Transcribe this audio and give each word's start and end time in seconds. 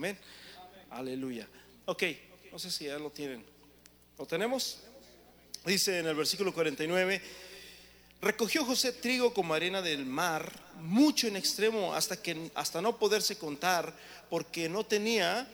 Amén. 0.00 0.16
Aleluya. 0.92 1.46
Ok, 1.84 2.04
no 2.50 2.58
sé 2.58 2.70
si 2.70 2.86
ya 2.86 2.98
lo 2.98 3.10
tienen. 3.10 3.44
¿Lo 4.18 4.24
tenemos? 4.24 4.78
Dice 5.66 5.98
en 5.98 6.06
el 6.06 6.14
versículo 6.14 6.54
49, 6.54 7.20
recogió 8.22 8.64
José 8.64 8.92
trigo 8.94 9.34
como 9.34 9.52
arena 9.52 9.82
del 9.82 10.06
mar, 10.06 10.50
mucho 10.78 11.26
en 11.26 11.36
extremo, 11.36 11.92
hasta 11.92 12.22
que 12.22 12.50
hasta 12.54 12.80
no 12.80 12.96
poderse 12.96 13.36
contar, 13.36 13.94
porque 14.30 14.70
no 14.70 14.86
tenía 14.86 15.46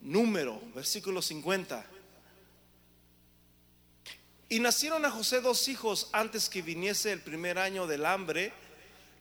número. 0.00 0.58
Versículo 0.74 1.20
50. 1.20 1.84
Y 4.48 4.58
nacieron 4.60 5.04
a 5.04 5.10
José 5.10 5.42
dos 5.42 5.68
hijos 5.68 6.08
antes 6.12 6.48
que 6.48 6.62
viniese 6.62 7.12
el 7.12 7.20
primer 7.20 7.58
año 7.58 7.86
del 7.86 8.06
hambre, 8.06 8.54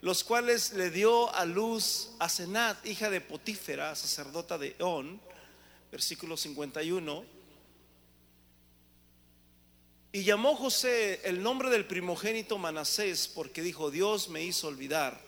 los 0.02 0.24
cuales 0.24 0.74
le 0.74 0.92
dio 0.92 1.34
a 1.34 1.46
luz 1.46 2.12
a 2.20 2.30
Senat, 2.30 2.86
hija 2.86 3.10
de 3.10 3.22
Potífera, 3.22 3.96
sacerdota 3.96 4.58
de 4.58 4.76
On, 4.80 5.20
versículo 5.92 6.38
51. 6.38 7.26
Y 10.12 10.24
llamó 10.24 10.56
José 10.56 11.22
el 11.26 11.42
nombre 11.42 11.70
del 11.70 11.86
primogénito 11.86 12.58
Manasés, 12.58 13.28
porque 13.28 13.62
dijo, 13.62 13.92
Dios 13.92 14.30
me 14.30 14.44
hizo 14.44 14.68
olvidar 14.68 15.20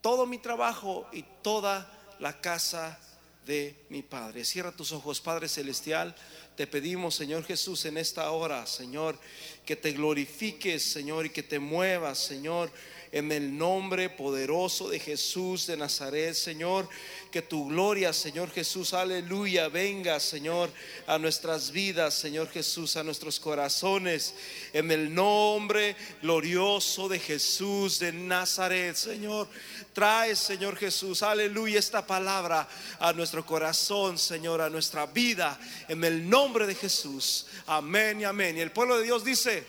todo 0.00 0.26
mi 0.26 0.38
trabajo 0.38 1.08
y 1.12 1.24
toda 1.42 1.90
la 2.20 2.40
casa 2.40 3.00
de 3.44 3.86
mi 3.88 4.02
Padre. 4.02 4.44
Cierra 4.44 4.72
tus 4.72 4.92
ojos, 4.92 5.20
Padre 5.20 5.48
Celestial. 5.48 6.14
Te 6.56 6.66
pedimos, 6.66 7.14
Señor 7.14 7.44
Jesús, 7.44 7.84
en 7.84 7.98
esta 7.98 8.30
hora, 8.30 8.66
Señor, 8.66 9.18
que 9.64 9.76
te 9.76 9.92
glorifiques, 9.92 10.84
Señor, 10.84 11.26
y 11.26 11.30
que 11.30 11.42
te 11.42 11.58
muevas, 11.58 12.18
Señor 12.18 12.70
en 13.16 13.32
el 13.32 13.56
nombre 13.56 14.10
poderoso 14.10 14.90
de 14.90 15.00
Jesús 15.00 15.66
de 15.66 15.78
Nazaret, 15.78 16.34
Señor. 16.34 16.86
Que 17.30 17.40
tu 17.40 17.68
gloria, 17.68 18.12
Señor 18.12 18.50
Jesús, 18.50 18.92
aleluya, 18.92 19.68
venga, 19.68 20.20
Señor, 20.20 20.70
a 21.06 21.18
nuestras 21.18 21.70
vidas, 21.70 22.12
Señor 22.12 22.50
Jesús, 22.50 22.94
a 22.96 23.02
nuestros 23.02 23.40
corazones, 23.40 24.34
en 24.74 24.90
el 24.90 25.14
nombre 25.14 25.96
glorioso 26.20 27.08
de 27.08 27.18
Jesús 27.18 27.98
de 27.98 28.12
Nazaret, 28.12 28.94
Señor. 28.96 29.48
Trae, 29.94 30.36
Señor 30.36 30.76
Jesús, 30.76 31.22
aleluya, 31.22 31.78
esta 31.78 32.06
palabra 32.06 32.68
a 32.98 33.14
nuestro 33.14 33.46
corazón, 33.46 34.18
Señor, 34.18 34.60
a 34.60 34.68
nuestra 34.68 35.06
vida, 35.06 35.58
en 35.88 36.04
el 36.04 36.28
nombre 36.28 36.66
de 36.66 36.74
Jesús. 36.74 37.46
Amén 37.66 38.20
y 38.20 38.24
amén. 38.24 38.58
Y 38.58 38.60
el 38.60 38.72
pueblo 38.72 38.98
de 38.98 39.04
Dios 39.04 39.24
dice, 39.24 39.64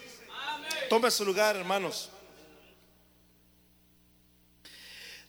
tome 0.89 1.09
su 1.11 1.23
lugar, 1.23 1.55
hermanos. 1.55 2.09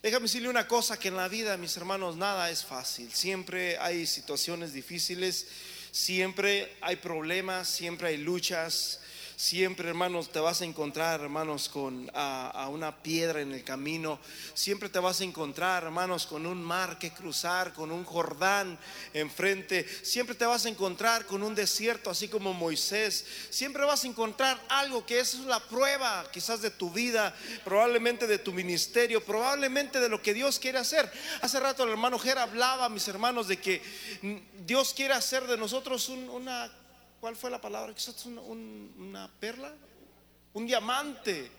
Déjame 0.00 0.24
decirle 0.24 0.48
una 0.48 0.68
cosa, 0.68 0.96
que 0.96 1.08
en 1.08 1.16
la 1.16 1.26
vida, 1.26 1.56
mis 1.56 1.76
hermanos, 1.76 2.16
nada 2.16 2.50
es 2.50 2.64
fácil. 2.64 3.12
Siempre 3.12 3.78
hay 3.78 4.06
situaciones 4.06 4.72
difíciles, 4.72 5.48
siempre 5.90 6.76
hay 6.80 6.96
problemas, 6.96 7.68
siempre 7.68 8.08
hay 8.08 8.18
luchas, 8.18 9.00
Siempre, 9.38 9.88
hermanos, 9.88 10.32
te 10.32 10.40
vas 10.40 10.62
a 10.62 10.64
encontrar, 10.64 11.20
hermanos, 11.20 11.68
con 11.68 12.10
a, 12.12 12.68
una 12.72 13.04
piedra 13.04 13.40
en 13.40 13.52
el 13.52 13.62
camino. 13.62 14.18
Siempre 14.52 14.88
te 14.88 14.98
vas 14.98 15.20
a 15.20 15.24
encontrar, 15.24 15.84
hermanos, 15.84 16.26
con 16.26 16.44
un 16.44 16.60
mar 16.60 16.98
que 16.98 17.12
cruzar, 17.12 17.72
con 17.72 17.92
un 17.92 18.04
Jordán 18.04 18.76
enfrente. 19.14 19.86
Siempre 20.02 20.34
te 20.34 20.44
vas 20.44 20.66
a 20.66 20.68
encontrar 20.68 21.24
con 21.24 21.44
un 21.44 21.54
desierto, 21.54 22.10
así 22.10 22.26
como 22.26 22.52
Moisés. 22.52 23.24
Siempre 23.48 23.84
vas 23.84 24.02
a 24.02 24.08
encontrar 24.08 24.60
algo 24.68 25.06
que 25.06 25.20
es 25.20 25.34
la 25.34 25.60
prueba, 25.60 26.28
quizás 26.32 26.60
de 26.60 26.72
tu 26.72 26.90
vida, 26.90 27.32
probablemente 27.62 28.26
de 28.26 28.38
tu 28.38 28.52
ministerio, 28.52 29.24
probablemente 29.24 30.00
de 30.00 30.08
lo 30.08 30.20
que 30.20 30.34
Dios 30.34 30.58
quiere 30.58 30.78
hacer. 30.78 31.08
Hace 31.42 31.60
rato 31.60 31.84
el 31.84 31.90
hermano 31.90 32.18
Ger 32.18 32.38
hablaba, 32.38 32.88
mis 32.88 33.06
hermanos, 33.06 33.46
de 33.46 33.60
que 33.60 33.80
Dios 34.66 34.94
quiere 34.94 35.14
hacer 35.14 35.46
de 35.46 35.56
nosotros 35.56 36.08
una 36.08 36.68
¿Cuál 37.20 37.36
fue 37.36 37.50
la 37.50 37.60
palabra? 37.60 37.94
Quizás 37.94 38.24
una, 38.26 38.40
una 38.40 39.30
perla, 39.40 39.74
un 40.54 40.66
diamante. 40.66 41.50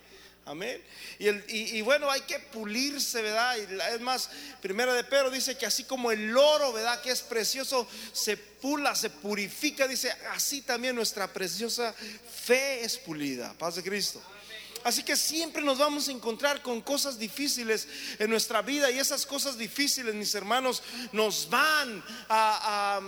Amén. 0.46 0.84
Y, 1.20 1.81
bueno, 1.81 2.09
hay 2.09 2.22
que 2.22 2.40
pulirse, 2.40 3.22
¿verdad? 3.22 3.56
Y 3.58 3.94
es 3.94 4.02
más, 4.02 4.31
primero 4.62 4.94
de 4.94 5.03
Pedro 5.03 5.30
dice 5.30 5.56
que 5.56 5.68
así 5.68 5.84
como 5.84 6.12
el 6.12 6.36
oro, 6.36 6.74
¿verdad? 6.74 7.02
Que 7.02 7.12
es 7.12 7.22
precioso, 7.22 7.88
se 8.14 8.36
pula, 8.36 8.96
se 8.96 9.12
purifica, 9.12 9.88
dice, 9.88 10.12
así 10.31 10.62
también 10.62 10.96
nuestra 10.96 11.31
preciosa 11.31 11.94
fe 11.94 12.84
es 12.84 12.97
pulida. 12.97 13.53
Paz 13.59 13.76
de 13.76 13.84
Cristo. 13.84 14.20
Así 14.84 15.03
que 15.03 15.16
siempre 15.16 15.62
nos 15.62 15.78
vamos 15.78 16.08
a 16.08 16.14
encontrar 16.14 16.64
con 16.64 16.81
cosas 16.81 17.20
difíciles 17.20 17.88
en 18.18 18.30
nuestra 18.30 18.64
vida 18.64 18.90
y 18.90 18.97
esas 18.97 19.26
cosas 19.28 19.58
difíciles, 19.58 20.16
mis 20.16 20.34
hermanos, 20.34 20.81
nos 21.12 21.47
van 21.50 22.03
a 22.30 23.00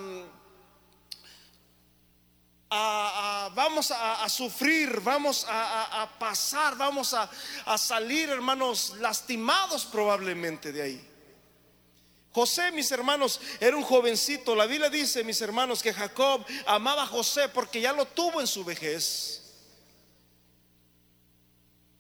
vamos 2.72 3.92
a, 3.92 4.28
sufrir, 4.30 5.00
vamos 5.02 5.46
a, 5.50 6.10
pasar, 6.18 6.76
vamos 6.78 7.14
a, 7.14 7.30
salir, 7.78 8.30
hermanos, 8.30 8.96
lastimados 9.00 9.86
probablemente 9.86 10.72
de 10.72 10.82
ahí. 10.82 11.08
José, 12.34 12.72
mis 12.72 12.90
hermanos, 12.92 13.42
era 13.60 13.76
un 13.76 13.84
jovencito. 13.84 14.56
La 14.56 14.66
Biblia 14.66 14.90
dice, 14.90 15.22
mis 15.24 15.42
hermanos, 15.42 15.84
que 15.84 15.94
Jacob 15.94 16.46
amaba 16.66 17.04
a 17.04 17.08
José 17.08 17.50
porque 17.50 17.82
ya 17.82 17.92
lo 17.92 18.06
tuvo 18.06 18.40
en 18.40 18.48
su 18.48 18.64
vejez. 18.64 19.41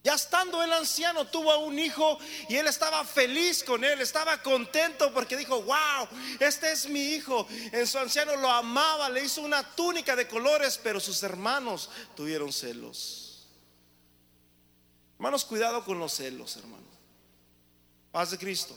Ya 0.03 0.15
estando 0.15 0.63
el 0.63 0.73
anciano 0.73 1.25
tuvo 1.27 1.51
a 1.51 1.57
un 1.57 1.77
hijo 1.77 2.17
y 2.49 2.55
él 2.55 2.67
estaba 2.67 3.05
feliz 3.05 3.63
con 3.63 3.83
él, 3.83 4.01
estaba 4.01 4.41
contento 4.41 5.13
porque 5.13 5.37
dijo, 5.37 5.61
wow, 5.61 6.07
este 6.39 6.71
es 6.71 6.89
mi 6.89 6.99
hijo. 7.13 7.47
En 7.71 7.85
su 7.85 7.99
anciano 7.99 8.35
lo 8.35 8.49
amaba, 8.49 9.09
le 9.09 9.23
hizo 9.23 9.41
una 9.41 9.63
túnica 9.75 10.15
de 10.15 10.27
colores, 10.27 10.79
pero 10.81 10.99
sus 10.99 11.21
hermanos 11.21 11.89
tuvieron 12.15 12.51
celos. 12.51 13.47
Hermanos, 15.17 15.45
cuidado 15.45 15.85
con 15.85 15.99
los 15.99 16.13
celos, 16.13 16.57
hermano. 16.57 16.87
Paz 18.11 18.31
de 18.31 18.39
Cristo. 18.39 18.75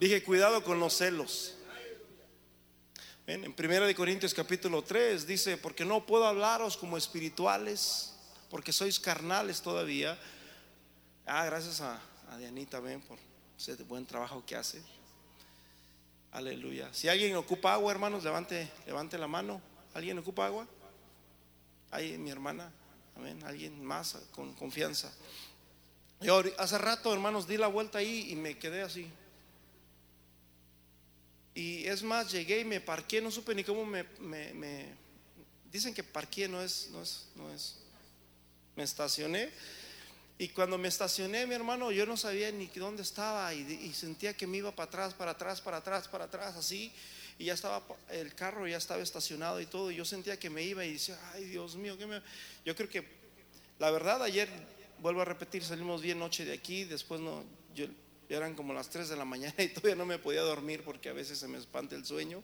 Dije, 0.00 0.24
cuidado 0.24 0.64
con 0.64 0.80
los 0.80 0.96
celos. 0.96 1.54
En 3.28 3.54
1 3.56 3.94
Corintios 3.94 4.34
capítulo 4.34 4.82
3 4.82 5.28
dice, 5.28 5.56
porque 5.58 5.84
no 5.84 6.04
puedo 6.04 6.26
hablaros 6.26 6.76
como 6.76 6.96
espirituales, 6.96 8.14
porque 8.50 8.72
sois 8.72 8.98
carnales 8.98 9.62
todavía 9.62 10.18
Ah, 11.32 11.44
gracias 11.44 11.80
a, 11.80 11.96
Dianita, 12.38 12.80
ven, 12.80 13.00
por 13.02 13.16
ese 13.56 13.76
buen 13.84 14.04
trabajo 14.04 14.44
que 14.44 14.56
hace. 14.56 14.82
Aleluya. 16.32 16.92
Si 16.92 17.08
alguien 17.08 17.36
ocupa 17.36 17.72
agua, 17.72 17.92
hermanos, 17.92 18.24
levante, 18.24 18.68
levante 18.84 19.16
la 19.16 19.28
mano. 19.28 19.62
¿Alguien 19.94 20.18
ocupa 20.18 20.46
agua? 20.46 20.66
Ahí 21.92 22.18
mi 22.18 22.30
hermana. 22.30 22.72
Amén. 23.14 23.40
Alguien 23.44 23.84
más 23.84 24.18
con 24.32 24.54
confianza. 24.54 25.12
Yo 26.20 26.42
hace 26.58 26.78
rato, 26.78 27.12
hermanos, 27.12 27.46
di 27.46 27.56
la 27.56 27.68
vuelta 27.68 27.98
ahí 27.98 28.32
y 28.32 28.34
me 28.34 28.58
quedé 28.58 28.82
así. 28.82 29.08
Y 31.54 31.86
es 31.86 32.02
más, 32.02 32.32
llegué 32.32 32.58
y 32.58 32.64
me 32.64 32.80
parqué, 32.80 33.20
no 33.22 33.30
supe 33.30 33.54
ni 33.54 33.62
cómo 33.62 33.86
me, 33.86 34.02
me 34.18 34.96
dicen 35.70 35.94
que 35.94 36.02
parqué, 36.02 36.48
no 36.48 36.60
es, 36.60 36.88
no 36.90 37.00
es, 37.00 37.28
no 37.36 37.52
es. 37.52 37.76
Me 38.74 38.82
estacioné 38.82 39.52
y 40.40 40.48
cuando 40.48 40.78
me 40.78 40.88
estacioné, 40.88 41.46
mi 41.46 41.54
hermano, 41.54 41.92
yo 41.92 42.06
no 42.06 42.16
sabía 42.16 42.50
ni 42.50 42.66
dónde 42.68 43.02
estaba 43.02 43.52
y, 43.52 43.92
sentía 43.92 44.34
que 44.34 44.46
me 44.46 44.56
iba 44.56 44.74
para 44.74 44.88
atrás, 44.88 45.12
para 45.12 45.32
atrás, 45.32 45.60
para 45.60 45.76
atrás, 45.76 46.08
para 46.08 46.24
atrás, 46.24 46.56
así. 46.56 46.90
Y 47.38 47.44
ya 47.44 47.52
estaba, 47.52 47.84
el 48.08 48.34
carro 48.34 48.66
ya 48.66 48.78
estaba 48.78 49.02
estacionado 49.02 49.60
y 49.60 49.66
todo. 49.66 49.90
Y 49.90 49.96
yo 49.96 50.04
sentía 50.06 50.38
que 50.38 50.48
me 50.48 50.62
iba 50.62 50.82
y 50.82 50.94
decía, 50.94 51.18
ay 51.34 51.44
Dios 51.44 51.76
mío, 51.76 51.98
¿qué 51.98 52.06
me... 52.06 52.22
Yo 52.64 52.74
creo 52.74 52.88
que, 52.88 53.04
la 53.78 53.90
verdad, 53.90 54.22
ayer, 54.22 54.48
vuelvo 55.00 55.20
a 55.20 55.26
repetir, 55.26 55.62
salimos 55.62 56.00
bien 56.00 56.18
noche 56.18 56.46
de 56.46 56.54
aquí, 56.54 56.84
después 56.84 57.20
no, 57.20 57.44
yo, 57.74 57.84
eran 58.30 58.54
como 58.54 58.72
las 58.72 58.88
3 58.88 59.10
de 59.10 59.16
la 59.16 59.26
mañana 59.26 59.54
y 59.62 59.68
todavía 59.68 59.96
no 59.96 60.06
me 60.06 60.18
podía 60.18 60.40
dormir 60.40 60.80
porque 60.86 61.10
a 61.10 61.12
veces 61.12 61.38
se 61.38 61.48
me 61.48 61.58
espanta 61.58 61.96
el 61.96 62.06
sueño. 62.06 62.42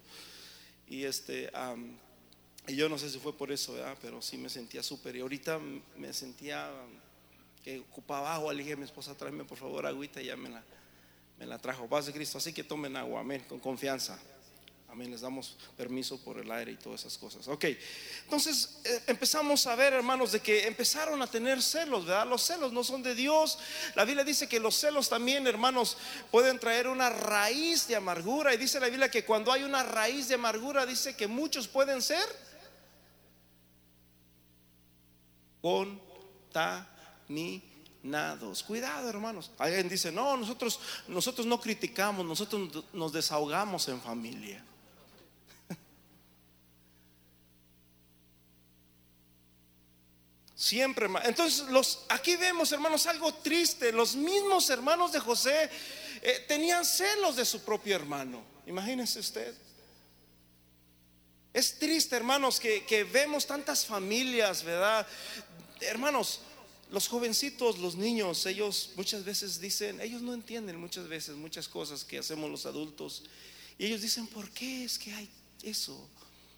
Y 0.87 1.05
este, 1.05 1.51
y 2.69 2.77
yo 2.77 2.91
no 2.91 2.99
sé 2.99 3.09
si 3.09 3.19
fue 3.19 3.35
por 3.35 3.51
eso, 3.51 3.73
¿verdad? 3.73 3.97
pero 4.03 4.21
sí 4.21 4.37
me 4.37 4.51
sentía 4.51 4.83
súper. 4.83 5.17
Y 5.17 5.21
ahorita 5.21 5.59
me 5.97 6.13
sentía 6.13 6.71
que 7.67 7.81
ocupaba 7.81 8.33
agua. 8.33 8.55
Le 8.55 8.63
dije 8.63 8.75
a 8.75 8.77
mi 8.77 8.85
esposa, 8.85 9.17
tráeme 9.17 9.45
por 9.45 9.59
favor 9.59 9.85
agüita 9.85 10.23
y 10.23 10.27
ya 10.27 10.37
me 10.37 10.49
la, 11.47 11.59
trajo. 11.59 11.89
Paz 11.89 12.07
de 12.07 12.13
Cristo. 12.13 12.39
Así 12.39 12.53
que 12.53 12.63
tomen 12.63 12.97
agua, 12.97 13.21
amén, 13.21 13.45
con 13.49 13.59
confianza. 13.59 14.17
Amén, 14.89 15.11
les 15.11 15.21
damos 15.21 15.59
permiso 15.77 16.23
por 16.23 16.39
el 16.39 16.49
aire 16.53 16.71
y 16.71 16.77
todas 16.77 17.01
esas 17.01 17.19
cosas. 17.19 17.49
Ok, 17.49 17.65
entonces 18.23 18.79
eh, 18.85 19.03
empezamos 19.09 19.67
a 19.67 19.75
ver, 19.75 19.95
hermanos, 19.95 20.31
de 20.31 20.39
que 20.39 20.65
empezaron 20.69 21.21
a 21.21 21.27
tener 21.27 21.61
celos, 21.61 22.07
¿verdad? 22.07 22.29
Los 22.29 22.43
celos 22.43 22.73
no 22.73 22.85
son 22.85 23.03
de 23.03 23.17
Dios. 23.17 23.59
La 23.97 24.05
Biblia 24.05 24.23
dice 24.23 24.49
que 24.49 24.61
los 24.61 24.77
celos 24.77 25.09
también, 25.09 25.45
hermanos, 25.49 25.99
pueden 26.31 26.61
traer 26.61 26.87
una 26.87 27.11
raíz 27.11 27.89
de 27.89 27.97
amargura. 27.97 28.55
Y 28.55 28.59
dice 28.59 28.79
la 28.79 28.89
Biblia 28.89 29.11
que 29.11 29.25
cuando 29.25 29.51
hay 29.51 29.65
una 29.65 29.83
raíz 29.83 30.29
de 30.29 30.37
amargura, 30.37 30.87
dice 30.87 31.17
que 31.17 31.27
muchos 31.27 31.67
pueden 31.67 32.01
ser 32.01 32.25
con 35.61 36.01
ta 37.27 38.39
Cuidado, 38.67 39.09
hermanos. 39.09 39.51
Alguien 39.59 39.89
dice, 39.89 40.13
no, 40.13 40.37
nosotros, 40.37 40.79
nosotros 41.09 41.47
no 41.47 41.61
criticamos, 41.61 42.25
nosotros 42.25 42.85
nos 42.93 43.13
desahogamos 43.13 43.89
en 43.89 44.01
familia. 44.01 44.65
Siempre, 50.55 51.09
entonces 51.25 51.69
los 51.69 52.05
aquí 52.09 52.37
vemos, 52.37 52.71
hermanos, 52.73 53.07
algo 53.07 53.35
triste. 53.35 53.93
Los 53.93 54.15
mismos 54.15 54.71
hermanos 54.71 55.11
de 55.13 55.21
José 55.21 55.69
eh, 56.23 56.45
tenían 56.47 56.85
celos 56.85 57.37
de 57.37 57.45
su 57.45 57.65
propio 57.65 57.97
hermano. 57.97 58.43
Imagínense 58.67 59.19
usted. 59.21 59.55
Es 61.53 61.79
triste, 61.79 62.15
hermanos, 62.15 62.61
que, 62.61 62.85
que 62.85 63.05
vemos 63.05 63.47
tantas 63.47 63.87
familias, 63.87 64.63
¿verdad? 64.63 65.07
Hermanos, 65.81 66.41
los 66.91 67.09
jovencitos, 67.09 67.79
los 67.79 67.97
niños, 67.97 68.47
ellos 68.47 68.91
muchas 68.97 69.25
veces 69.25 69.61
dicen, 69.61 70.01
ellos 70.01 70.23
no 70.23 70.35
entienden 70.35 70.79
muchas 70.79 71.09
veces 71.09 71.35
muchas 71.37 71.69
cosas 71.69 72.05
que 72.05 72.19
hacemos 72.19 72.51
los 72.51 72.67
adultos. 72.67 73.25
Y 73.79 73.87
ellos 73.87 74.03
dicen, 74.03 74.27
¿por 74.27 74.51
qué 74.51 74.85
es 74.85 74.99
que 74.99 75.13
hay 75.13 75.29
eso? 75.63 76.09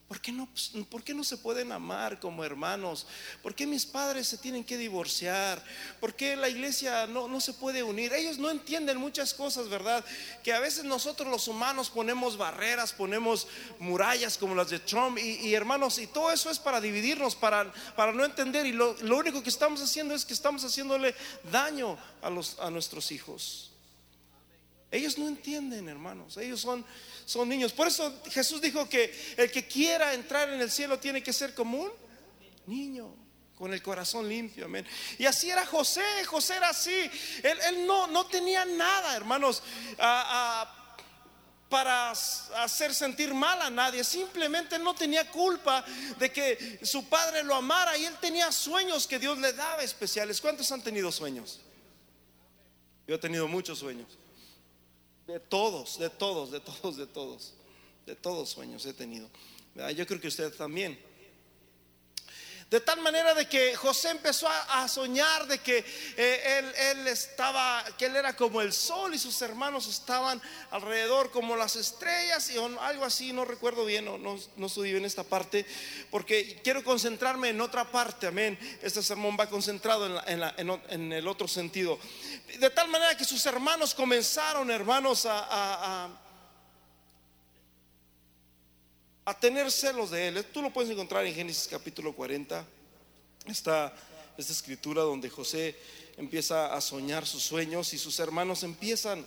¿Por 0.08 0.22
qué, 0.22 0.32
no, 0.32 0.48
¿Por 0.88 1.04
qué 1.04 1.12
no 1.12 1.22
se 1.22 1.36
pueden 1.36 1.70
amar 1.70 2.18
como 2.18 2.42
hermanos? 2.42 3.06
¿Por 3.42 3.54
qué 3.54 3.66
mis 3.66 3.84
padres 3.84 4.26
se 4.26 4.38
tienen 4.38 4.64
que 4.64 4.78
divorciar? 4.78 5.62
¿Por 6.00 6.14
qué 6.14 6.34
la 6.34 6.48
iglesia 6.48 7.06
no, 7.06 7.28
no, 7.28 7.42
se 7.42 7.52
puede 7.52 7.82
unir? 7.82 8.14
Ellos 8.14 8.38
no 8.38 8.48
entienden 8.48 8.96
muchas 8.96 9.34
cosas, 9.34 9.68
¿verdad? 9.68 10.02
Que 10.42 10.54
a 10.54 10.60
veces 10.60 10.84
nosotros 10.84 11.28
los 11.28 11.46
humanos 11.46 11.90
ponemos 11.90 12.38
barreras, 12.38 12.94
ponemos 12.94 13.48
murallas 13.80 14.38
como 14.38 14.54
las 14.54 14.70
de 14.70 14.78
Trump 14.78 15.18
y, 15.18 15.52
hermanos, 15.52 15.98
y 15.98 16.06
todo 16.06 16.32
eso 16.32 16.48
es 16.48 16.58
para 16.58 16.80
dividirnos, 16.80 17.36
para, 17.36 17.70
para 17.94 18.10
no 18.10 18.24
entender. 18.24 18.64
Y 18.64 18.72
lo, 18.72 18.94
lo, 19.02 19.18
único 19.18 19.42
que 19.42 19.50
estamos 19.50 19.82
haciendo 19.82 20.14
es 20.14 20.24
que 20.24 20.32
estamos 20.32 20.64
haciéndole 20.64 21.14
daño 21.52 21.98
a, 22.22 22.30
los, 22.30 22.58
a 22.60 22.70
nuestros 22.70 23.12
hijos. 23.12 23.72
Ellos 24.90 25.18
no 25.18 25.28
entienden, 25.28 25.88
hermanos. 25.88 26.36
Ellos 26.36 26.60
son 26.60 26.84
son 27.28 27.46
niños. 27.46 27.74
Por 27.74 27.86
eso 27.86 28.22
Jesús 28.30 28.58
dijo 28.62 28.88
que 28.88 29.14
el 29.36 29.50
que 29.50 29.68
quiera 29.68 30.14
entrar 30.14 30.48
en 30.48 30.62
el 30.62 30.70
cielo 30.70 30.98
tiene 30.98 31.22
que 31.22 31.34
ser 31.34 31.54
como 31.54 31.78
un 31.82 31.92
niño 32.64 33.14
con 33.54 33.74
el 33.74 33.82
corazón 33.82 34.26
limpio, 34.26 34.64
amén. 34.64 34.86
Y 35.18 35.26
así 35.26 35.50
era 35.50 35.66
José, 35.66 36.00
José 36.24 36.56
era 36.56 36.70
así. 36.70 37.10
Él, 37.42 37.86
no, 37.86 38.06
no 38.06 38.26
tenía 38.28 38.64
nada, 38.64 39.14
hermanos, 39.14 39.62
para 41.68 42.12
hacer 42.12 42.94
sentir 42.94 43.34
mal 43.34 43.60
a 43.60 43.68
nadie. 43.68 44.04
Simplemente 44.04 44.78
no 44.78 44.94
tenía 44.94 45.30
culpa 45.30 45.84
de 46.18 46.32
que 46.32 46.80
su 46.82 47.10
padre 47.10 47.42
lo 47.42 47.54
amara 47.54 47.98
y 47.98 48.06
él 48.06 48.16
tenía 48.22 48.50
sueños 48.50 49.06
que 49.06 49.18
Dios 49.18 49.36
le 49.36 49.52
daba 49.52 49.82
especiales. 49.82 50.40
¿Cuántos 50.40 50.72
han 50.72 50.80
tenido 50.80 51.12
sueños? 51.12 51.60
Yo 53.06 53.16
he 53.16 53.18
tenido 53.18 53.46
muchos 53.48 53.80
sueños. 53.80 54.16
De 55.28 55.38
todos, 55.38 55.98
de 55.98 56.08
todos, 56.08 56.50
de 56.50 56.58
todos, 56.58 56.96
de 56.96 57.06
todos. 57.06 57.52
De 58.06 58.16
todos 58.16 58.48
sueños 58.48 58.86
he 58.86 58.94
tenido. 58.94 59.28
Yo 59.94 60.06
creo 60.06 60.18
que 60.18 60.28
usted 60.28 60.50
también. 60.54 60.98
De 62.70 62.80
tal 62.80 63.00
manera 63.00 63.32
de 63.32 63.48
que 63.48 63.74
José 63.76 64.10
empezó 64.10 64.46
a, 64.46 64.86
soñar 64.88 65.46
de 65.46 65.58
que 65.58 65.82
eh, 66.18 66.72
él, 66.92 67.06
estaba, 67.06 67.82
que 67.96 68.06
él 68.06 68.16
era 68.16 68.36
como 68.36 68.60
el 68.60 68.74
sol 68.74 69.14
y 69.14 69.18
sus 69.18 69.40
hermanos 69.40 69.86
estaban 69.86 70.40
alrededor 70.70 71.30
como 71.30 71.56
las 71.56 71.76
estrellas 71.76 72.50
y 72.50 72.58
algo 72.58 73.06
así, 73.06 73.32
no 73.32 73.46
recuerdo 73.46 73.86
bien, 73.86 74.04
no, 74.04 74.18
no, 74.18 74.38
no 74.56 74.66
estudié 74.66 74.98
en 74.98 75.06
esta 75.06 75.24
parte, 75.24 75.64
porque 76.10 76.60
quiero 76.62 76.84
concentrarme 76.84 77.48
en 77.48 77.60
otra 77.62 77.90
parte, 77.90 78.26
amén. 78.26 78.58
Este 78.82 79.02
sermón 79.02 79.38
va 79.40 79.48
concentrado 79.48 80.22
en, 80.26 80.70
en 80.90 81.12
el 81.14 81.26
otro 81.26 81.48
sentido. 81.48 81.98
De 82.58 82.68
tal 82.68 82.88
manera 82.88 83.16
que 83.16 83.24
sus 83.24 83.46
hermanos 83.46 83.94
comenzaron, 83.94 84.70
hermanos, 84.70 85.24
a, 85.24 86.04
a, 86.04 86.08
tener 89.34 89.70
celos 89.70 90.10
de 90.10 90.28
él. 90.28 90.44
Tú 90.52 90.62
lo 90.62 90.72
puedes 90.72 90.90
encontrar 90.90 91.26
en 91.26 91.34
Génesis 91.34 91.68
capítulo 91.68 92.14
40. 92.14 92.64
Está 93.46 93.92
esta 94.38 94.52
escritura 94.52 95.02
donde 95.02 95.28
José 95.28 95.76
empieza 96.16 96.72
a 96.72 96.80
soñar 96.80 97.26
sus 97.26 97.42
sueños 97.42 97.92
y 97.92 97.98
sus 97.98 98.18
hermanos 98.20 98.62
empiezan 98.62 99.26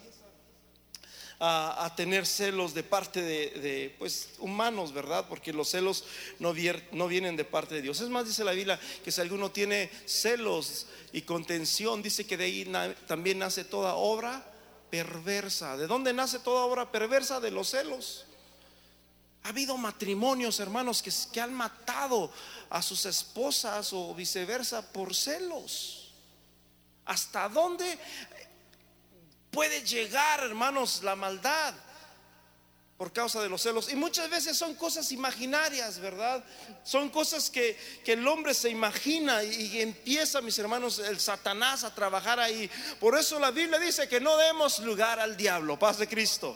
a, 1.44 1.92
tener 1.96 2.28
celos 2.28 2.76
de 2.76 2.84
parte 2.84 3.22
de, 3.22 3.96
pues, 3.98 4.30
humanos, 4.38 4.94
¿verdad? 4.94 5.26
Porque 5.28 5.52
los 5.52 5.70
celos 5.70 6.06
no, 6.38 6.54
no 6.92 7.08
vienen 7.08 7.36
de 7.36 7.44
parte 7.44 7.76
de 7.76 7.82
Dios. 7.82 8.00
Es 8.00 8.10
más, 8.10 8.28
dice 8.28 8.44
la 8.44 8.52
Biblia 8.52 8.80
que 9.04 9.12
si 9.12 9.22
alguno 9.22 9.50
tiene 9.50 9.90
celos 10.06 10.86
y 11.12 11.24
contención, 11.24 12.04
dice 12.04 12.28
que 12.28 12.38
de 12.38 12.46
ahí 12.46 12.72
también 13.08 13.40
nace 13.40 13.64
toda 13.64 13.96
obra 13.96 14.46
perversa. 14.92 15.78
¿De 15.78 15.88
dónde 15.88 16.14
nace 16.14 16.38
toda 16.40 16.64
obra 16.64 16.92
perversa? 16.92 17.40
De 17.40 17.50
los 17.50 17.70
celos. 17.70 18.26
Ha 19.44 19.50
habido 19.50 19.78
matrimonios, 19.78 20.60
hermanos, 20.60 21.02
que, 21.02 21.12
que 21.32 21.42
han 21.42 21.54
matado 21.54 22.32
a 22.70 22.82
sus 22.82 23.06
esposas 23.06 23.92
o 23.94 24.14
viceversa 24.14 24.82
por 24.92 25.16
celos. 25.16 26.12
¿Hasta 27.06 27.50
dónde 27.50 27.98
puede 29.52 29.84
llegar, 29.84 30.42
hermanos, 30.42 31.02
la 31.04 31.16
maldad 31.16 31.74
por 33.02 33.12
causa 33.12 33.42
de 33.42 33.50
los 33.50 33.64
celos. 33.64 33.92
Y 33.92 33.96
muchas 33.96 34.30
veces 34.30 34.56
son 34.56 34.76
cosas 34.76 35.12
imaginarias, 35.12 35.98
¿verdad? 35.98 36.44
Son 36.84 37.10
cosas 37.10 37.50
que, 37.50 37.76
el 38.06 38.28
hombre 38.28 38.54
se 38.54 38.70
imagina 38.70 39.44
y, 39.44 39.82
empieza, 39.82 40.40
mis 40.40 40.60
hermanos, 40.60 41.00
el 41.00 41.20
Satanás 41.20 41.84
a 41.84 41.96
trabajar 41.96 42.40
ahí. 42.40 42.70
Por 43.00 43.18
eso 43.18 43.40
la 43.40 43.50
Biblia 43.50 43.80
dice 43.80 44.08
que 44.08 44.20
no 44.20 44.38
demos 44.38 44.78
lugar 44.82 45.20
al 45.20 45.36
diablo, 45.36 45.80
paz 45.80 45.98
de 45.98 46.08
Cristo. 46.08 46.56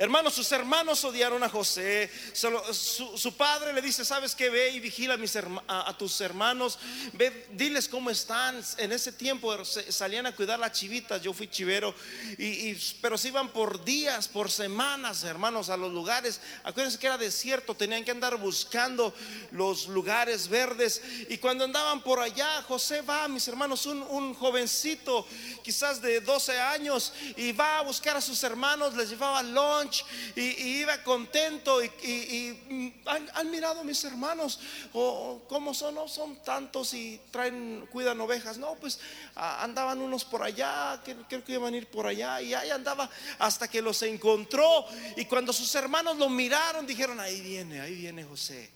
Hermanos, 0.00 0.34
sus 0.34 0.52
hermanos 0.52 1.02
odiaron 1.02 1.42
a 1.42 1.48
José. 1.48 2.08
Su, 2.32 3.34
padre 3.36 3.72
le 3.72 3.82
dice, 3.82 4.04
¿sabes 4.04 4.32
qué? 4.32 4.48
Ve 4.48 4.70
y 4.70 4.78
vigila 4.78 5.18
a, 5.66 5.98
tus 5.98 6.20
hermanos. 6.20 6.78
Ve, 7.14 7.48
diles 7.50 7.88
cómo 7.88 8.08
están. 8.08 8.62
En 8.76 8.92
ese 8.92 9.10
tiempo 9.10 9.64
salían 9.64 10.26
a 10.26 10.36
cuidar 10.36 10.60
las 10.60 10.70
chivitas. 10.70 11.20
Yo 11.20 11.32
fui 11.32 11.48
chivero. 11.48 11.92
Y, 12.38 12.74
pero 13.02 13.18
se 13.18 13.26
iban 13.26 13.48
por 13.48 13.84
días, 13.84 14.28
por 14.28 14.52
semanas, 14.52 15.24
hermanos, 15.24 15.68
a 15.68 15.76
los 15.76 15.92
lugares. 15.92 16.40
Acuérdense 16.62 16.96
que 16.96 17.08
era 17.08 17.18
desierto. 17.18 17.74
Tenían 17.74 18.04
que 18.04 18.12
andar 18.12 18.36
buscando 18.36 19.12
los 19.50 19.88
lugares 19.88 20.46
verdes. 20.46 21.02
Y 21.28 21.38
cuando 21.38 21.64
andaban 21.64 22.02
por 22.04 22.20
allá, 22.20 22.62
José 22.68 23.02
va, 23.02 23.26
mis 23.26 23.48
hermanos, 23.48 23.84
un, 23.84 24.32
jovencito, 24.34 25.26
quizás 25.64 26.00
de 26.00 26.20
12 26.20 26.60
años, 26.60 27.12
y 27.36 27.50
va 27.50 27.78
a 27.78 27.82
buscar 27.82 28.16
a 28.16 28.20
sus 28.20 28.40
hermanos. 28.44 28.94
Les 28.94 29.10
llevaba 29.10 29.42
lunch 29.42 29.87
y, 30.36 30.40
iba 30.80 31.02
contento 31.02 31.82
y, 31.82 32.58
mm, 32.68 33.08
¿han, 33.34 33.50
mirado 33.50 33.84
mis 33.84 34.02
hermanos 34.04 34.60
o 34.92 35.42
cómo 35.48 35.74
son, 35.74 35.94
no 35.94 36.08
son 36.08 36.42
tantos 36.42 36.94
y 36.94 37.20
traen, 37.30 37.88
cuidan 37.90 38.20
ovejas, 38.20 38.58
no, 38.58 38.74
pues 38.76 39.00
andaban 39.34 40.00
unos 40.00 40.24
por 40.24 40.42
allá, 40.42 41.00
creo 41.04 41.44
que 41.44 41.52
iban 41.52 41.74
a 41.74 41.76
ir 41.76 41.86
por 41.86 42.06
allá 42.06 42.40
y 42.40 42.54
ahí 42.54 42.70
andaba 42.70 43.08
hasta 43.38 43.68
que 43.68 43.82
los 43.82 44.02
encontró 44.02 44.84
y 45.16 45.24
cuando 45.24 45.52
sus 45.52 45.74
hermanos 45.74 46.16
lo 46.16 46.28
miraron 46.28 46.86
dijeron, 46.86 47.20
ahí 47.20 47.40
viene, 47.40 47.80
ahí 47.80 47.94
viene 47.94 48.24
José. 48.24 48.70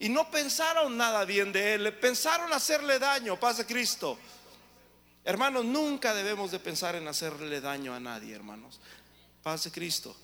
Y 0.00 0.08
no 0.08 0.30
pensaron 0.30 0.96
nada 0.96 1.24
bien 1.24 1.52
de 1.52 1.74
él, 1.74 1.92
pensaron 1.94 2.52
hacerle 2.52 2.98
daño, 2.98 3.38
paz 3.38 3.64
Cristo. 3.66 4.18
Hermanos, 5.24 5.64
nunca 5.64 6.14
debemos 6.14 6.50
de 6.50 6.58
pensar 6.58 6.94
en 6.94 7.06
hacerle 7.06 7.60
daño 7.60 7.92
a 7.92 8.00
nadie, 8.00 8.34
hermanos. 8.34 8.80
Paz 9.42 9.64
de 9.64 9.70
Cristo. 9.70 10.16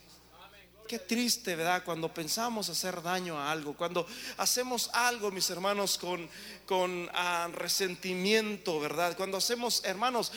Qué 0.86 0.98
triste, 0.98 1.56
¿verdad? 1.56 1.82
Cuando 1.82 2.12
pensamos 2.12 2.68
hacer 2.68 3.02
daño 3.02 3.38
a 3.38 3.50
algo, 3.50 3.74
cuando 3.74 4.06
hacemos 4.36 4.90
algo, 4.92 5.30
mis 5.30 5.48
hermanos, 5.48 5.96
con, 5.96 6.28
con 6.66 7.08
ah, 7.14 7.48
resentimiento, 7.52 8.78
¿verdad? 8.80 9.16
Cuando 9.16 9.38
hacemos, 9.38 9.82
hermanos, 9.84 10.30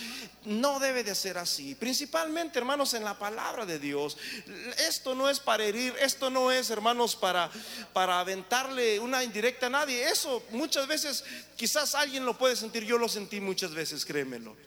no 0.45 0.79
debe 0.79 1.03
de 1.03 1.15
ser 1.15 1.37
así. 1.37 1.75
Principalmente, 1.75 2.59
hermanos, 2.59 2.93
en 2.93 3.03
la 3.03 3.19
palabra 3.19 3.65
de 3.65 3.77
Dios. 3.77 4.17
Esto 4.87 5.15
no 5.15 5.29
es 5.29 5.41
para 5.41 5.65
herir, 5.65 5.93
esto 5.99 6.29
no 6.29 6.49
es, 6.49 6.69
hermanos, 6.69 7.17
para, 7.17 7.51
para 7.91 8.21
aventarle 8.21 9.01
una 9.01 9.25
indirecta 9.25 9.65
a 9.65 9.69
nadie. 9.69 10.07
Eso 10.07 10.41
muchas 10.51 10.87
veces, 10.87 11.25
quizás 11.57 11.93
alguien 11.93 12.25
lo 12.25 12.37
puede 12.37 12.55
sentir, 12.55 12.85
yo 12.85 12.97
lo 12.97 13.09
sentí 13.09 13.41
muchas 13.41 13.73
veces, 13.73 14.05
créemelo. 14.05 14.66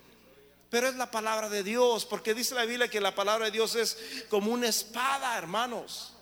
Pero 0.70 0.88
es 0.88 0.94
la 0.94 1.10
palabra 1.10 1.48
de 1.48 1.64
Dios, 1.64 2.06
porque 2.06 2.32
dice 2.32 2.54
la 2.54 2.64
Biblia 2.64 2.88
que 2.88 3.00
la 3.00 3.14
palabra 3.14 3.46
de 3.46 3.50
Dios 3.50 3.74
es 3.74 3.98
como 4.28 4.52
una 4.52 4.68
espada, 4.68 5.36
hermanos. 5.36 6.12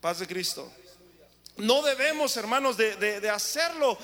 Paz 0.00 0.18
de 0.18 0.26
Cristo. 0.26 0.72
No 1.58 1.82
debemos, 1.82 2.36
hermanos, 2.36 2.76
de, 2.76 3.30
hacerlo 3.30 3.98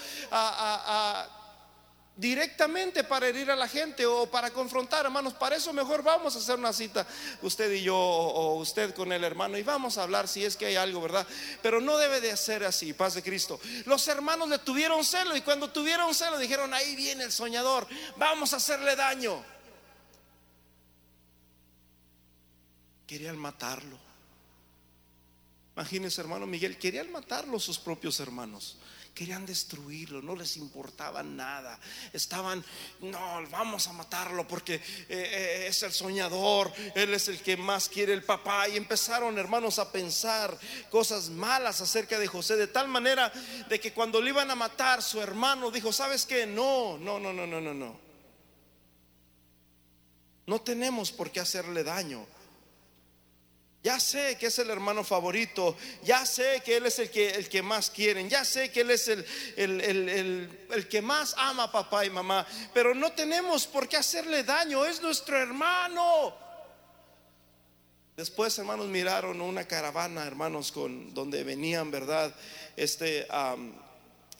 directamente 2.16 3.04
para 3.04 3.28
herir 3.28 3.50
a 3.50 3.56
la 3.56 3.66
gente 3.66 4.04
o 4.04 4.26
para 4.30 4.50
confrontar, 4.50 5.06
hermanos. 5.06 5.34
Para 5.34 5.56
eso 5.56 5.72
mejor 5.72 6.02
vamos 6.02 6.36
a 6.36 6.38
hacer 6.38 6.58
una 6.58 6.72
cita, 6.72 7.06
usted 7.40 7.72
y 7.72 7.82
yo, 7.82 7.96
o 7.96 8.56
usted 8.56 8.94
con 8.94 9.12
el 9.12 9.24
hermano, 9.24 9.56
y 9.56 9.62
vamos 9.62 9.98
a 9.98 10.02
hablar 10.02 10.28
si 10.28 10.44
es 10.44 10.56
que 10.56 10.66
hay 10.66 10.76
algo, 10.76 11.00
¿verdad? 11.00 11.26
Pero 11.62 11.80
no 11.80 11.96
debe 11.96 12.20
de 12.20 12.36
ser 12.36 12.64
así, 12.64 12.92
paz 12.92 13.14
de 13.14 13.22
Cristo. 13.22 13.60
Los 13.86 14.06
hermanos 14.08 14.48
le 14.48 14.58
tuvieron 14.58 15.04
celo 15.04 15.36
y 15.36 15.40
cuando 15.40 15.70
tuvieron 15.70 16.14
celo 16.14 16.38
dijeron, 16.38 16.74
ahí 16.74 16.94
viene 16.96 17.24
el 17.24 17.32
soñador, 17.32 17.86
vamos 18.16 18.52
a 18.52 18.56
hacerle 18.56 18.94
daño. 18.94 19.42
Querían 23.06 23.36
matarlo. 23.36 23.98
Imagínense, 25.74 26.20
hermano 26.20 26.46
Miguel, 26.46 26.76
querían 26.76 27.10
matarlo 27.10 27.58
sus 27.58 27.78
propios 27.78 28.20
hermanos. 28.20 28.76
Querían 29.14 29.44
destruirlo, 29.44 30.22
no 30.22 30.34
les 30.34 30.56
importaba 30.56 31.22
nada. 31.22 31.78
Estaban, 32.14 32.64
no, 33.00 33.46
vamos 33.50 33.86
a 33.86 33.92
matarlo 33.92 34.48
porque 34.48 34.76
eh, 34.76 34.82
eh, 35.08 35.66
es 35.68 35.82
el 35.82 35.92
soñador, 35.92 36.72
él 36.94 37.12
es 37.12 37.28
el 37.28 37.42
que 37.42 37.58
más 37.58 37.90
quiere 37.90 38.14
el 38.14 38.24
papá. 38.24 38.68
Y 38.68 38.76
empezaron, 38.78 39.38
hermanos, 39.38 39.78
a 39.78 39.92
pensar 39.92 40.58
cosas 40.90 41.28
malas 41.28 41.82
acerca 41.82 42.18
de 42.18 42.26
José, 42.26 42.56
de 42.56 42.68
tal 42.68 42.88
manera 42.88 43.30
de 43.68 43.78
que 43.78 43.92
cuando 43.92 44.20
le 44.20 44.30
iban 44.30 44.50
a 44.50 44.54
matar, 44.54 45.02
su 45.02 45.20
hermano 45.20 45.70
dijo, 45.70 45.92
¿sabes 45.92 46.24
qué? 46.24 46.46
No, 46.46 46.96
no, 46.96 47.20
no, 47.20 47.34
no, 47.34 47.46
no, 47.46 47.60
no, 47.60 47.74
no. 47.74 48.00
No 50.46 50.60
tenemos 50.60 51.12
por 51.12 51.30
qué 51.30 51.40
hacerle 51.40 51.84
daño. 51.84 52.26
Ya 53.82 53.98
sé 53.98 54.36
que 54.38 54.46
es 54.46 54.58
el 54.60 54.70
hermano 54.70 55.02
favorito, 55.02 55.76
ya 56.04 56.24
sé 56.24 56.62
que 56.64 56.76
Él 56.76 56.86
es 56.86 57.00
el 57.00 57.10
que, 57.10 57.30
el 57.30 57.48
que 57.48 57.62
más 57.62 57.90
quieren, 57.90 58.30
ya 58.30 58.44
sé 58.44 58.70
que 58.70 58.82
Él 58.82 58.92
es 58.92 59.08
el, 59.08 59.26
el, 59.56 60.88
que 60.88 61.02
más 61.02 61.34
ama 61.36 61.64
a 61.64 61.72
papá 61.72 62.04
y 62.04 62.10
mamá, 62.10 62.46
pero 62.72 62.94
no 62.94 63.10
tenemos 63.10 63.66
por 63.66 63.88
qué 63.88 63.96
hacerle 63.96 64.44
daño, 64.44 64.84
es 64.84 65.02
nuestro 65.02 65.36
hermano. 65.36 66.32
Después, 68.16 68.56
hermanos, 68.58 68.86
miraron 68.86 69.40
una 69.40 69.64
caravana, 69.66 70.26
hermanos, 70.26 70.70
con 70.70 71.12
donde 71.12 71.42
venían, 71.42 71.90
¿verdad? 71.90 72.32
Este, 72.76 73.26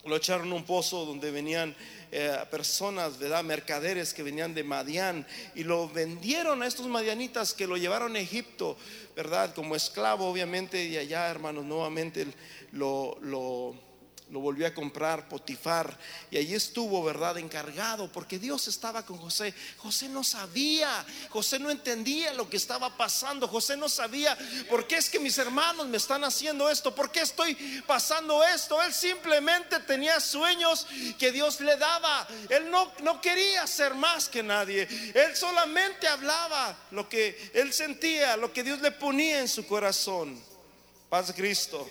lo 0.05 0.17
echaron 0.17 0.53
un 0.53 0.65
pozo 0.65 1.05
donde 1.05 1.31
venían 1.31 1.75
eh, 2.11 2.37
personas, 2.51 3.19
¿verdad? 3.19 3.45
Mercaderes 3.45 4.13
que 4.13 4.23
venían 4.23 4.55
de 4.55 4.65
Madián 4.65 5.27
y 5.55 5.65
lo 5.65 5.89
vendieron 5.89 6.63
a 6.63 6.67
estos 6.67 6.87
madianitas 6.87 7.55
que 7.55 7.67
lo 7.67 7.77
llevaron 7.77 8.17
a 8.17 8.21
Egipto, 8.21 8.77
¿verdad? 9.15 9.55
Como 9.55 9.77
esclavo, 9.77 10.29
obviamente, 10.29 10.85
y 10.85 10.97
allá, 10.97 11.29
hermanos, 11.29 11.65
nuevamente 11.65 12.27
lo 12.73 13.92
lo 14.33 14.41
volvió 14.41 14.67
a 14.67 14.73
comprar 14.73 15.29
Potifar 15.29 15.97
y 16.31 16.39
allí 16.39 16.55
estuvo, 16.55 17.05
¿verdad? 17.05 17.37
Encargado 17.37 18.11
porque 18.11 18.39
Dios 18.39 18.67
estaba 18.67 19.05
con 19.05 19.19
José. 19.19 19.53
José 19.77 20.09
no 20.09 20.25
sabía, 20.25 21.05
José 21.29 21.59
no 21.59 21.71
entendía 21.71 22.33
lo 22.33 22.49
que 22.49 22.57
estaba 22.57 22.97
pasando, 22.97 23.47
José 23.47 23.77
no 23.77 23.91
sabía 23.91 24.37
por 24.71 24.87
qué 24.87 24.97
es 24.97 25.11
que 25.11 25.21
mis 25.21 25.37
hermanos 25.37 25.87
me 25.87 25.99
están 25.99 26.25
haciendo 26.25 26.71
esto, 26.71 26.95
por 26.95 27.13
qué 27.13 27.21
estoy 27.21 27.55
pasando 27.87 28.43
esto. 28.43 28.83
Él 28.83 28.95
simplemente 28.95 29.81
tenía 29.81 30.19
sueños 30.19 30.87
que 31.19 31.31
Dios 31.31 31.61
le 31.61 31.77
daba. 31.77 32.27
Él 32.49 32.71
no, 32.71 32.91
no 33.03 33.21
quería 33.21 33.67
ser 33.67 33.93
más 33.93 34.31
que 34.31 34.43
nadie. 34.43 34.89
Él 35.15 35.37
solamente 35.37 36.09
hablaba 36.09 36.75
lo 36.91 37.07
que 37.07 37.51
él 37.53 37.71
sentía, 37.75 38.39
lo 38.39 38.51
que 38.51 38.65
Dios 38.65 38.81
le 38.81 38.93
ponía 38.93 39.41
en 39.41 39.49
su 39.49 39.67
corazón. 39.67 40.43
Paz 41.11 41.35
Cristo. 41.37 41.87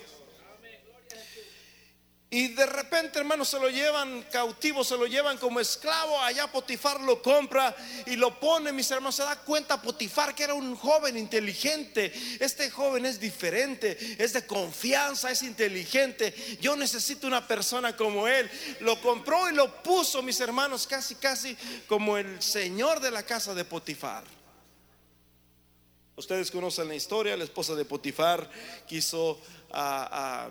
Y 2.34 2.48
de 2.48 2.64
repente, 2.64 3.18
hermanos, 3.18 3.50
se 3.50 3.60
lo 3.60 3.68
llevan 3.68 4.22
cautivo, 4.32 4.82
se 4.84 4.96
lo 4.96 5.06
llevan 5.06 5.36
como 5.36 5.60
esclavo. 5.60 6.18
Allá 6.18 6.50
Potifar 6.50 6.98
lo 7.02 7.20
compra 7.20 7.76
y 8.06 8.16
lo 8.16 8.40
pone, 8.40 8.72
mis 8.72 8.90
hermanos. 8.90 9.16
Se 9.16 9.22
da 9.22 9.36
cuenta 9.36 9.82
Potifar 9.82 10.34
que 10.34 10.44
era 10.44 10.54
un 10.54 10.74
joven 10.74 11.18
inteligente. 11.18 12.10
Este 12.40 12.70
joven 12.70 13.04
es 13.04 13.20
diferente, 13.20 13.98
es 14.18 14.32
de 14.32 14.46
confianza, 14.46 15.30
es 15.30 15.42
inteligente. 15.42 16.34
Yo 16.58 16.74
necesito 16.74 17.26
una 17.26 17.46
persona 17.46 17.94
como 17.94 18.26
él. 18.26 18.50
Lo 18.80 18.98
compró 19.02 19.50
y 19.50 19.54
lo 19.54 19.82
puso, 19.82 20.22
mis 20.22 20.40
hermanos, 20.40 20.86
casi, 20.86 21.16
casi 21.16 21.54
como 21.86 22.16
el 22.16 22.40
señor 22.40 23.00
de 23.00 23.10
la 23.10 23.24
casa 23.24 23.52
de 23.52 23.66
Potifar. 23.66 24.24
Ustedes 26.16 26.50
conocen 26.50 26.88
la 26.88 26.94
historia, 26.94 27.36
la 27.36 27.44
esposa 27.44 27.74
de 27.74 27.84
Potifar 27.84 28.50
quiso 28.86 29.38
a 29.70 30.48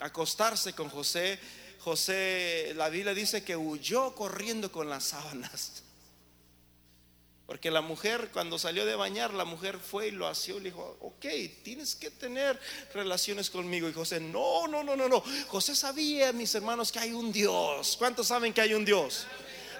acostarse 0.00 0.72
con 0.72 0.88
José, 0.88 1.38
José, 1.80 2.72
la 2.76 2.88
Biblia 2.88 3.14
dice 3.14 3.44
que 3.44 3.56
huyó 3.56 4.14
corriendo 4.14 4.70
con 4.70 4.88
las 4.88 5.04
sábanas. 5.04 5.82
Porque 7.46 7.70
la 7.70 7.80
mujer, 7.80 8.28
cuando 8.30 8.58
salió 8.58 8.84
de 8.84 8.94
bañar, 8.94 9.32
la 9.32 9.46
mujer 9.46 9.78
fue 9.78 10.08
y 10.08 10.10
lo 10.10 10.26
asió 10.26 10.58
y 10.58 10.60
le 10.60 10.70
dijo, 10.70 10.98
ok, 11.00 11.24
tienes 11.62 11.94
que 11.94 12.10
tener 12.10 12.60
relaciones 12.92 13.48
conmigo. 13.48 13.88
Y 13.88 13.94
José, 13.94 14.20
no, 14.20 14.68
no, 14.68 14.84
no, 14.84 14.94
no, 14.94 15.08
no. 15.08 15.24
José 15.46 15.74
sabía, 15.74 16.30
mis 16.34 16.54
hermanos, 16.54 16.92
que 16.92 16.98
hay 16.98 17.12
un 17.12 17.32
Dios. 17.32 17.96
¿Cuántos 17.96 18.26
saben 18.26 18.52
que 18.52 18.60
hay 18.60 18.74
un 18.74 18.84
Dios? 18.84 19.26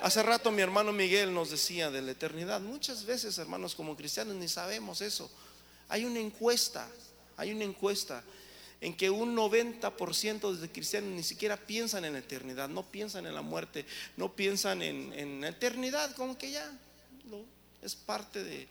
Hace 0.00 0.22
rato 0.22 0.50
mi 0.50 0.62
hermano 0.62 0.92
Miguel 0.92 1.34
nos 1.34 1.50
decía 1.50 1.90
de 1.90 2.00
la 2.00 2.12
eternidad. 2.12 2.62
Muchas 2.62 3.04
veces, 3.04 3.36
hermanos, 3.36 3.74
como 3.74 3.96
cristianos, 3.96 4.34
ni 4.36 4.48
sabemos 4.48 5.02
eso. 5.02 5.30
Hay 5.90 6.06
una 6.06 6.20
encuesta, 6.20 6.88
hay 7.36 7.52
una 7.52 7.64
encuesta 7.64 8.24
en 8.80 8.96
que 8.96 9.10
un 9.10 9.36
90% 9.36 10.52
de 10.52 10.70
cristianos 10.70 11.10
ni 11.10 11.22
siquiera 11.22 11.56
piensan 11.56 12.04
en 12.04 12.12
la 12.12 12.20
eternidad, 12.20 12.68
no 12.68 12.84
piensan 12.84 13.26
en 13.26 13.34
la 13.34 13.42
muerte, 13.42 13.84
no 14.16 14.32
piensan 14.32 14.82
en, 14.82 15.40
la 15.40 15.48
eternidad, 15.48 16.14
como 16.14 16.38
que 16.38 16.52
ya 16.52 16.70
es 17.82 17.96
parte 17.96 18.42
de, 18.44 18.68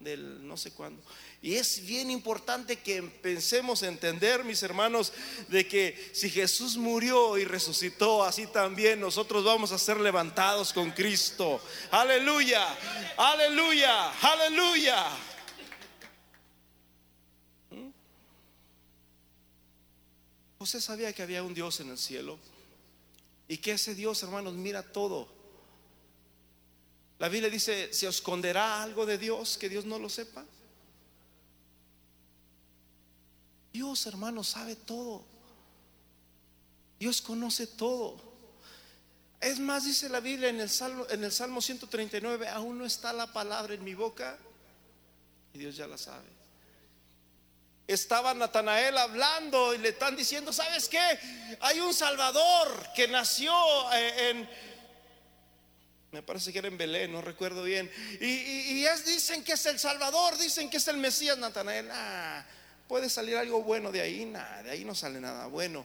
del 0.00 0.46
no 0.46 0.56
sé 0.56 0.70
cuándo. 0.70 1.02
Y 1.40 1.54
es 1.54 1.84
bien 1.86 2.10
importante 2.10 2.76
que 2.76 3.02
pensemos 3.02 3.82
entender, 3.82 4.44
mis 4.44 4.62
hermanos, 4.62 5.12
de 5.48 5.66
que 5.66 6.10
si 6.12 6.30
Jesús 6.30 6.76
murió 6.76 7.38
y 7.38 7.44
resucitó, 7.44 8.24
así 8.24 8.46
también 8.46 9.00
nosotros 9.00 9.44
vamos 9.44 9.72
a 9.72 9.78
ser 9.78 10.00
levantados 10.00 10.72
con 10.72 10.90
Cristo. 10.90 11.60
Aleluya, 11.90 12.66
aleluya, 13.16 14.10
aleluya. 14.20 15.06
José 20.58 20.80
sabía 20.80 21.12
que 21.12 21.22
había 21.22 21.44
un 21.44 21.54
Dios 21.54 21.78
en 21.80 21.90
el 21.90 21.98
cielo 21.98 22.36
y 23.46 23.58
que 23.58 23.72
ese 23.72 23.94
Dios, 23.94 24.22
hermanos, 24.24 24.54
mira 24.54 24.82
todo. 24.82 25.28
La 27.20 27.28
Biblia 27.28 27.48
dice, 27.48 27.92
¿se 27.92 28.08
esconderá 28.08 28.82
algo 28.82 29.06
de 29.06 29.18
Dios 29.18 29.56
que 29.56 29.68
Dios 29.68 29.84
no 29.84 29.98
lo 29.98 30.08
sepa? 30.08 30.44
Dios, 33.72 34.06
hermanos, 34.06 34.48
sabe 34.48 34.74
todo. 34.74 35.24
Dios 36.98 37.22
conoce 37.22 37.68
todo. 37.68 38.20
Es 39.40 39.60
más, 39.60 39.84
dice 39.84 40.08
la 40.08 40.18
Biblia 40.18 40.48
en 40.48 40.60
el 40.60 40.68
Salmo, 40.68 41.06
en 41.08 41.22
el 41.22 41.30
Salmo 41.30 41.60
139, 41.60 42.48
aún 42.48 42.78
no 42.78 42.84
está 42.84 43.12
la 43.12 43.32
palabra 43.32 43.74
en 43.74 43.84
mi 43.84 43.94
boca 43.94 44.36
y 45.54 45.58
Dios 45.58 45.76
ya 45.76 45.86
la 45.86 45.96
sabe 45.96 46.37
estaba 47.88 48.34
Natanael 48.34 48.96
hablando 48.98 49.74
y 49.74 49.78
le 49.78 49.88
están 49.88 50.14
diciendo, 50.14 50.52
¿sabes 50.52 50.88
qué? 50.88 51.00
Hay 51.60 51.80
un 51.80 51.94
Salvador 51.94 52.86
que 52.94 53.08
nació 53.08 53.52
eh, 53.94 54.30
en, 54.30 54.48
me 56.12 56.22
parece 56.22 56.52
que 56.52 56.58
era 56.58 56.68
en 56.68 56.78
Belén, 56.78 57.12
no 57.12 57.20
recuerdo 57.20 57.62
bien. 57.62 57.90
Y, 58.20 58.84
dicen 59.04 59.44
que 59.44 59.52
es 59.52 59.66
el 59.66 59.78
Salvador, 59.78 60.36
dicen 60.38 60.70
que 60.70 60.78
es 60.78 60.88
el 60.88 60.96
Mesías 60.96 61.36
Natanael. 61.36 61.88
Ah, 61.90 62.44
puede 62.86 63.10
salir 63.10 63.36
algo 63.36 63.62
bueno 63.62 63.92
de 63.92 64.00
ahí, 64.00 64.24
nada, 64.24 64.62
de 64.62 64.70
ahí 64.70 64.84
no 64.84 64.94
sale 64.94 65.20
nada 65.20 65.46
bueno. 65.46 65.84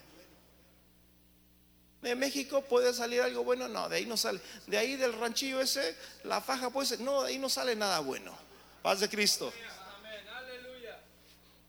De 2.02 2.16
México 2.16 2.62
puede 2.62 2.94
salir 2.94 3.22
algo 3.22 3.44
bueno, 3.44 3.68
no, 3.68 3.88
de 3.88 3.98
ahí 3.98 4.06
no 4.06 4.18
sale. 4.18 4.40
De 4.68 4.78
ahí 4.78 4.96
del 4.96 5.14
ranchillo 5.14 5.62
ese, 5.62 5.96
la 6.24 6.42
faja 6.42 6.70
puede 6.70 6.88
ser, 6.88 7.02
no, 7.02 7.24
de 7.24 7.30
ahí 7.30 7.38
no 7.38 7.50
sale 7.50 7.76
nada 7.76 8.00
bueno. 8.00 8.38
Paz 8.82 9.00
de 9.00 9.10
Cristo. 9.10 9.54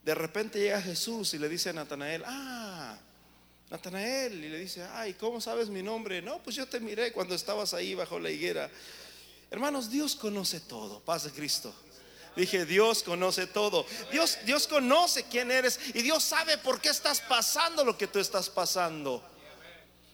De 0.05 0.15
repente 0.15 0.59
llega 0.59 0.83
Jesús 0.83 1.33
y 1.33 1.39
le 1.39 1.49
dice 1.49 1.71
a 1.71 1.73
Natanael, 1.73 2.23
ah, 2.27 2.99
Natanael, 3.71 4.45
y 4.45 4.49
le 4.51 4.59
dice, 4.59 4.85
ay, 4.93 5.15
¿cómo 5.15 5.41
sabes 5.41 5.71
mi 5.71 5.83
nombre? 5.83 6.21
No, 6.21 6.43
pues 6.43 6.57
yo 6.57 6.67
te 6.67 6.79
miré 6.79 7.11
cuando 7.13 7.35
estabas 7.35 7.73
ahí 7.73 7.95
bajo 7.95 8.21
la 8.21 8.31
higuera. 8.31 8.71
Hermanos, 9.51 9.91
Dios 9.91 10.15
conoce 10.15 10.61
todo, 10.61 11.01
paz 11.01 11.25
de 11.25 11.31
Cristo. 11.31 11.75
Dije, 12.37 12.67
Dios 12.67 13.03
conoce 13.03 13.47
todo. 13.47 13.87
Dios, 14.13 14.39
Dios 14.45 14.67
conoce 14.67 15.25
quién 15.25 15.51
eres 15.51 15.81
y 15.95 16.03
Dios 16.03 16.23
sabe 16.23 16.59
por 16.59 16.81
qué 16.81 16.91
estás 16.91 17.21
pasando 17.21 17.85
lo 17.85 17.97
que 17.97 18.07
tú 18.07 18.19
estás 18.19 18.51
pasando. 18.51 19.23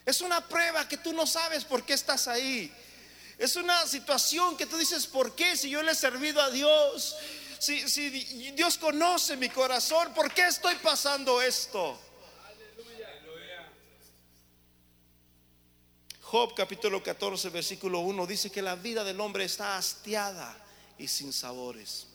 Es 0.06 0.20
una 0.20 0.46
prueba 0.46 0.86
que 0.86 0.98
tú 0.98 1.12
no 1.12 1.26
sabes 1.26 1.64
por 1.64 1.82
qué 1.84 1.94
estás 1.94 2.28
ahí. 2.28 2.72
Es 3.38 3.56
una 3.56 3.86
situación 3.86 4.56
que 4.56 4.66
tú 4.66 4.76
dices, 4.76 5.06
¿por 5.06 5.34
qué? 5.34 5.56
Si 5.56 5.70
yo 5.70 5.82
le 5.82 5.92
he 5.92 5.94
servido 5.94 6.42
a 6.42 6.50
Dios, 6.50 7.16
si, 7.60 8.52
Dios 8.52 8.78
conoce 8.78 9.36
mi 9.36 9.50
corazón, 9.50 10.12
¿por 10.14 10.32
qué 10.32 10.46
estoy 10.46 10.74
pasando 10.76 11.42
esto? 11.42 11.98
Job 16.22 16.54
capítulo 16.54 17.02
14, 17.02 17.50
versículo 17.50 18.00
1 18.00 18.26
dice 18.26 18.50
que 18.50 18.62
la 18.62 18.76
vida 18.76 19.02
del 19.04 19.20
hombre 19.20 19.44
está 19.44 19.76
hastiada 19.76 20.56
y 20.96 21.08
sin 21.08 21.32
sabores. 21.32 22.06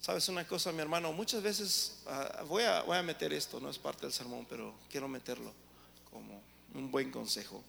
Sabes 0.00 0.28
una 0.28 0.46
cosa, 0.46 0.70
mi 0.70 0.80
hermano, 0.80 1.12
muchas 1.12 1.42
veces 1.42 2.02
ah, 2.06 2.44
voy, 2.46 2.62
a, 2.62 2.82
voy 2.82 2.98
a 2.98 3.02
meter 3.02 3.32
esto, 3.32 3.58
no 3.58 3.68
es 3.68 3.78
parte 3.78 4.02
del 4.02 4.12
sermón, 4.12 4.46
pero 4.48 4.74
quiero 4.90 5.08
meterlo 5.08 5.52
como 6.10 6.40
un 6.74 6.90
buen 6.90 7.10
consejo. 7.10 7.64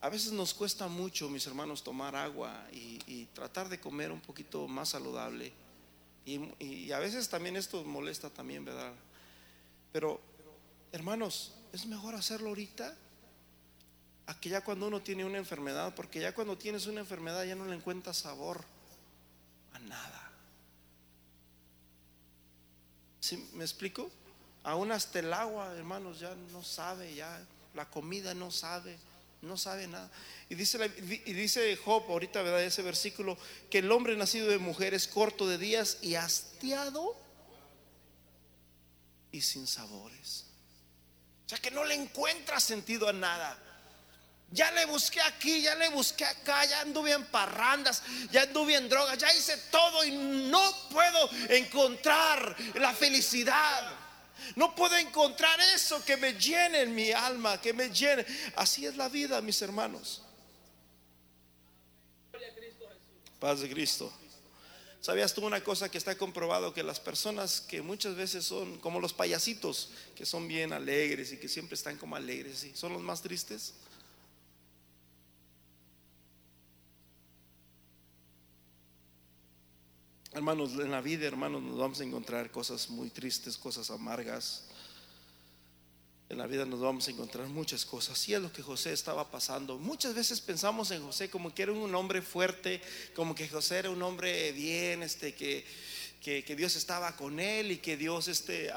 A 0.00 0.08
veces 0.08 0.32
nos 0.32 0.52
cuesta 0.52 0.88
mucho, 0.88 1.28
mis 1.28 1.46
hermanos, 1.46 1.82
tomar 1.82 2.14
agua 2.14 2.66
y, 2.72 3.26
tratar 3.34 3.68
de 3.68 3.80
comer 3.80 4.12
un 4.12 4.20
poquito 4.20 4.68
más 4.68 4.90
saludable. 4.90 5.52
Y, 6.24 6.90
a 6.92 6.98
veces 6.98 7.28
también 7.28 7.56
esto 7.56 7.84
molesta 7.84 8.30
también, 8.30 8.64
¿verdad? 8.64 8.92
Pero, 9.92 10.20
hermanos, 10.92 11.54
es 11.72 11.86
mejor 11.86 12.14
hacerlo 12.14 12.48
ahorita 12.50 12.96
a 14.26 14.40
que 14.40 14.48
ya 14.48 14.62
cuando 14.62 14.88
uno 14.88 15.00
tiene 15.00 15.24
una 15.24 15.38
enfermedad, 15.38 15.94
porque 15.94 16.20
ya 16.20 16.34
cuando 16.34 16.58
tienes 16.58 16.86
una 16.86 17.00
enfermedad 17.00 17.44
ya 17.44 17.54
no 17.54 17.64
le 17.66 17.76
encuentras 17.76 18.18
sabor 18.18 18.64
a 19.72 19.78
nada. 19.78 20.30
¿Me 23.54 23.64
explico? 23.64 24.10
Aún 24.62 24.92
hasta 24.92 25.20
el 25.20 25.32
agua, 25.32 25.72
hermanos, 25.76 26.20
ya 26.20 26.34
no 26.52 26.62
sabe, 26.62 27.14
ya 27.14 27.44
la 27.74 27.88
comida 27.88 28.34
no 28.34 28.50
sabe, 28.50 28.98
no 29.46 29.56
sabe 29.56 29.86
nada. 29.86 30.10
Y 30.48 30.54
dice, 30.54 30.78
y 31.24 31.32
dice 31.32 31.76
Job, 31.76 32.04
ahorita, 32.08 32.42
¿verdad? 32.42 32.62
Ese 32.62 32.82
versículo, 32.82 33.38
que 33.70 33.78
el 33.78 33.90
hombre 33.90 34.16
nacido 34.16 34.48
de 34.48 34.58
mujer 34.58 34.94
es 34.94 35.08
corto 35.08 35.48
de 35.48 35.58
días 35.58 35.98
y 36.02 36.16
hastiado 36.16 37.16
y 39.32 39.40
sin 39.40 39.66
sabores. 39.66 40.44
O 41.46 41.48
sea 41.48 41.58
que 41.58 41.70
no 41.70 41.84
le 41.84 41.94
encuentra 41.94 42.60
sentido 42.60 43.08
a 43.08 43.12
nada. 43.12 43.62
Ya 44.50 44.70
le 44.70 44.86
busqué 44.86 45.20
aquí, 45.20 45.62
ya 45.62 45.74
le 45.74 45.88
busqué 45.88 46.24
acá, 46.24 46.64
ya 46.64 46.80
anduve 46.80 47.12
en 47.12 47.24
parrandas, 47.26 48.02
ya 48.30 48.42
anduve 48.42 48.76
en 48.76 48.88
drogas, 48.88 49.18
ya 49.18 49.32
hice 49.34 49.56
todo 49.70 50.04
y 50.04 50.12
no 50.12 50.62
puedo 50.90 51.30
encontrar 51.48 52.56
la 52.76 52.94
felicidad. 52.94 54.05
No 54.54 54.74
puedo 54.74 54.96
encontrar 54.96 55.58
eso 55.74 56.04
que 56.04 56.16
me 56.16 56.34
llene 56.34 56.82
en 56.82 56.94
mi 56.94 57.12
alma, 57.12 57.60
que 57.60 57.72
me 57.72 57.90
llene. 57.90 58.24
Así 58.54 58.86
es 58.86 58.96
la 58.96 59.08
vida, 59.08 59.40
mis 59.40 59.60
hermanos. 59.62 60.22
Paz 63.40 63.60
de 63.60 63.68
Cristo. 63.68 64.12
¿Sabías 65.00 65.34
tú 65.34 65.46
una 65.46 65.62
cosa 65.62 65.88
que 65.88 65.98
está 65.98 66.16
comprobado? 66.16 66.74
Que 66.74 66.82
las 66.82 66.98
personas 66.98 67.60
que 67.60 67.80
muchas 67.80 68.16
veces 68.16 68.44
son 68.44 68.78
como 68.78 68.98
los 68.98 69.12
payasitos, 69.12 69.90
que 70.16 70.26
son 70.26 70.48
bien 70.48 70.72
alegres 70.72 71.32
y 71.32 71.36
que 71.38 71.48
siempre 71.48 71.74
están 71.74 71.96
como 71.96 72.16
alegres, 72.16 72.66
son 72.74 72.92
los 72.92 73.02
más 73.02 73.22
tristes. 73.22 73.74
Hermanos, 80.36 80.72
en 80.72 80.90
la 80.90 81.00
vida, 81.00 81.26
hermanos, 81.26 81.62
nos 81.62 81.78
vamos 81.78 81.98
a 81.98 82.04
encontrar 82.04 82.50
cosas 82.50 82.90
muy 82.90 83.08
tristes, 83.08 83.56
cosas 83.56 83.90
amargas. 83.90 84.64
En 86.28 86.36
la 86.36 86.46
vida 86.46 86.66
nos 86.66 86.78
vamos 86.78 87.08
a 87.08 87.10
encontrar 87.10 87.46
muchas 87.46 87.86
cosas. 87.86 88.28
Y 88.28 88.34
es 88.34 88.42
lo 88.42 88.52
que 88.52 88.60
José 88.60 88.92
estaba 88.92 89.30
pasando. 89.30 89.78
Muchas 89.78 90.14
veces 90.14 90.42
pensamos 90.42 90.90
en 90.90 91.02
José 91.02 91.30
como 91.30 91.54
que 91.54 91.62
era 91.62 91.72
un 91.72 91.94
hombre 91.94 92.20
fuerte, 92.20 92.82
como 93.14 93.34
que 93.34 93.48
José 93.48 93.78
era 93.78 93.88
un 93.88 94.02
hombre 94.02 94.52
bien, 94.52 95.02
este, 95.02 95.34
que, 95.34 95.64
que, 96.20 96.42
Dios 96.56 96.74
estaba 96.74 97.14
con 97.14 97.38
él 97.38 97.70
y 97.70 97.78
que 97.78 97.96
Dios 97.96 98.26
este, 98.28 98.70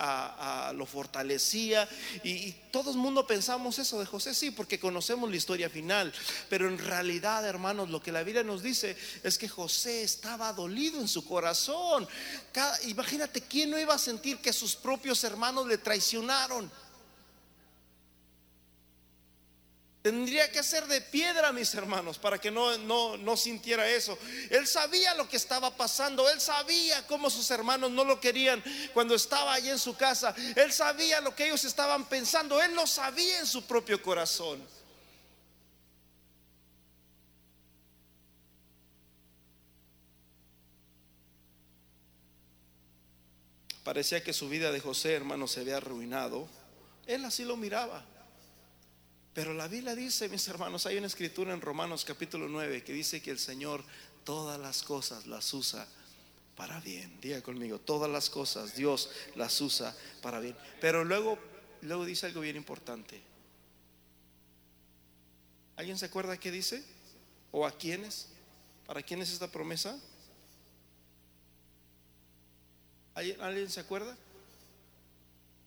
lo 0.73 0.85
fortalecía. 0.85 1.89
Y, 2.23 2.29
y, 2.29 2.55
todo 2.71 2.91
el 2.91 2.97
mundo 2.97 3.25
pensamos 3.25 3.79
eso 3.79 3.99
de 3.99 4.05
José, 4.05 4.35
sí, 4.35 4.51
porque 4.51 4.79
conocemos 4.79 5.29
la 5.29 5.35
historia 5.35 5.69
final. 5.69 6.13
Pero 6.49 6.67
en 6.67 6.77
realidad, 6.77 7.45
hermanos, 7.47 7.89
lo 7.89 8.01
que 8.01 8.11
la 8.11 8.21
Biblia 8.21 8.43
nos 8.43 8.61
dice 8.61 8.95
es 9.23 9.37
que 9.37 9.49
José 9.49 10.03
estaba 10.03 10.53
dolido 10.53 11.01
en 11.01 11.07
su 11.07 11.25
corazón. 11.25 12.07
imagínate, 12.85 13.41
¿quién 13.41 13.71
no 13.71 13.79
iba 13.79 13.95
a 13.95 13.99
sentir 13.99 14.37
que 14.37 14.53
sus 14.53 14.75
propios 14.75 15.23
hermanos 15.23 15.67
le 15.67 15.79
traicionaron? 15.79 16.71
Tendría 20.09 20.51
que 20.51 20.63
ser 20.63 20.87
de 20.87 21.01
piedra, 21.01 21.51
mis 21.51 21.71
hermanos, 21.75 22.17
para 22.17 22.39
que 22.39 22.49
no, 22.49 22.75
no, 22.79 23.15
no, 23.15 23.37
sintiera 23.37 23.87
eso. 23.87 24.17
Él 24.49 24.65
sabía 24.65 25.13
lo 25.13 25.29
que 25.29 25.37
estaba 25.37 25.69
pasando. 25.77 26.27
Él 26.27 26.41
sabía 26.41 27.05
cómo 27.05 27.29
sus 27.29 27.51
hermanos 27.51 27.91
no 27.91 28.03
lo 28.03 28.19
querían 28.19 28.63
cuando 28.91 29.13
estaba 29.13 29.53
allí 29.53 29.69
en 29.69 29.77
su 29.77 29.95
casa. 29.95 30.33
Él 30.55 30.73
sabía 30.73 31.21
lo 31.21 31.35
que 31.35 31.45
ellos 31.45 31.63
estaban 31.63 32.05
pensando. 32.05 32.59
Él 32.59 32.73
lo 32.73 32.87
sabía 32.87 33.37
en 33.37 33.45
su 33.45 33.67
propio 33.67 34.01
corazón. 34.01 34.67
Parecía 43.83 44.23
que 44.23 44.33
su 44.33 44.49
vida 44.49 44.71
de 44.71 44.79
José, 44.79 45.13
hermano, 45.13 45.47
se 45.47 45.59
había 45.59 45.77
arruinado. 45.77 46.47
Él 47.05 47.25
así 47.25 47.45
lo 47.45 47.55
miraba. 47.55 48.08
Pero 49.33 49.53
la 49.53 49.67
Biblia 49.67 49.95
dice, 49.95 50.27
mis 50.27 50.47
hermanos, 50.47 50.85
hay 50.85 50.97
una 50.97 51.07
escritura 51.07 51.53
en 51.53 51.61
Romanos 51.61 52.03
capítulo 52.03 52.47
9 52.47 52.83
que 52.83 52.93
dice 52.93 53.21
que 53.21 53.31
el 53.31 53.39
Señor 53.39 53.83
todas 54.23 54.59
las 54.59 54.83
cosas 54.83 55.27
las 55.27 55.53
usa 55.53 55.87
para 56.55 56.79
bien. 56.79 57.19
Diga 57.21 57.41
conmigo, 57.41 57.79
todas 57.79 58.09
las 58.09 58.29
cosas 58.29 58.75
Dios 58.75 59.09
las 59.35 59.61
usa 59.61 59.95
para 60.21 60.39
bien. 60.39 60.57
Pero 60.81 61.05
luego, 61.05 61.37
luego 61.81 62.05
dice 62.05 62.25
algo 62.25 62.41
bien 62.41 62.55
importante. 62.55 63.21
¿Alguien 65.75 65.97
se 65.97 66.07
acuerda 66.07 66.37
qué 66.37 66.51
dice? 66.51 66.83
¿O 67.51 67.65
a 67.65 67.71
quiénes? 67.71 68.29
¿Para 68.85 69.03
quién 69.03 69.21
es 69.21 69.31
esta 69.31 69.49
promesa? 69.49 69.97
¿Alguien, 73.13 73.39
¿Alguien 73.41 73.69
se 73.69 73.79
acuerda? 73.79 74.17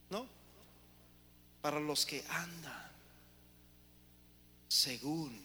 ¿No? 0.09 0.27
Para 1.61 1.79
los 1.79 2.05
que 2.05 2.23
andan 2.27 2.92
según 4.73 5.39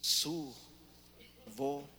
su 0.00 0.54
voluntad. 1.56 1.90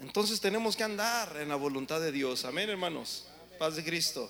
Entonces 0.00 0.40
tenemos 0.40 0.74
que 0.74 0.82
andar 0.82 1.36
en 1.36 1.48
la 1.48 1.54
voluntad 1.54 2.00
de 2.00 2.10
Dios. 2.10 2.44
Amén, 2.44 2.68
hermanos. 2.68 3.26
Paz 3.56 3.76
de 3.76 3.84
Cristo. 3.84 4.28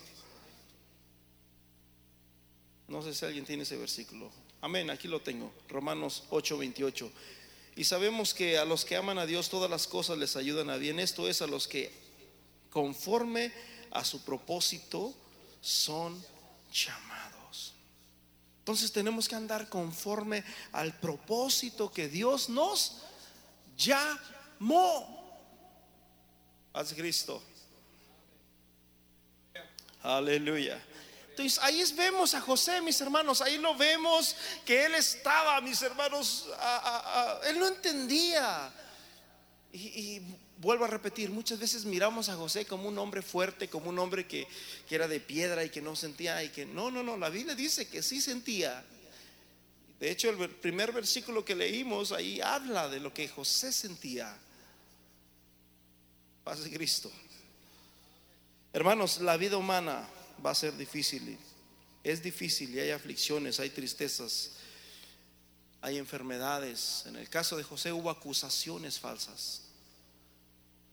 No 2.87 3.01
sé 3.01 3.15
si 3.15 3.25
alguien 3.25 3.43
tiene 3.43 3.63
ese 3.63 3.77
versículo. 3.77 4.31
Amén, 4.61 4.91
aquí 4.91 5.07
lo 5.07 5.19
tengo. 5.19 5.51
Romanos 5.67 6.25
8:28. 6.29 7.09
Y 7.75 7.85
sabemos 7.85 8.35
que 8.35 8.59
a 8.59 8.65
los 8.65 8.85
que 8.85 8.97
aman 8.97 9.17
a 9.17 9.25
Dios 9.25 9.49
todas 9.49 9.69
las 9.69 9.87
cosas 9.87 10.19
les 10.19 10.35
ayudan 10.35 10.69
a 10.69 10.77
bien. 10.77 10.99
Esto 10.99 11.27
es 11.27 11.41
a 11.41 11.47
los 11.47 11.67
que 11.67 11.91
conforme 12.69 13.51
a 13.89 14.05
su 14.05 14.23
propósito 14.23 15.15
son 15.63 16.21
llamados. 16.73 17.73
Entonces 18.59 18.91
tenemos 18.91 19.29
que 19.29 19.35
andar 19.35 19.69
conforme 19.69 20.43
al 20.73 20.93
propósito 20.99 21.91
que 21.91 22.09
Dios 22.09 22.49
nos 22.49 22.97
llamó. 23.77 25.39
Haz 26.73 26.93
Cristo. 26.93 27.41
Aleluya. 30.01 30.83
Entonces 31.29 31.57
ahí 31.63 31.81
vemos 31.95 32.33
a 32.33 32.41
José, 32.41 32.81
mis 32.81 32.99
hermanos, 32.99 33.41
ahí 33.41 33.57
lo 33.57 33.75
vemos 33.75 34.35
que 34.65 34.85
él 34.85 34.95
estaba, 34.95 35.61
mis 35.61 35.81
hermanos, 35.81 36.47
él 37.45 37.57
no 37.57 37.67
entendía. 37.67 38.71
y 39.71 40.42
vuelvo 40.63 40.85
a 40.85 40.87
repetir, 40.87 41.29
muchas 41.29 41.59
veces 41.59 41.83
miramos 41.83 42.29
a 42.29 42.35
José 42.35 42.65
como 42.65 42.87
un 42.87 42.97
hombre 42.97 43.21
fuerte, 43.21 43.67
como 43.67 43.89
un 43.89 43.99
hombre 43.99 44.25
que, 44.25 44.47
era 44.89 45.07
de 45.07 45.19
piedra 45.19 45.63
y 45.63 45.69
que 45.69 45.81
no 45.81 45.95
sentía 45.95 46.41
y 46.43 46.49
que 46.49 46.65
no, 46.65 46.89
no, 46.89 47.03
no, 47.03 47.17
la 47.17 47.29
Biblia 47.29 47.53
dice 47.53 47.87
que 47.87 48.01
sí 48.01 48.21
sentía. 48.21 48.83
De 49.99 50.09
hecho, 50.09 50.29
el 50.29 50.49
primer 50.49 50.91
versículo 50.91 51.43
que 51.43 51.55
leímos 51.55 52.11
ahí 52.11 52.39
habla 52.39 52.87
de 52.87 52.99
lo 52.99 53.13
que 53.13 53.27
José 53.27 53.71
sentía. 53.73 54.35
Paz 56.43 56.63
de 56.63 56.71
Cristo. 56.71 57.11
Hermanos, 58.71 59.19
la 59.19 59.35
vida 59.37 59.57
humana 59.57 60.07
va 60.45 60.51
a 60.51 60.55
ser 60.55 60.75
difícil. 60.77 61.37
Es 62.03 62.23
difícil 62.23 62.73
y 62.73 62.79
hay 62.79 62.91
aflicciones, 62.91 63.59
hay 63.59 63.69
tristezas, 63.69 64.51
hay 65.81 65.97
enfermedades. 65.97 67.03
En 67.05 67.15
el 67.15 67.29
caso 67.29 67.57
de 67.57 67.63
José 67.63 67.91
hubo 67.91 68.09
acusaciones 68.09 68.99
falsas. 68.99 69.72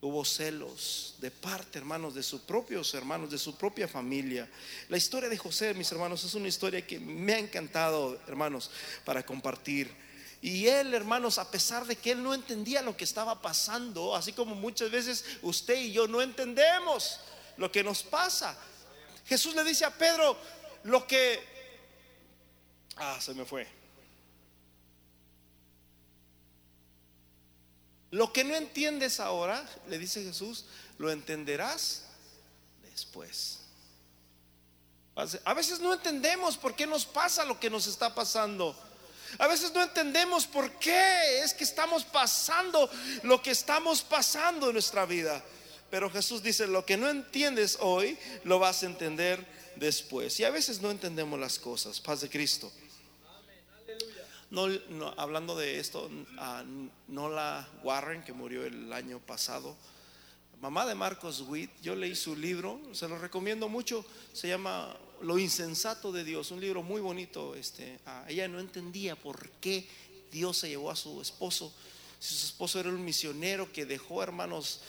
Hubo 0.03 0.25
celos 0.25 1.15
de 1.19 1.31
parte, 1.31 1.79
hermanos, 1.79 2.15
de 2.15 2.23
sus 2.23 2.41
propios 2.41 2.95
hermanos, 2.95 3.31
de 3.31 3.37
su 3.37 3.57
propia 3.57 3.87
familia. 3.87 4.49
La 4.89 4.97
historia 4.97 5.29
de 5.29 5.37
José, 5.37 5.75
mis 5.75 5.93
hermanos, 5.93 6.25
es 6.25 6.35
una 6.35 6.49
historia 6.49 6.87
que 6.87 6.99
me 6.99 7.35
ha 7.35 7.39
encantado, 7.39 8.19
hermanos, 8.27 8.71
para 9.05 9.23
compartir. 9.25 9.95
Y 10.41 10.67
él, 10.69 10.95
hermanos, 10.95 11.37
a 11.37 11.51
pesar 11.51 11.85
de 11.85 11.97
que 11.97 12.13
él 12.13 12.23
no 12.23 12.33
entendía 12.33 12.81
lo 12.81 12.97
que 12.97 13.05
estaba 13.05 13.43
pasando, 13.43 14.17
así 14.17 14.33
como 14.33 14.55
muchas 14.55 14.91
veces 14.91 15.23
usted 15.43 15.79
y 15.79 15.93
yo 15.93 16.09
no 16.09 16.23
entendemos, 16.23 17.21
lo 17.59 17.71
que 17.71 17.85
nos 17.85 18.03
pasa. 18.03 18.57
Jesús 19.27 19.55
le 19.55 19.65
dice 19.65 19.85
a 19.85 19.91
Pedro, 19.91 20.35
lo 20.85 21.07
que... 21.07 21.39
Ah, 22.97 23.19
se 23.21 23.35
me 23.35 23.45
fue. 23.45 23.80
Lo 28.11 28.33
que 28.33 28.44
no 28.44 28.57
entiendes 28.57 29.20
ahora, 29.20 29.64
le 29.88 29.99
dice 29.99 30.23
Jesús, 30.25 30.64
lo 30.99 31.11
entenderás 31.11 32.05
después. 32.90 33.59
A 35.44 35.55
veces 35.55 35.81
no 35.81 35.92
entendemos 35.92 36.57
por 36.57 36.75
qué 36.75 36.87
nos 36.87 37.05
pasa 37.05 37.44
lo 37.44 37.61
que 37.61 37.70
nos 37.70 37.87
está 37.87 38.14
pasando. 38.14 38.75
A 39.38 39.46
veces 39.46 39.73
no 39.73 39.83
entendemos 39.83 40.46
por 40.46 40.73
qué 40.79 41.42
es 41.42 41.55
que 41.55 41.64
estamos 41.64 42.05
pasando 42.05 42.90
lo 43.23 43.40
que 43.42 43.51
estamos 43.51 44.03
pasando 44.03 44.68
en 44.68 44.73
nuestra 44.73 45.07
vida. 45.07 45.42
Pero 45.90 46.11
Jesús 46.11 46.42
dice, 46.42 46.66
lo 46.66 46.87
que 46.87 46.96
no 46.96 47.09
entiendes 47.09 47.77
hoy, 47.81 48.18
lo 48.44 48.59
vas 48.59 48.83
a 48.83 48.87
entender 48.87 49.44
después. 49.77 50.38
Y 50.40 50.44
a 50.44 50.51
veces 50.51 50.81
no 50.81 50.90
entendemos 50.90 51.38
las 51.38 51.59
cosas. 51.59 52.01
Paz 52.01 52.23
de 52.23 52.31
Cristo. 52.31 52.73
No, 54.51 54.67
hablando 55.17 55.57
de 55.57 55.79
esto, 55.79 56.11
a 56.37 56.65
Nola 57.07 57.69
Warren, 57.85 58.25
que 58.25 58.33
murió 58.33 58.65
el 58.65 58.93
año 58.93 59.21
pasado, 59.21 59.77
mamá 60.61 60.87
de 60.87 60.97
Marcos 60.97 61.43
Witt, 61.43 61.71
yo 61.83 61.95
leí 61.95 62.17
su 62.17 62.35
libro, 62.35 62.81
se 62.93 63.07
lo 63.07 63.17
recomiendo 63.17 63.69
mucho, 63.69 64.05
se 64.33 64.49
llama 64.49 64.97
Lo 65.23 65.39
insensato 65.39 66.11
de 66.11 66.25
Dios, 66.25 66.51
un 66.51 66.61
libro 66.61 66.83
muy 66.83 67.01
bonito. 67.01 67.55
Este, 67.55 68.01
ella 68.27 68.49
no 68.49 68.59
entendía 68.59 69.15
por 69.15 69.51
qué 69.61 69.87
Dios 70.33 70.57
se 70.59 70.69
llevó 70.69 70.91
a 70.91 70.97
su 70.97 71.23
esposo, 71.23 71.73
si 72.19 72.35
su 72.35 72.47
esposo 72.47 72.81
era 72.81 72.89
un 72.89 73.05
misionero 73.05 73.73
que 73.73 73.87
dejó, 73.87 74.21
hermanos, 74.21 74.81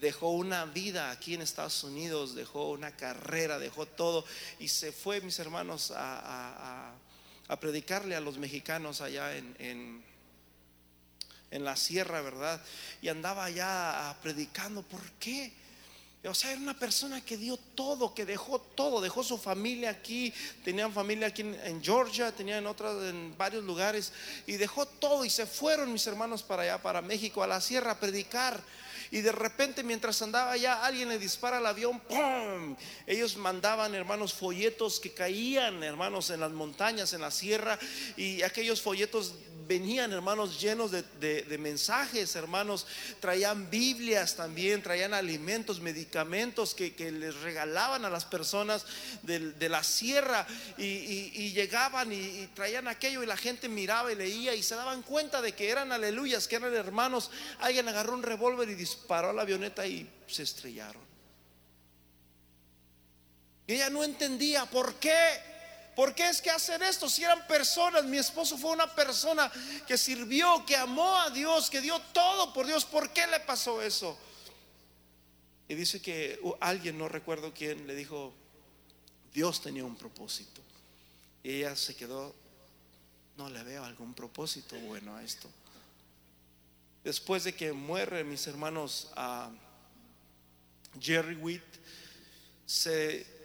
dejó 0.00 0.30
una 0.30 0.64
vida 0.64 1.12
aquí 1.12 1.34
en 1.34 1.42
Estados 1.42 1.84
Unidos, 1.84 2.34
dejó 2.34 2.70
una 2.70 2.96
carrera, 2.96 3.60
dejó 3.60 3.86
todo 3.86 4.24
y 4.58 4.66
se 4.66 4.90
fue, 4.90 5.20
mis 5.20 5.38
hermanos, 5.38 5.92
a 5.92 6.90
a 6.90 6.94
predicarle 7.58 8.14
a 8.14 8.20
los 8.20 8.38
mexicanos 8.38 9.00
allá 9.00 9.36
en, 9.36 9.56
en, 9.58 10.10
la 11.64 11.76
sierra, 11.76 12.20
¿verdad? 12.20 12.62
Y 13.02 13.08
andaba 13.08 13.44
allá 13.44 14.16
predicando. 14.22 14.82
¿Por 14.82 15.02
qué? 15.18 15.52
O 16.28 16.34
sea, 16.34 16.52
era 16.52 16.60
una 16.60 16.78
persona 16.78 17.24
que 17.24 17.38
dio 17.38 17.56
todo, 17.56 18.14
que 18.14 18.26
dejó 18.26 18.60
todo, 18.60 19.00
dejó 19.00 19.24
su 19.24 19.38
familia 19.38 19.88
aquí, 19.88 20.32
tenían 20.62 20.92
familia 20.92 21.28
aquí 21.28 21.40
en, 21.40 21.82
Georgia, 21.82 22.30
tenían 22.30 22.66
otras 22.66 23.02
en 23.04 23.34
varios 23.38 23.64
lugares, 23.64 24.12
y 24.46 24.52
dejó 24.52 24.84
todo 24.84 25.24
y 25.24 25.30
se 25.30 25.46
fueron 25.46 25.92
mis 25.92 26.06
hermanos 26.06 26.42
para 26.42 26.62
allá, 26.62 26.82
para 26.82 27.00
México, 27.00 27.42
a 27.42 27.46
la 27.46 27.60
sierra 27.60 27.92
a 27.92 28.00
predicar. 28.00 28.60
Y 29.10 29.22
de 29.22 29.32
repente 29.32 29.82
mientras 29.82 30.22
andaba 30.22 30.52
allá, 30.52 30.84
alguien 30.84 31.08
le 31.08 31.18
dispara 31.18 31.58
al 31.58 31.66
avión, 31.66 31.98
¡pum! 32.00 32.76
Ellos 33.06 33.36
mandaban, 33.36 33.94
hermanos, 33.94 34.32
folletos 34.32 35.00
que 35.00 35.12
caían, 35.12 35.82
hermanos, 35.82 36.30
en 36.30 36.40
las 36.40 36.52
montañas, 36.52 37.12
en 37.12 37.20
la 37.20 37.30
sierra, 37.30 37.78
y 38.16 38.42
aquellos 38.42 38.80
folletos 38.80 39.34
venían, 39.70 40.12
hermanos, 40.12 40.60
llenos 40.60 40.90
de, 40.90 41.56
mensajes, 41.60 42.34
hermanos, 42.34 42.88
traían 43.20 43.70
Biblias 43.70 44.34
también, 44.34 44.82
traían 44.82 45.14
alimentos, 45.14 45.80
medicamentos 45.80 46.74
que, 46.74 46.90
les 47.12 47.36
regalaban 47.42 48.04
a 48.04 48.10
las 48.10 48.24
personas 48.24 48.84
de, 49.22 49.68
la 49.68 49.84
sierra 49.84 50.44
y, 50.76 51.52
llegaban 51.52 52.12
y, 52.12 52.48
traían 52.48 52.88
aquello 52.88 53.22
y 53.22 53.26
la 53.26 53.36
gente 53.36 53.68
miraba 53.68 54.10
y 54.10 54.16
leía 54.16 54.56
y 54.56 54.62
se 54.64 54.74
daban 54.74 55.02
cuenta 55.02 55.40
de 55.40 55.52
que 55.52 55.70
eran 55.70 55.92
aleluyas, 55.92 56.48
que 56.48 56.56
eran 56.56 56.74
hermanos. 56.74 57.30
Alguien 57.60 57.88
agarró 57.88 58.14
un 58.14 58.24
revólver 58.24 58.68
y 58.70 58.74
disparó 58.74 59.30
a 59.30 59.32
la 59.32 59.42
avioneta 59.42 59.86
y 59.86 60.10
se 60.26 60.42
estrellaron. 60.42 61.02
Ella 63.68 63.88
no 63.88 64.02
entendía 64.02 64.66
por 64.66 64.96
qué. 64.96 65.49
¿Por 65.94 66.14
qué 66.14 66.28
es 66.28 66.40
que 66.40 66.50
hacen 66.50 66.82
esto? 66.82 67.08
Si 67.08 67.24
eran 67.24 67.46
personas, 67.46 68.04
mi 68.04 68.18
esposo 68.18 68.56
fue 68.56 68.70
una 68.70 68.94
persona 68.94 69.50
que 69.86 69.98
sirvió, 69.98 70.64
que 70.64 70.76
amó 70.76 71.16
a 71.16 71.30
Dios, 71.30 71.68
que 71.68 71.80
dio 71.80 72.00
todo 72.12 72.52
por 72.52 72.66
Dios. 72.66 72.84
¿Por 72.84 73.12
qué 73.12 73.26
le 73.26 73.40
pasó 73.40 73.82
eso? 73.82 74.16
Y 75.68 75.74
dice 75.74 76.00
que 76.00 76.40
alguien, 76.60 76.98
no 76.98 77.08
recuerdo 77.08 77.52
quién, 77.54 77.86
le 77.86 77.94
dijo, 77.94 78.32
Dios 79.32 79.60
tenía 79.62 79.84
un 79.84 79.96
propósito. 79.96 80.60
Y 81.42 81.56
ella 81.56 81.76
se 81.76 81.94
quedó, 81.94 82.34
no 83.36 83.48
le 83.48 83.62
veo 83.62 83.84
algún 83.84 84.14
propósito 84.14 84.76
bueno 84.80 85.16
a 85.16 85.22
esto. 85.22 85.48
Después 87.04 87.44
de 87.44 87.54
que 87.54 87.72
muere, 87.72 88.24
mis 88.24 88.46
hermanos, 88.46 89.10
a 89.16 89.50
Jerry 91.00 91.36
Witt, 91.36 91.62
se 92.66 93.39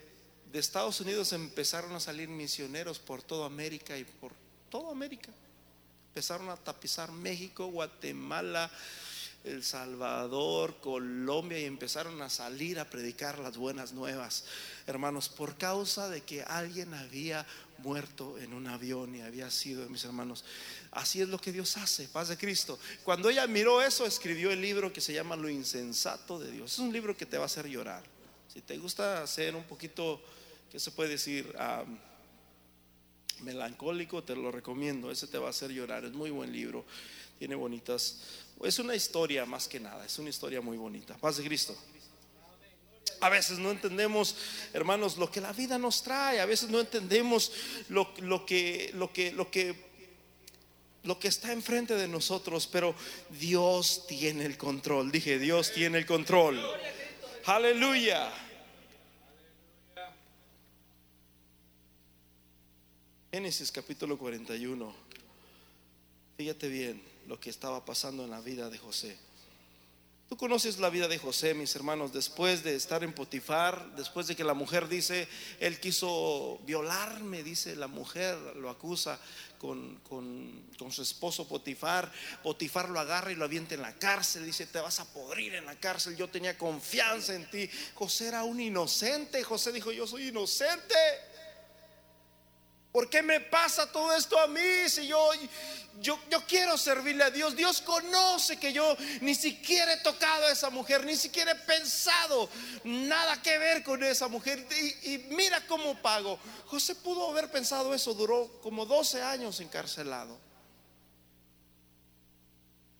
de 0.51 0.59
Estados 0.59 0.99
Unidos 1.01 1.33
empezaron 1.33 1.93
a 1.93 1.99
salir 1.99 2.29
misioneros 2.29 2.99
por 2.99 3.21
toda 3.21 3.45
América 3.45 3.97
y 3.97 4.03
por 4.03 4.31
toda 4.69 4.91
América. 4.91 5.31
Empezaron 6.09 6.49
a 6.49 6.55
tapizar 6.55 7.11
México, 7.11 7.67
Guatemala, 7.67 8.71
El 9.43 9.63
Salvador, 9.63 10.77
Colombia 10.79 11.59
y 11.59 11.65
empezaron 11.65 12.21
a 12.21 12.29
salir 12.29 12.79
a 12.79 12.89
predicar 12.89 13.37
las 13.39 13.57
buenas 13.57 13.91
nuevas, 13.91 14.45
hermanos, 14.87 15.27
por 15.29 15.57
causa 15.57 16.09
de 16.09 16.21
que 16.21 16.41
alguien 16.43 16.93
había 16.93 17.45
muerto 17.79 18.37
en 18.39 18.53
un 18.53 18.67
avión 18.67 19.13
y 19.15 19.21
había 19.21 19.51
sido, 19.51 19.87
mis 19.89 20.05
hermanos. 20.05 20.45
Así 20.91 21.21
es 21.21 21.27
lo 21.27 21.39
que 21.39 21.51
Dios 21.51 21.75
hace, 21.77 22.07
paz 22.07 22.29
de 22.29 22.37
Cristo. 22.37 22.79
Cuando 23.03 23.29
ella 23.29 23.45
miró 23.47 23.81
eso, 23.81 24.05
escribió 24.05 24.51
el 24.51 24.61
libro 24.61 24.93
que 24.93 25.01
se 25.01 25.13
llama 25.13 25.35
Lo 25.35 25.49
insensato 25.49 26.39
de 26.39 26.51
Dios. 26.51 26.73
Es 26.73 26.79
un 26.79 26.93
libro 26.93 27.15
que 27.15 27.25
te 27.25 27.37
va 27.37 27.43
a 27.43 27.47
hacer 27.47 27.67
llorar. 27.67 28.03
Si 28.51 28.61
te 28.61 28.77
gusta 28.77 29.21
hacer 29.21 29.55
un 29.55 29.65
poquito 29.65 30.21
¿qué 30.83 30.91
puede 30.91 31.09
decir? 31.11 31.55
melancólico, 33.41 34.23
te 34.23 34.35
lo 34.35 34.51
recomiendo, 34.51 35.11
ese 35.11 35.27
te 35.27 35.37
va 35.37 35.47
a 35.47 35.49
hacer 35.49 35.71
llorar, 35.71 36.05
es 36.05 36.13
muy 36.13 36.29
buen 36.29 36.51
libro, 36.51 36.85
tiene 37.37 37.53
bonitas, 37.55 38.21
es 38.63 38.79
una 38.79 38.95
historia 38.95 39.45
más 39.45 39.67
que 39.67 39.79
nada, 39.79 40.05
es 40.05 40.17
una 40.19 40.29
historia 40.29 40.61
muy 40.61 40.77
bonita. 40.77 41.17
Paz 41.17 41.37
de 41.37 41.43
Cristo. 41.43 41.75
A 43.21 43.29
veces 43.29 43.59
no 43.59 43.71
entendemos, 43.71 44.35
hermanos, 44.73 45.17
lo 45.17 45.29
que 45.31 45.41
la 45.41 45.53
vida 45.53 45.77
nos 45.77 46.03
trae. 46.03 46.39
A 46.39 46.45
veces 46.45 46.69
no 46.69 46.79
entendemos 46.79 47.51
lo, 47.89 48.11
lo, 48.21 48.45
que, 48.45 48.91
lo, 48.93 49.11
que, 49.11 49.31
lo, 49.31 49.49
que, 49.49 49.75
lo 51.03 51.19
que 51.19 51.27
está 51.27 51.51
enfrente 51.53 51.95
de 51.95 52.07
nosotros. 52.07 52.67
Pero 52.67 52.95
Dios 53.29 54.05
tiene 54.07 54.45
el 54.45 54.57
control. 54.57 55.11
Dije, 55.11 55.39
Dios 55.39 55.71
tiene 55.71 55.97
el 55.97 56.05
control. 56.05 56.61
Aleluya. 57.45 58.31
Génesis 63.35 63.69
capítulo 63.69 64.17
41. 64.17 64.95
Fíjate 66.37 66.69
bien 66.69 67.03
lo 67.27 67.37
que 67.37 67.49
estaba 67.49 67.83
pasando 67.83 68.23
en 68.23 68.29
la 68.29 68.39
vida 68.39 68.69
de 68.69 68.77
José. 68.77 69.17
Tú 70.29 70.37
conoces 70.37 70.79
la 70.79 70.89
vida 70.89 71.09
de 71.09 71.17
José, 71.17 71.53
mis 71.53 71.75
hermanos, 71.75 72.13
después 72.13 72.63
de 72.63 72.77
estar 72.77 73.03
en 73.03 73.11
Potifar, 73.11 73.93
después 73.97 74.27
de 74.27 74.37
que 74.37 74.45
la 74.45 74.53
mujer 74.53 74.87
dice, 74.87 75.27
él 75.59 75.81
quiso 75.81 76.61
violarme, 76.65 77.43
dice 77.43 77.75
la 77.75 77.87
mujer, 77.87 78.37
lo 78.55 78.69
acusa 78.69 79.19
con, 79.57 79.97
con, 80.07 80.91
su 80.93 81.01
esposo 81.01 81.45
Potifar. 81.45 82.09
Potifar 82.41 82.87
lo 82.87 83.01
agarra 83.01 83.33
y 83.33 83.35
lo 83.35 83.43
avienta 83.43 83.75
en 83.75 83.81
la 83.81 83.95
cárcel, 83.95 84.45
dice, 84.45 84.65
te 84.65 84.79
vas 84.79 85.01
a 85.01 85.13
podrir 85.13 85.55
en 85.55 85.65
la 85.65 85.77
cárcel, 85.77 86.15
yo 86.15 86.29
tenía 86.29 86.57
confianza 86.57 87.35
en 87.35 87.49
ti. 87.49 87.69
José 87.95 88.29
era 88.29 88.45
un 88.45 88.61
inocente, 88.61 89.43
José 89.43 89.73
dijo, 89.73 89.91
yo 89.91 90.07
soy 90.07 90.29
inocente. 90.29 90.95
¿Por 92.95 93.09
qué 93.09 93.21
me 93.21 93.41
pasa 93.41 93.91
todo 93.91 94.15
esto 94.15 94.39
a 94.39 94.47
mí 94.47 94.87
si 94.87 95.05
yo, 95.05 95.29
yo, 95.99 96.17
yo, 96.31 96.45
quiero 96.47 96.77
servirle 96.77 97.25
a 97.25 97.29
Dios? 97.29 97.53
Dios 97.53 97.81
conoce 97.81 98.57
que 98.57 98.71
yo 98.71 98.95
ni 99.19 99.35
siquiera 99.35 99.91
he 99.91 99.97
tocado 99.97 100.45
a 100.45 100.51
esa 100.53 100.69
mujer, 100.69 101.03
ni 101.03 101.17
siquiera 101.17 101.51
he 101.51 101.55
pensado 101.55 102.49
nada 102.85 103.41
que 103.41 103.57
ver 103.57 103.83
con 103.83 104.01
esa 104.01 104.29
mujer. 104.29 104.65
Y, 105.03 105.11
y 105.11 105.17
mira 105.31 105.67
cómo 105.67 106.01
pago. 106.01 106.39
José 106.67 106.95
pudo 106.95 107.29
haber 107.31 107.51
pensado 107.51 107.93
eso, 107.93 108.13
duró 108.13 108.61
como 108.61 108.85
12 108.85 109.21
años 109.21 109.59
encarcelado. 109.59 110.39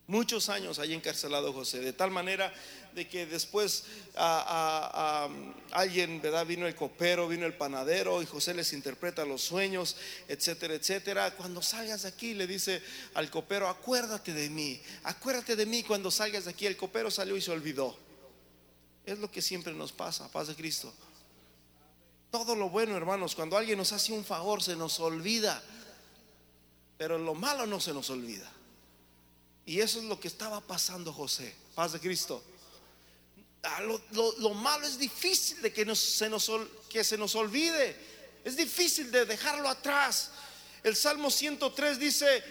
Muchos 0.07 0.49
años 0.49 0.77
ahí 0.77 0.93
encarcelado 0.93 1.51
José, 1.51 1.79
de 1.79 1.91
tal 1.91 2.11
manera 2.11 2.53
de 2.93 3.07
que 3.07 3.25
después 3.25 3.85
a, 4.15 5.27
alguien, 5.71 6.21
¿verdad? 6.21 6.45
Vino 6.45 6.67
el 6.67 6.75
copero, 6.75 7.27
vino 7.27 7.47
el 7.47 7.55
panadero 7.55 8.21
y 8.21 8.27
José 8.27 8.53
les 8.53 8.71
interpreta 8.73 9.25
los 9.25 9.41
sueños, 9.41 9.97
etcétera, 10.27 10.75
etcétera. 10.75 11.35
Cuando 11.35 11.63
salgas 11.63 12.03
de 12.03 12.09
aquí 12.09 12.35
le 12.35 12.45
dice 12.45 12.83
al 13.15 13.31
copero, 13.31 13.67
acuérdate 13.67 14.31
de 14.31 14.47
mí, 14.47 14.79
acuérdate 15.03 15.55
de 15.55 15.65
mí 15.65 15.81
cuando 15.81 16.11
salgas 16.11 16.45
de 16.45 16.51
aquí. 16.51 16.67
El 16.67 16.77
copero 16.77 17.09
salió 17.09 17.35
y 17.35 17.41
se 17.41 17.51
olvidó. 17.51 17.97
Es 19.07 19.17
lo 19.17 19.31
que 19.31 19.41
siempre 19.41 19.73
nos 19.73 19.91
pasa, 19.91 20.31
paz 20.31 20.47
de 20.49 20.55
Cristo. 20.55 20.93
Todo 22.29 22.55
lo 22.55 22.69
bueno, 22.69 22.95
hermanos, 22.95 23.33
cuando 23.33 23.57
alguien 23.57 23.79
nos 23.79 23.91
hace 23.91 24.13
un 24.13 24.23
favor 24.23 24.61
se 24.61 24.75
nos 24.75 24.99
olvida, 24.99 25.63
pero 26.97 27.17
lo 27.17 27.33
malo 27.33 27.65
no 27.65 27.79
se 27.79 27.91
nos 27.91 28.09
olvida. 28.11 28.51
Y 29.65 29.79
eso 29.81 29.99
es 29.99 30.05
lo 30.05 30.19
que 30.19 30.27
estaba 30.27 30.61
pasando 30.61 31.11
José. 31.11 31.55
Paz 31.73 31.93
de 31.93 31.99
Cristo. 31.99 32.43
ah, 33.63 33.81
lo, 33.81 34.53
malo 34.53 34.85
es 34.85 34.99
difícil 34.99 35.61
de 35.61 35.73
que, 35.73 35.95
se 35.95 36.29
nos, 36.29 36.51
que 36.87 37.03
se 37.03 37.17
nos 37.17 37.33
olvide. 37.35 37.95
Es 38.43 38.55
difícil 38.55 39.11
de 39.11 39.25
dejarlo 39.25 39.67
atrás. 39.67 40.29
El 40.83 40.95
Salmo 40.95 41.31
103 41.31 41.97
dice, 41.97 42.43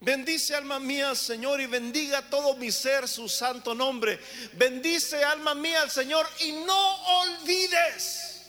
bendice 0.00 0.54
alma 0.54 0.80
mía 0.80 1.14
Señor 1.14 1.60
y 1.60 1.66
bendiga 1.66 2.30
todo 2.30 2.56
mi 2.56 2.72
ser 2.72 3.06
su 3.06 3.28
santo 3.28 3.74
nombre. 3.74 4.18
Bendice 4.54 5.22
alma 5.22 5.54
mía 5.54 5.82
al 5.82 5.90
Señor 5.90 6.26
y 6.40 6.52
no 6.52 7.20
olvides, 7.20 8.46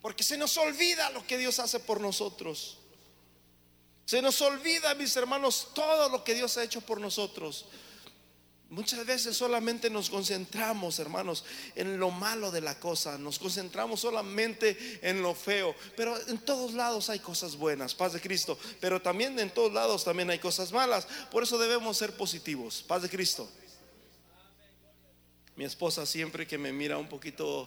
porque 0.00 0.24
se 0.24 0.36
nos 0.36 0.56
olvida 0.56 1.10
lo 1.10 1.24
que 1.24 1.38
Dios 1.38 1.60
hace 1.60 1.78
por 1.78 2.00
nosotros. 2.00 2.81
Se 4.12 4.20
nos 4.20 4.42
olvida, 4.42 4.94
mis 4.94 5.16
hermanos, 5.16 5.68
todo 5.72 6.10
lo 6.10 6.22
que 6.22 6.34
Dios 6.34 6.58
ha 6.58 6.62
hecho 6.62 6.82
por 6.82 7.00
nosotros. 7.00 7.64
Muchas 8.68 9.06
veces 9.06 9.34
solamente 9.34 9.88
nos 9.88 10.10
concentramos, 10.10 10.98
hermanos, 10.98 11.46
en 11.76 11.98
lo 11.98 12.10
malo 12.10 12.50
de 12.50 12.60
la 12.60 12.78
cosa, 12.78 13.16
nos 13.16 13.38
concentramos 13.38 14.00
solamente 14.00 15.00
en 15.00 15.22
lo 15.22 15.34
feo, 15.34 15.74
pero 15.96 16.14
en 16.28 16.36
todos 16.36 16.74
lados 16.74 17.08
hay 17.08 17.20
cosas 17.20 17.56
buenas, 17.56 17.94
paz 17.94 18.12
de 18.12 18.20
Cristo, 18.20 18.58
pero 18.82 19.00
también 19.00 19.38
en 19.38 19.48
todos 19.48 19.72
lados 19.72 20.04
también 20.04 20.28
hay 20.28 20.38
cosas 20.38 20.72
malas, 20.72 21.08
por 21.30 21.44
eso 21.44 21.56
debemos 21.56 21.96
ser 21.96 22.14
positivos, 22.14 22.84
paz 22.86 23.00
de 23.00 23.08
Cristo. 23.08 23.50
Mi 25.56 25.64
esposa 25.64 26.04
siempre 26.04 26.46
que 26.46 26.58
me 26.58 26.70
mira 26.70 26.98
un 26.98 27.08
poquito 27.08 27.66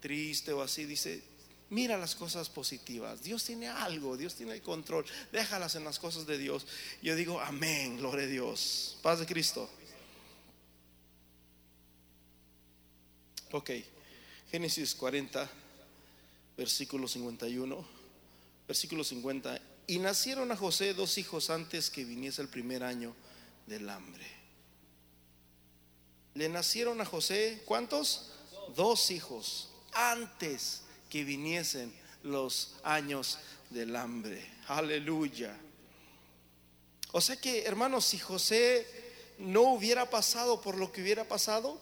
triste 0.00 0.50
o 0.54 0.62
así, 0.62 0.86
dice, 0.86 1.22
mira 1.70 1.96
las 1.96 2.14
cosas 2.14 2.48
positivas, 2.48 3.22
Dios 3.22 3.44
tiene 3.44 3.68
algo, 3.68 4.16
Dios 4.16 4.34
tiene 4.34 4.52
el 4.52 4.62
control, 4.62 5.04
déjalas 5.32 5.74
en 5.74 5.84
las 5.84 5.98
cosas 5.98 6.26
de 6.26 6.38
Dios. 6.38 6.66
Yo 7.02 7.16
digo, 7.16 7.40
amén, 7.40 7.98
gloria 7.98 8.24
a 8.24 8.28
Dios, 8.28 8.98
paz 9.02 9.20
de 9.20 9.26
Cristo. 9.26 9.68
Ok, 13.52 13.70
Génesis 14.50 14.94
40, 14.94 15.48
versículo 16.56 17.08
51, 17.08 17.84
versículo 18.66 19.04
50. 19.04 19.60
Y 19.86 19.98
nacieron 19.98 20.50
a 20.50 20.56
José 20.56 20.94
dos 20.94 21.18
hijos 21.18 21.50
antes 21.50 21.90
que 21.90 22.04
viniese 22.04 22.42
el 22.42 22.48
primer 22.48 22.82
año 22.82 23.14
del 23.66 23.88
hambre. 23.90 24.26
Le 26.34 26.48
nacieron 26.48 27.00
a 27.00 27.04
José, 27.04 27.62
¿cuántos? 27.64 28.30
Dos 28.74 29.10
hijos 29.10 29.70
antes 29.92 30.83
que 31.14 31.22
viniesen 31.22 31.94
los 32.24 32.74
años 32.82 33.38
del 33.70 33.94
hambre. 33.94 34.44
Aleluya. 34.66 35.56
O 37.12 37.20
sea 37.20 37.36
que, 37.36 37.62
hermanos, 37.62 38.04
si 38.04 38.18
José 38.18 38.84
no 39.38 39.74
hubiera 39.74 40.10
pasado 40.10 40.60
por 40.60 40.76
lo 40.76 40.90
que 40.90 41.02
hubiera 41.02 41.22
pasado, 41.22 41.80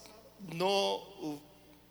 no 0.52 1.40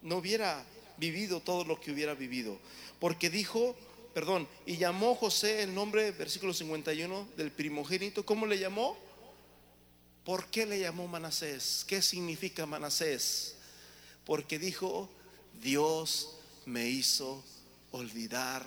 no 0.03 0.17
hubiera 0.17 0.63
vivido 0.97 1.39
todo 1.39 1.63
lo 1.65 1.81
que 1.81 1.91
hubiera 1.91 2.13
vivido. 2.13 2.59
Porque 2.99 3.31
dijo, 3.31 3.75
perdón, 4.13 4.47
y 4.67 4.77
llamó 4.77 5.15
José 5.15 5.63
el 5.63 5.73
nombre, 5.73 6.11
versículo 6.11 6.53
51, 6.53 7.27
del 7.37 7.51
primogénito. 7.51 8.23
¿Cómo 8.23 8.45
le 8.45 8.59
llamó? 8.59 8.95
¿Por 10.23 10.45
qué 10.51 10.67
le 10.67 10.79
llamó 10.79 11.07
Manasés? 11.07 11.85
¿Qué 11.87 12.03
significa 12.03 12.67
Manasés? 12.67 13.55
Porque 14.25 14.59
dijo, 14.59 15.09
Dios 15.59 16.37
me 16.65 16.87
hizo 16.87 17.43
olvidar 17.91 18.65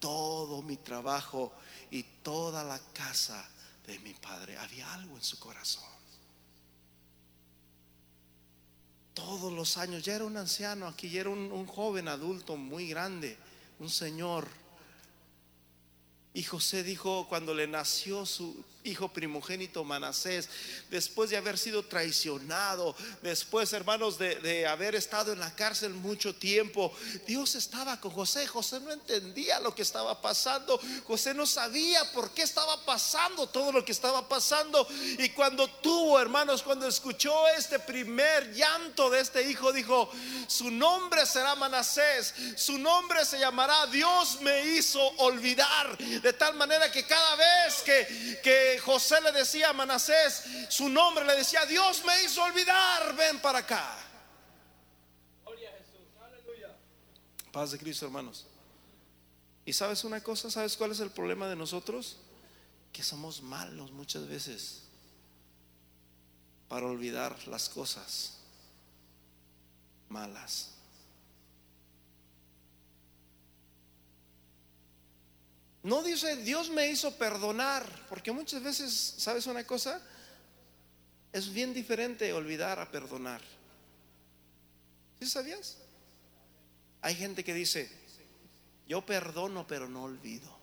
todo 0.00 0.62
mi 0.62 0.76
trabajo 0.76 1.52
y 1.90 2.02
toda 2.22 2.64
la 2.64 2.78
casa 2.92 3.48
de 3.86 3.98
mi 4.00 4.14
padre. 4.14 4.56
Había 4.58 4.92
algo 4.94 5.16
en 5.16 5.22
su 5.22 5.38
corazón. 5.38 5.94
todos 9.14 9.52
los 9.52 9.76
años, 9.78 10.02
ya 10.02 10.16
era 10.16 10.24
un 10.24 10.36
anciano, 10.36 10.86
aquí 10.86 11.08
ya 11.08 11.22
era 11.22 11.30
un, 11.30 11.66
joven 11.66 12.08
adulto 12.08 12.56
muy 12.56 12.88
grande, 12.88 13.38
un 13.78 13.88
señor. 13.88 14.48
Y 16.34 16.42
José 16.42 16.82
dijo 16.82 17.26
cuando 17.28 17.54
le 17.54 17.68
nació 17.68 18.26
su 18.26 18.64
hijo 18.84 19.08
primogénito 19.08 19.82
Manasés, 19.82 20.48
después 20.90 21.30
de 21.30 21.38
haber 21.38 21.58
sido 21.58 21.82
traicionado, 21.84 22.94
después, 23.22 23.72
hermanos, 23.72 24.18
de, 24.18 24.66
haber 24.66 24.94
estado 24.94 25.32
en 25.32 25.40
la 25.40 25.54
cárcel 25.54 25.94
mucho 25.94 26.34
tiempo, 26.34 26.92
Dios 27.26 27.54
estaba 27.54 27.98
con 27.98 28.10
José. 28.12 28.46
José 28.46 28.80
no 28.80 28.92
entendía 28.92 29.58
lo 29.60 29.74
que 29.74 29.82
estaba 29.82 30.20
pasando. 30.20 30.78
José 31.06 31.32
no 31.34 31.46
sabía 31.46 32.12
por 32.12 32.30
qué 32.32 32.42
estaba 32.42 32.84
pasando 32.84 33.48
todo 33.48 33.72
lo 33.72 33.84
que 33.84 33.92
estaba 33.92 34.28
pasando. 34.28 34.86
Y 35.18 35.30
cuando 35.30 35.66
tuvo, 35.68 36.20
hermanos, 36.20 36.62
cuando 36.62 36.86
escuchó 36.86 37.48
este 37.48 37.78
primer 37.78 38.52
llanto 38.52 39.08
de 39.08 39.20
este 39.20 39.48
hijo, 39.48 39.72
dijo, 39.72 40.10
su 40.46 40.70
nombre 40.70 41.24
será 41.24 41.54
Manasés, 41.54 42.34
su 42.56 42.78
nombre 42.78 43.24
se 43.24 43.38
llamará 43.38 43.86
Dios 43.86 44.40
me 44.42 44.66
hizo 44.66 45.00
olvidar. 45.18 45.96
De 45.96 46.32
tal 46.34 46.54
manera 46.54 46.92
que 46.92 47.06
cada 47.06 47.36
vez 47.36 47.82
que, 47.82 48.40
que 48.42 48.73
José 48.78 49.20
le 49.20 49.32
decía 49.32 49.70
a 49.70 49.72
Manasés, 49.72 50.44
su 50.68 50.88
nombre 50.88 51.24
le 51.24 51.36
decía, 51.36 51.64
Dios 51.66 52.04
me 52.04 52.22
hizo 52.24 52.42
olvidar, 52.42 53.14
ven 53.16 53.40
para 53.40 53.58
acá. 53.60 53.98
Paz 57.52 57.70
de 57.70 57.78
Cristo, 57.78 58.06
hermanos. 58.06 58.46
¿Y 59.64 59.72
sabes 59.72 60.02
una 60.02 60.20
cosa? 60.20 60.50
¿Sabes 60.50 60.76
cuál 60.76 60.90
es 60.90 61.00
el 61.00 61.10
problema 61.10 61.48
de 61.48 61.54
nosotros? 61.54 62.16
Que 62.92 63.02
somos 63.02 63.42
malos 63.42 63.92
muchas 63.92 64.26
veces 64.26 64.82
para 66.68 66.86
olvidar 66.86 67.46
las 67.46 67.68
cosas 67.68 68.38
malas. 70.08 70.73
No 75.84 76.02
dice, 76.02 76.36
Dios 76.36 76.70
me 76.70 76.88
hizo 76.88 77.14
perdonar, 77.16 77.86
porque 78.08 78.32
muchas 78.32 78.62
veces, 78.62 79.16
¿sabes 79.18 79.46
una 79.46 79.64
cosa? 79.64 80.00
Es 81.30 81.52
bien 81.52 81.74
diferente 81.74 82.32
olvidar 82.32 82.78
a 82.80 82.90
perdonar. 82.90 83.42
¿Sí 85.20 85.28
sabías? 85.28 85.76
Hay 87.02 87.14
gente 87.14 87.44
que 87.44 87.52
dice, 87.52 87.92
yo 88.88 89.04
perdono 89.04 89.66
pero 89.66 89.86
no 89.86 90.04
olvido. 90.04 90.54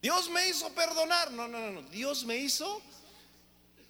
Dios 0.00 0.30
me 0.30 0.48
hizo 0.48 0.72
perdonar. 0.74 1.32
No, 1.32 1.48
no, 1.48 1.58
no, 1.58 1.72
no. 1.72 1.82
Dios 1.88 2.24
me 2.24 2.36
hizo 2.36 2.80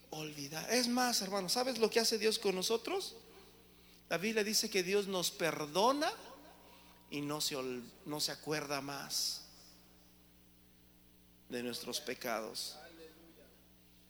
olvidar. 0.09 0.73
Es 0.73 0.89
más, 0.89 1.21
hermano, 1.21 1.51
¿sabes 1.51 1.79
lo 1.79 1.91
que 1.91 2.01
hace 2.01 2.19
Dios 2.19 2.39
con 2.39 2.55
nosotros? 2.55 3.15
La 4.11 4.19
Biblia 4.19 4.43
dice 4.45 4.69
que 4.69 4.83
Dios 4.83 5.07
nos 5.07 5.31
perdona 5.31 6.13
y 7.11 7.21
no 7.21 7.41
se, 7.41 7.57
no 8.07 8.21
se 8.21 8.33
acuerda 8.33 8.81
más 8.81 9.43
de 11.49 11.63
nuestros 11.63 12.01
pecados. 12.01 12.77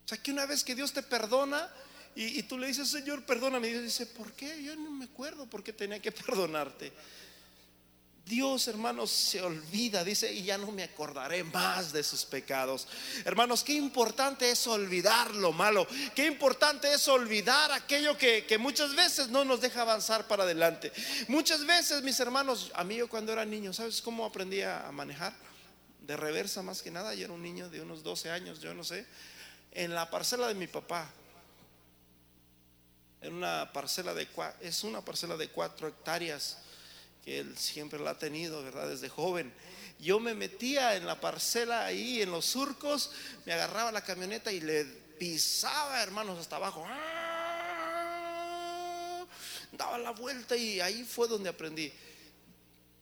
O 0.05 0.09
sea 0.09 0.19
que 0.19 0.33
una 0.33 0.47
vez 0.47 0.65
que 0.65 0.75
Dios 0.75 0.95
te 0.95 1.03
perdona 1.03 1.71
y, 2.17 2.43
tú 2.45 2.59
le 2.59 2.67
dices, 2.67 2.89
Señor, 2.89 3.25
perdóname, 3.25 3.69
y 3.69 3.73
Dios 3.73 3.85
dice, 3.85 4.07
¿por 4.07 4.33
qué? 4.33 4.63
Yo 4.63 4.75
no 4.75 4.91
me 4.91 5.05
acuerdo 5.05 5.47
por 5.47 5.63
qué 5.63 5.73
tenía 5.73 6.01
que 6.01 6.13
perdonarte. 6.13 6.93
Dios, 8.31 8.69
hermanos, 8.69 9.11
se 9.11 9.43
olvida, 9.43 10.05
dice, 10.05 10.33
y 10.33 10.45
ya 10.45 10.57
no 10.57 10.71
me 10.71 10.85
acordaré 10.85 11.43
más 11.43 11.93
de 11.93 12.05
sus 12.05 12.25
pecados. 12.25 12.87
Hermanos, 13.25 13.65
qué 13.65 13.73
importante 13.73 14.49
es 14.49 14.69
olvidar 14.69 15.35
lo 15.35 15.53
malo, 15.53 15.85
qué 16.15 16.27
importante 16.27 16.95
es 16.95 17.09
olvidar 17.09 17.73
aquello 17.73 18.17
que, 18.17 18.57
muchas 18.61 18.95
veces 18.95 19.31
no 19.31 19.45
nos 19.45 19.61
deja 19.61 19.83
avanzar 19.83 20.29
para 20.29 20.45
adelante. 20.45 20.93
Muchas 21.27 21.67
veces, 21.67 22.05
mis 22.05 22.21
hermanos, 22.21 22.71
a 22.75 22.85
mí 22.85 22.95
yo 22.95 23.09
cuando 23.09 23.33
era 23.33 23.45
niño, 23.45 23.73
¿sabes 23.73 24.01
cómo 24.01 24.25
aprendí 24.25 24.63
a 24.63 24.89
manejar? 24.93 25.35
De 26.01 26.17
reversa 26.17 26.63
más 26.63 26.83
que 26.83 26.93
nada, 26.93 27.13
yo 27.15 27.25
era 27.25 27.35
un 27.35 27.43
niño 27.43 27.69
de 27.69 27.81
unos 27.81 28.05
12 28.05 28.31
años, 28.31 28.61
yo 28.61 28.73
no 28.75 28.85
sé, 28.85 29.07
en 29.73 29.93
la 29.93 30.09
parcela 30.09 30.47
de 30.47 30.55
mi 30.55 30.69
papá. 30.69 31.11
En 33.23 33.35
una 33.35 33.73
parcela 33.73 34.15
de 34.15 34.29
es 34.61 34.85
una 34.85 35.05
parcela 35.05 35.37
de 35.37 35.49
cuatro 35.49 35.89
hectáreas 35.89 36.59
que 37.25 37.39
él 37.41 37.57
siempre 37.57 37.99
la 37.99 38.11
ha 38.11 38.19
tenido, 38.19 38.63
¿verdad? 38.63 38.89
Desde 38.89 39.09
joven. 39.09 39.53
Yo 39.99 40.21
me 40.21 40.35
metía 40.35 40.97
en 40.97 41.07
la 41.07 41.21
parcela 41.21 41.85
ahí, 41.85 42.23
en 42.23 42.31
los 42.31 42.47
surcos, 42.47 43.11
me 43.45 43.53
agarraba 43.53 43.93
la 43.93 44.03
camioneta 44.03 44.51
y 44.51 44.61
le 44.61 44.85
pisaba, 44.85 46.03
hermanos, 46.03 46.39
hasta 46.39 46.57
abajo. 46.57 46.85
¡Ah! 46.89 47.27
Daba 49.73 49.99
la 49.99 50.13
vuelta 50.13 50.57
y 50.57 50.81
ahí 50.81 51.05
fue 51.05 51.29
donde 51.29 51.51
aprendí. 51.51 51.93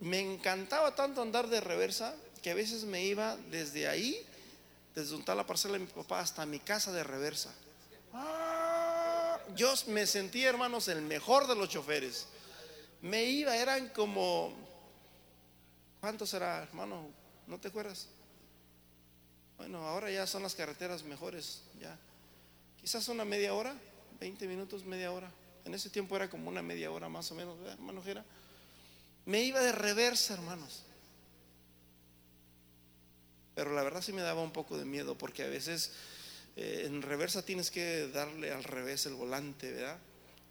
Me 0.01 0.21
encantaba 0.21 0.95
tanto 0.95 1.23
andar 1.23 1.49
de 1.49 1.61
reversa 1.61 2.15
que 2.43 2.51
a 2.51 2.55
veces 2.55 2.85
me 2.85 3.05
iba 3.05 3.37
desde 3.51 3.89
ahí, 3.89 4.21
desde 4.95 5.11
donde 5.11 5.23
está 5.23 5.35
la 5.35 5.47
parcela 5.47 5.75
de 5.75 5.81
mi 5.81 5.87
papá, 5.87 6.21
hasta 6.21 6.45
mi 6.47 6.59
casa 6.59 6.91
de 6.93 7.05
reversa. 7.05 7.55
¡Ah! 8.13 9.39
Yo 9.55 9.73
me 9.87 10.07
sentí, 10.07 10.45
hermanos, 10.45 10.89
el 10.89 11.03
mejor 11.03 11.47
de 11.47 11.55
los 11.55 11.69
choferes 11.69 12.27
me 13.03 13.25
iba, 13.25 13.57
eran 13.57 13.89
como, 13.91 14.55
¿cuánto 16.01 16.27
será, 16.27 16.63
hermano? 16.63 17.09
¿No 17.47 17.59
te 17.59 17.69
acuerdas? 17.69 18.09
Bueno, 19.57 19.87
ahora 19.87 20.11
ya 20.11 20.27
son 20.27 20.43
las 20.43 20.55
carreteras 20.55 21.03
mejores, 21.03 21.63
ya. 21.81 21.97
Quizás 22.81 23.09
una 23.09 23.25
media 23.25 23.55
hora, 23.55 23.75
20 24.21 24.47
minutos, 24.47 24.85
media 24.85 25.13
hora. 25.13 25.31
En 25.65 25.75
ese 25.75 25.91
tiempo 25.91 26.17
era 26.17 26.31
como 26.31 26.49
una 26.49 26.63
media 26.63 26.91
hora 26.91 27.09
más 27.09 27.31
o 27.33 27.35
menos, 27.35 27.59
¿verdad, 27.59 27.75
hermano 27.75 28.03
Jera? 28.03 28.25
Me 29.27 29.43
iba 29.43 29.61
de 29.61 29.73
reversa, 29.73 30.35
hermanos. 30.35 30.85
Pero 33.55 33.75
la 33.75 33.83
verdad 33.83 34.01
sí 34.01 34.13
me 34.13 34.23
daba 34.23 34.43
un 34.43 34.53
poco 34.53 34.79
de 34.79 34.85
miedo 34.85 35.19
porque 35.19 35.43
a 35.43 35.49
veces 35.49 35.93
eh, 36.57 36.85
en 36.87 37.03
reversa 37.03 37.45
tienes 37.45 37.71
que 37.71 38.09
darle 38.09 38.53
al 38.53 38.65
revés 38.65 39.07
el 39.07 39.15
volante, 39.15 39.73
¿verdad? 39.73 39.99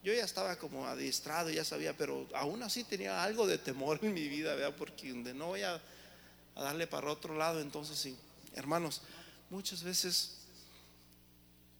Yo 0.07 0.13
ya 0.13 0.23
estaba 0.23 0.55
como 0.55 0.87
adiestrado, 0.87 1.49
ya 1.49 1.65
sabía, 1.65 1.91
pero 1.97 2.29
aún 2.33 2.63
así 2.63 2.85
tenía 2.85 3.21
algo 3.21 3.45
de 3.45 3.57
temor 3.57 3.99
en 4.01 4.13
mi 4.13 4.29
vida, 4.29 4.55
¿verdad? 4.55 4.73
Porque 4.77 5.09
donde 5.09 5.33
no 5.33 5.47
voy 5.47 5.63
a, 5.63 5.81
a 6.55 6.63
darle 6.63 6.87
para 6.87 7.11
otro 7.11 7.35
lado, 7.35 7.59
entonces 7.59 7.99
sí. 7.99 8.17
Hermanos, 8.55 9.01
muchas 9.49 9.83
veces, 9.83 10.37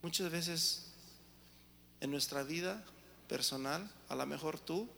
muchas 0.02 0.30
veces 0.30 0.88
en 2.02 2.12
nuestra 2.12 2.44
vida 2.44 2.84
personal, 3.30 3.90
a 4.10 4.16
lo 4.16 4.26
mejor 4.26 4.60
tú 4.60 4.90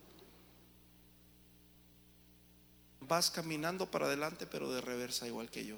vas 3.02 3.30
caminando 3.30 3.92
para 3.92 4.08
adelante, 4.08 4.48
pero 4.48 4.72
de 4.74 4.82
reversa 4.82 5.28
igual 5.28 5.52
que 5.52 5.68
yo. 5.68 5.78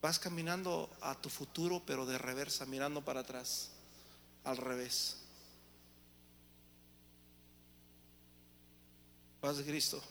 Vas 0.00 0.18
caminando 0.18 0.88
a 1.02 1.14
tu 1.14 1.28
futuro, 1.28 1.82
pero 1.84 2.06
de 2.06 2.16
reversa, 2.16 2.64
mirando 2.64 3.04
para 3.04 3.20
atrás, 3.20 3.73
al 4.44 4.56
revés. 4.56 5.16
Paz 9.40 9.56
de 9.58 9.64
Cristo. 9.64 10.02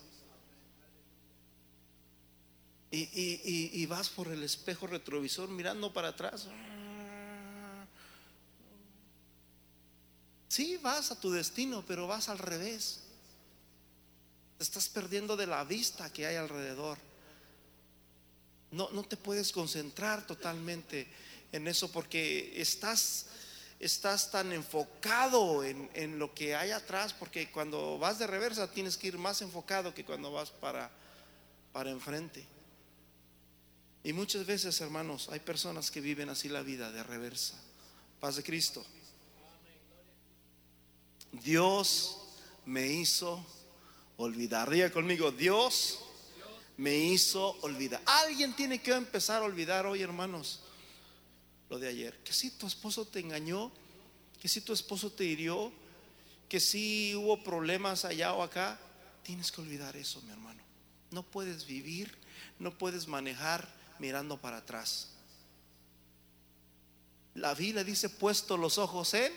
Y, 2.91 2.99
y- 2.99 3.41
y- 3.43 3.81
y 3.81 3.85
vas 3.87 4.09
por 4.09 4.27
el 4.27 4.43
espejo 4.43 4.85
retrovisor 4.85 5.49
mirando 5.49 5.91
para 5.91 6.09
atrás. 6.09 6.47
Sí, 10.47 10.77
vas 10.83 11.09
a 11.09 11.19
tu 11.19 11.31
destino, 11.31 11.83
pero 11.87 12.05
vas 12.05 12.29
al 12.29 12.37
revés. 12.37 12.99
Te 14.59 14.63
estás 14.63 14.87
perdiendo 14.87 15.35
de 15.35 15.47
la 15.47 15.63
vista 15.63 16.13
que 16.13 16.27
hay 16.27 16.35
alrededor. 16.35 16.99
No, 18.69 18.89
no 18.91 19.03
te 19.03 19.17
puedes 19.17 19.51
concentrar 19.51 20.27
totalmente 20.27 21.07
en 21.51 21.67
eso 21.67 21.91
porque 21.91 22.53
estás, 22.61 23.25
estás 23.83 24.31
tan 24.31 24.53
enfocado 24.53 25.63
en, 25.63 25.89
en 25.93 26.17
lo 26.17 26.33
que 26.33 26.55
hay 26.55 26.71
atrás, 26.71 27.13
porque 27.13 27.51
cuando 27.51 27.97
vas 27.99 28.17
de 28.17 28.27
reversa 28.27 28.71
tienes 28.71 28.97
que 28.97 29.07
ir 29.07 29.17
más 29.17 29.41
enfocado 29.41 29.93
que 29.93 30.05
cuando 30.05 30.31
vas 30.31 30.51
para, 30.51 30.89
para 31.73 31.89
enfrente. 31.89 32.45
Y 34.03 34.13
muchas 34.13 34.45
veces, 34.45 34.79
hermanos, 34.81 35.29
hay 35.31 35.39
personas 35.39 35.91
que 35.91 36.01
viven 36.01 36.29
así 36.29 36.49
la 36.49 36.61
vida 36.61 36.91
de 36.91 37.03
reversa. 37.03 37.55
Paz 38.19 38.37
de 38.37 38.43
Cristo. 38.43 38.85
Dios 41.31 42.19
me 42.65 42.87
hizo 42.87 43.45
olvidar. 44.17 44.69
Diga 44.69 44.91
conmigo, 44.91 45.31
Dios 45.31 45.99
me 46.77 46.95
hizo 46.95 47.57
olvidar. 47.61 48.01
Alguien 48.05 48.55
tiene 48.55 48.81
que 48.81 48.93
empezar 48.93 49.41
a 49.41 49.45
olvidar 49.45 49.85
hoy, 49.85 50.01
hermanos, 50.01 50.62
lo 51.69 51.79
de 51.79 51.87
ayer. 51.87 52.17
Que 52.23 52.33
si 52.33 52.51
tu 52.51 52.67
esposo 52.67 53.05
te 53.05 53.19
engañó, 53.19 53.71
que 54.39 54.47
si 54.47 54.61
tu 54.61 54.73
esposo 54.73 55.11
te 55.11 55.23
hirió, 55.23 55.71
que 56.49 56.59
si 56.59 57.15
hubo 57.15 57.43
problemas 57.43 58.05
allá 58.05 58.33
o 58.33 58.43
acá, 58.43 58.79
tienes 59.23 59.51
que 59.51 59.61
olvidar 59.61 59.95
eso, 59.95 60.21
mi 60.23 60.31
hermano. 60.31 60.61
No 61.11 61.23
puedes 61.23 61.65
vivir, 61.65 62.15
no 62.59 62.77
puedes 62.77 63.07
manejar 63.07 63.67
mirando 63.99 64.37
para 64.37 64.57
atrás. 64.57 65.09
La 67.35 67.53
Biblia 67.55 67.83
dice, 67.83 68.09
puesto 68.09 68.57
los 68.57 68.77
ojos 68.77 69.13
en 69.13 69.33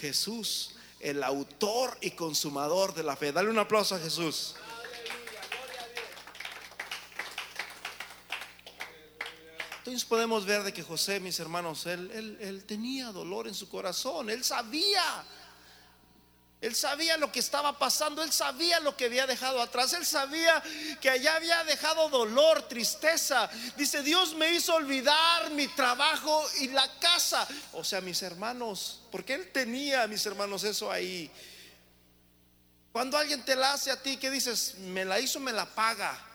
Jesús, 0.00 0.70
el 1.00 1.22
autor 1.22 1.96
y 2.00 2.12
consumador 2.12 2.94
de 2.94 3.02
la 3.02 3.16
fe. 3.16 3.32
Dale 3.32 3.50
un 3.50 3.58
aplauso 3.58 3.94
a 3.94 3.98
Jesús. 3.98 4.54
Entonces 9.88 10.06
podemos 10.06 10.44
ver 10.44 10.64
de 10.64 10.72
que 10.74 10.82
José, 10.82 11.18
mis 11.18 11.40
hermanos, 11.40 11.86
él, 11.86 12.10
él, 12.12 12.36
él 12.42 12.64
tenía 12.64 13.10
dolor 13.10 13.48
en 13.48 13.54
su 13.54 13.70
corazón, 13.70 14.28
él 14.28 14.44
sabía, 14.44 15.24
él 16.60 16.74
sabía 16.74 17.16
lo 17.16 17.32
que 17.32 17.40
estaba 17.40 17.78
pasando, 17.78 18.22
él 18.22 18.30
sabía 18.30 18.80
lo 18.80 18.94
que 18.98 19.06
había 19.06 19.26
dejado 19.26 19.62
atrás, 19.62 19.94
él 19.94 20.04
sabía 20.04 20.62
que 21.00 21.08
allá 21.08 21.36
había 21.36 21.64
dejado 21.64 22.10
dolor, 22.10 22.68
tristeza. 22.68 23.48
Dice, 23.78 24.02
Dios 24.02 24.34
me 24.34 24.52
hizo 24.52 24.74
olvidar 24.74 25.50
mi 25.52 25.68
trabajo 25.68 26.44
y 26.60 26.68
la 26.68 26.86
casa. 26.98 27.48
O 27.72 27.82
sea, 27.82 28.02
mis 28.02 28.20
hermanos, 28.20 29.00
porque 29.10 29.32
él 29.32 29.50
tenía, 29.52 30.06
mis 30.06 30.26
hermanos, 30.26 30.64
eso 30.64 30.92
ahí. 30.92 31.30
Cuando 32.92 33.16
alguien 33.16 33.42
te 33.42 33.56
la 33.56 33.72
hace 33.72 33.90
a 33.90 34.02
ti, 34.02 34.18
que 34.18 34.30
dices, 34.30 34.74
me 34.80 35.06
la 35.06 35.18
hizo, 35.18 35.40
me 35.40 35.52
la 35.52 35.64
paga. 35.64 36.27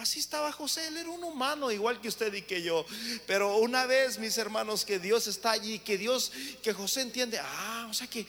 Así 0.00 0.18
estaba 0.18 0.50
José, 0.50 0.86
él 0.86 0.96
era 0.96 1.10
un 1.10 1.22
humano 1.22 1.70
igual 1.70 2.00
que 2.00 2.08
usted 2.08 2.32
y 2.32 2.40
que 2.40 2.62
yo. 2.62 2.86
Pero 3.26 3.58
una 3.58 3.84
vez, 3.84 4.18
mis 4.18 4.38
hermanos, 4.38 4.86
que 4.86 4.98
Dios 4.98 5.26
está 5.26 5.50
allí, 5.50 5.78
que 5.78 5.98
Dios, 5.98 6.32
que 6.62 6.72
José 6.72 7.02
entiende, 7.02 7.38
ah, 7.38 7.86
o 7.90 7.92
sea 7.92 8.06
que 8.06 8.26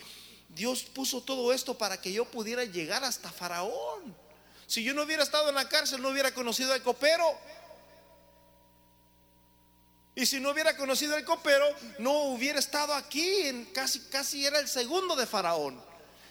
Dios 0.50 0.84
puso 0.84 1.22
todo 1.22 1.54
esto 1.54 1.78
para 1.78 2.02
que 2.02 2.12
yo 2.12 2.26
pudiera 2.26 2.66
llegar 2.66 3.06
hasta 3.06 3.32
Faraón. 3.32 4.14
Si 4.68 4.84
yo 4.84 4.94
no 4.94 5.04
hubiera 5.04 5.24
estado 5.24 5.48
en 5.48 5.56
la 5.56 5.70
cárcel, 5.70 6.02
no 6.02 6.10
hubiera 6.10 6.34
conocido 6.34 6.74
al 6.74 6.84
copero. 6.84 7.26
Y 10.14 10.26
si 10.26 10.42
no 10.42 10.50
hubiera 10.50 10.76
conocido 10.76 11.16
al 11.16 11.24
copero, 11.24 11.66
no 12.00 12.24
hubiera 12.34 12.60
estado 12.60 12.94
aquí. 12.94 13.44
En 13.44 13.64
casi, 13.68 14.02
casi 14.10 14.46
era 14.46 14.60
el 14.60 14.68
segundo 14.68 15.16
de 15.16 15.26
Faraón. 15.26 15.82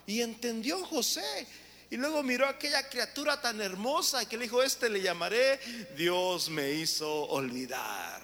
Y 0.07 0.20
entendió 0.20 0.85
José. 0.85 1.46
Y 1.90 1.96
luego 1.96 2.22
miró 2.22 2.46
a 2.46 2.50
aquella 2.50 2.88
criatura 2.88 3.40
tan 3.40 3.61
hermosa 3.61 4.29
que 4.29 4.37
le 4.37 4.44
dijo, 4.44 4.62
este 4.62 4.88
le 4.88 5.03
llamaré, 5.03 5.59
Dios 5.96 6.48
me 6.48 6.70
hizo 6.70 7.24
olvidar. 7.24 8.22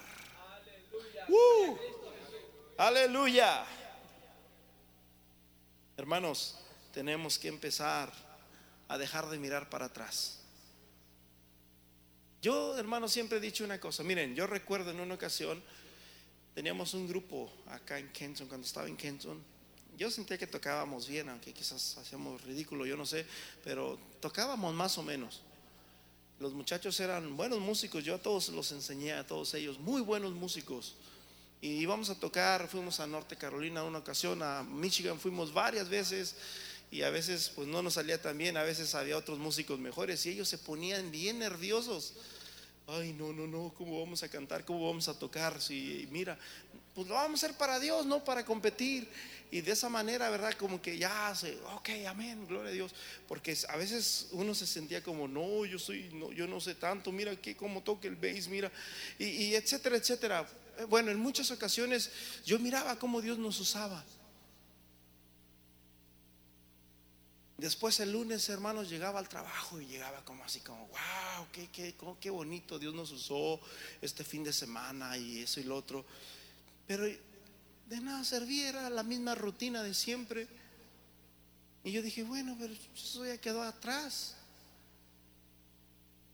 ¡Uh! 1.28 1.76
Aleluya. 2.78 3.66
Hermanos, 5.96 6.56
tenemos 6.92 7.40
que 7.40 7.48
empezar 7.48 8.12
a 8.86 8.96
dejar 8.98 9.28
de 9.28 9.38
mirar 9.38 9.68
para 9.68 9.86
atrás. 9.86 10.38
Yo, 12.40 12.78
hermanos, 12.78 13.12
siempre 13.12 13.38
he 13.38 13.40
dicho 13.40 13.64
una 13.64 13.80
cosa. 13.80 14.04
Miren, 14.04 14.36
yo 14.36 14.46
recuerdo 14.46 14.92
en 14.92 15.00
una 15.00 15.14
ocasión, 15.14 15.60
teníamos 16.54 16.94
un 16.94 17.08
grupo 17.08 17.52
acá 17.66 17.98
en 17.98 18.12
Kenton, 18.12 18.46
cuando 18.46 18.64
estaba 18.64 18.86
en 18.86 18.96
Kenton. 18.96 19.55
Yo 19.96 20.10
sentía 20.10 20.36
que 20.36 20.46
tocábamos 20.46 21.08
bien, 21.08 21.28
aunque 21.28 21.52
quizás 21.52 21.96
hacíamos 21.96 22.42
ridículo, 22.42 22.84
yo 22.84 22.96
no 22.96 23.06
sé, 23.06 23.24
pero 23.64 23.98
tocábamos 24.20 24.74
más 24.74 24.98
o 24.98 25.02
menos. 25.02 25.40
Los 26.38 26.52
muchachos 26.52 27.00
eran 27.00 27.34
buenos 27.34 27.60
músicos, 27.60 28.04
yo 28.04 28.14
a 28.14 28.18
todos 28.18 28.50
los 28.50 28.70
enseñé, 28.72 29.14
a 29.14 29.26
todos 29.26 29.54
ellos, 29.54 29.78
muy 29.78 30.02
buenos 30.02 30.32
músicos. 30.32 30.96
Y 31.62 31.68
íbamos 31.68 32.10
a 32.10 32.20
tocar, 32.20 32.68
fuimos 32.68 33.00
a 33.00 33.06
Norte 33.06 33.36
Carolina 33.36 33.82
una 33.84 33.98
ocasión, 33.98 34.42
a 34.42 34.62
Michigan 34.62 35.18
fuimos 35.18 35.54
varias 35.54 35.88
veces 35.88 36.36
y 36.90 37.00
a 37.00 37.08
veces 37.08 37.50
pues 37.54 37.66
no 37.66 37.80
nos 37.80 37.94
salía 37.94 38.20
tan 38.20 38.36
bien, 38.36 38.58
a 38.58 38.62
veces 38.62 38.94
había 38.94 39.16
otros 39.16 39.38
músicos 39.38 39.78
mejores 39.78 40.26
y 40.26 40.30
ellos 40.30 40.46
se 40.46 40.58
ponían 40.58 41.10
bien 41.10 41.38
nerviosos. 41.38 42.12
Ay, 42.86 43.14
no, 43.14 43.32
no, 43.32 43.46
no, 43.46 43.72
¿cómo 43.76 43.98
vamos 44.00 44.22
a 44.22 44.28
cantar? 44.28 44.64
¿Cómo 44.64 44.86
vamos 44.86 45.08
a 45.08 45.18
tocar? 45.18 45.60
Si 45.60 46.06
mira, 46.12 46.38
pues 46.94 47.08
lo 47.08 47.14
vamos 47.14 47.42
a 47.42 47.46
hacer 47.46 47.58
para 47.58 47.80
Dios, 47.80 48.06
no 48.06 48.22
para 48.22 48.44
competir. 48.44 49.08
Y 49.50 49.60
de 49.60 49.72
esa 49.72 49.88
manera, 49.88 50.28
¿verdad? 50.28 50.54
Como 50.54 50.82
que 50.82 50.98
ya 50.98 51.32
se, 51.34 51.56
ok, 51.76 51.90
amén, 52.08 52.46
gloria 52.48 52.70
a 52.70 52.74
Dios. 52.74 52.94
Porque 53.28 53.56
a 53.68 53.76
veces 53.76 54.28
uno 54.32 54.54
se 54.54 54.66
sentía 54.66 55.02
como, 55.02 55.28
no, 55.28 55.64
yo 55.64 55.78
soy, 55.78 56.10
no, 56.12 56.32
yo 56.32 56.46
no 56.46 56.60
sé 56.60 56.74
tanto, 56.74 57.12
mira 57.12 57.36
que 57.36 57.56
cómo 57.56 57.82
toca 57.82 58.08
el 58.08 58.16
bass, 58.16 58.48
mira, 58.48 58.72
y, 59.18 59.54
etcétera, 59.54 59.96
etcétera. 59.96 60.48
Bueno, 60.88 61.10
en 61.10 61.18
muchas 61.18 61.50
ocasiones 61.50 62.10
yo 62.44 62.58
miraba 62.58 62.98
cómo 62.98 63.22
Dios 63.22 63.38
nos 63.38 63.60
usaba. 63.60 64.04
Después 67.56 68.00
el 68.00 68.12
lunes, 68.12 68.46
hermanos, 68.50 68.90
llegaba 68.90 69.18
al 69.18 69.28
trabajo 69.28 69.80
y 69.80 69.86
llegaba 69.86 70.22
como 70.24 70.44
así, 70.44 70.60
como, 70.60 70.88
wow, 70.88 71.46
qué, 71.52 71.68
qué, 71.72 71.94
qué 72.20 72.30
bonito 72.30 72.78
Dios 72.78 72.92
nos 72.92 73.10
usó 73.12 73.60
este 74.02 74.24
fin 74.24 74.44
de 74.44 74.52
semana 74.52 75.16
y 75.16 75.42
eso 75.42 75.60
y 75.60 75.64
lo 75.64 75.76
otro. 75.76 76.04
Pero 76.86 77.06
de 77.86 78.00
nada 78.00 78.24
servía, 78.24 78.68
era 78.68 78.90
la 78.90 79.02
misma 79.02 79.34
rutina 79.34 79.82
de 79.82 79.94
siempre. 79.94 80.48
Y 81.84 81.92
yo 81.92 82.02
dije, 82.02 82.24
bueno, 82.24 82.56
pero 82.58 82.74
eso 82.94 83.24
ya 83.24 83.38
quedó 83.38 83.62
atrás. 83.62 84.34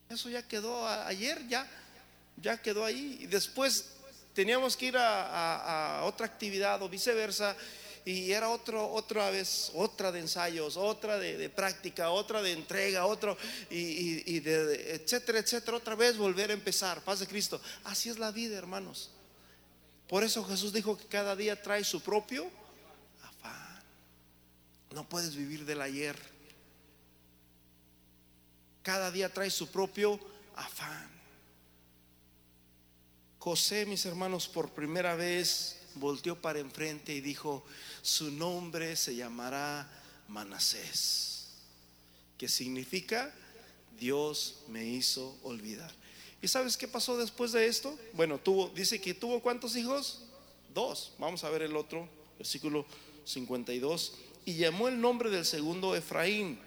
Eso 0.09 0.29
ya 0.29 0.47
quedó 0.47 0.87
ayer, 0.87 1.47
ya, 1.47 1.67
ya 2.41 2.61
quedó 2.61 2.83
ahí. 2.83 3.19
Y 3.21 3.27
después 3.27 3.85
teníamos 4.33 4.75
que 4.75 4.87
ir 4.87 4.95
a, 4.97 6.01
otra 6.05 6.25
actividad 6.25 6.81
o 6.81 6.89
viceversa. 6.89 7.55
y 8.03 8.31
era 8.31 8.49
otro, 8.49 8.91
otra 8.91 9.29
vez, 9.29 9.71
otra 9.75 10.11
de 10.11 10.21
ensayos, 10.21 10.75
otra 10.75 11.19
de, 11.19 11.49
práctica, 11.49 12.09
otra 12.09 12.41
de 12.41 12.51
entrega, 12.51 13.05
otro 13.05 13.37
y, 13.69 14.39
de, 14.39 14.95
etcétera, 14.95 15.37
etcétera, 15.37 15.77
otra 15.77 15.95
vez 15.95 16.17
volver 16.17 16.49
a 16.49 16.53
empezar. 16.53 17.01
Paz 17.01 17.19
de 17.19 17.27
Cristo. 17.27 17.61
Así 17.83 18.09
es 18.09 18.17
la 18.17 18.31
vida, 18.31 18.57
hermanos. 18.57 19.11
Por 20.13 20.23
eso 20.23 20.45
Jesús 20.45 20.71
dijo 20.71 20.95
que 20.95 21.07
cada 21.07 21.35
día 21.35 21.59
trae 21.59 21.83
su 21.83 21.99
propio 21.99 22.47
afán. 23.23 23.81
No 24.91 25.09
puedes 25.09 25.35
vivir 25.35 25.65
del 25.65 25.81
ayer. 25.81 26.15
Cada 28.83 29.09
día 29.09 29.33
trae 29.33 29.49
su 29.49 29.69
propio 29.69 30.19
afán. 30.55 31.09
José, 33.39 33.87
mis 33.87 34.05
hermanos, 34.05 34.47
por 34.47 34.69
primera 34.69 35.15
vez 35.15 35.79
volteó 35.95 36.39
para 36.39 36.59
enfrente 36.59 37.15
y 37.15 37.19
dijo, 37.19 37.65
su 38.03 38.29
nombre 38.29 38.95
se 38.95 39.15
llamará 39.15 39.89
Manasés, 40.27 41.47
que 42.37 42.47
significa 42.47 43.33
Dios 43.97 44.59
me 44.67 44.85
hizo 44.85 45.39
olvidar. 45.41 46.02
¿Y 46.43 46.49
sabes 46.49 46.75
qué 46.75 46.89
pasó 46.89 47.17
después 47.17 47.53
de 47.53 47.67
esto? 47.67 47.97
Bueno, 48.11 48.37
tuvo, 48.37 48.67
dice 48.75 48.99
que 48.99 49.13
tuvo 49.13 49.39
cuántos 49.39 49.77
hijos? 49.77 50.23
Dos. 50.73 51.13
Vamos 51.17 51.45
a 51.45 51.49
ver 51.49 51.61
el 51.61 51.73
otro, 51.77 52.05
versículo 52.37 52.85
52. 53.23 54.15
Y 54.43 54.55
llamó 54.55 54.89
el 54.89 54.99
nombre 54.99 55.29
del 55.29 55.45
segundo 55.45 55.95
Efraín, 55.95 56.59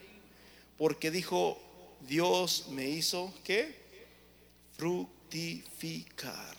porque 0.79 1.11
dijo, 1.11 1.61
Dios 2.09 2.68
me 2.70 2.89
hizo, 2.89 3.35
¿qué? 3.45 3.77
Fructificar. 4.79 6.57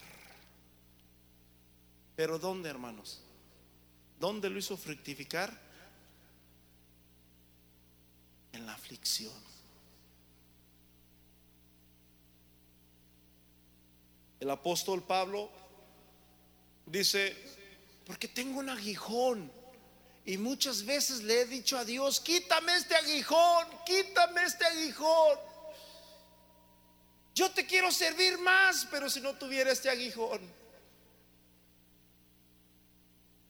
Pero 2.14 2.38
¿dónde, 2.38 2.68
hermanos? 2.68 3.20
¿Dónde 4.20 4.48
lo 4.48 4.60
hizo 4.60 4.76
fructificar? 4.76 5.60
En 8.52 8.64
la 8.64 8.74
aflicción. 8.74 9.57
El 14.48 14.52
apóstol 14.52 15.02
Pablo 15.02 15.50
dice, 16.86 17.36
porque 18.06 18.28
tengo 18.28 18.60
un 18.60 18.70
aguijón. 18.70 19.52
Y 20.24 20.38
muchas 20.38 20.86
veces 20.86 21.22
le 21.22 21.42
he 21.42 21.44
dicho 21.44 21.76
a 21.76 21.84
Dios, 21.84 22.18
quítame 22.18 22.74
este 22.74 22.96
aguijón, 22.96 23.66
quítame 23.84 24.44
este 24.44 24.64
aguijón. 24.64 25.38
Yo 27.34 27.50
te 27.50 27.66
quiero 27.66 27.92
servir 27.92 28.38
más, 28.38 28.88
pero 28.90 29.10
si 29.10 29.20
no 29.20 29.34
tuviera 29.34 29.70
este 29.70 29.90
aguijón. 29.90 30.40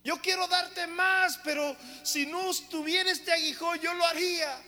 Yo 0.02 0.20
quiero 0.20 0.48
darte 0.48 0.88
más, 0.88 1.38
pero 1.44 1.76
si 2.02 2.26
no 2.26 2.50
estuviera 2.50 3.08
este 3.08 3.30
aguijón, 3.30 3.78
yo 3.78 3.94
lo 3.94 4.04
haría. 4.04 4.60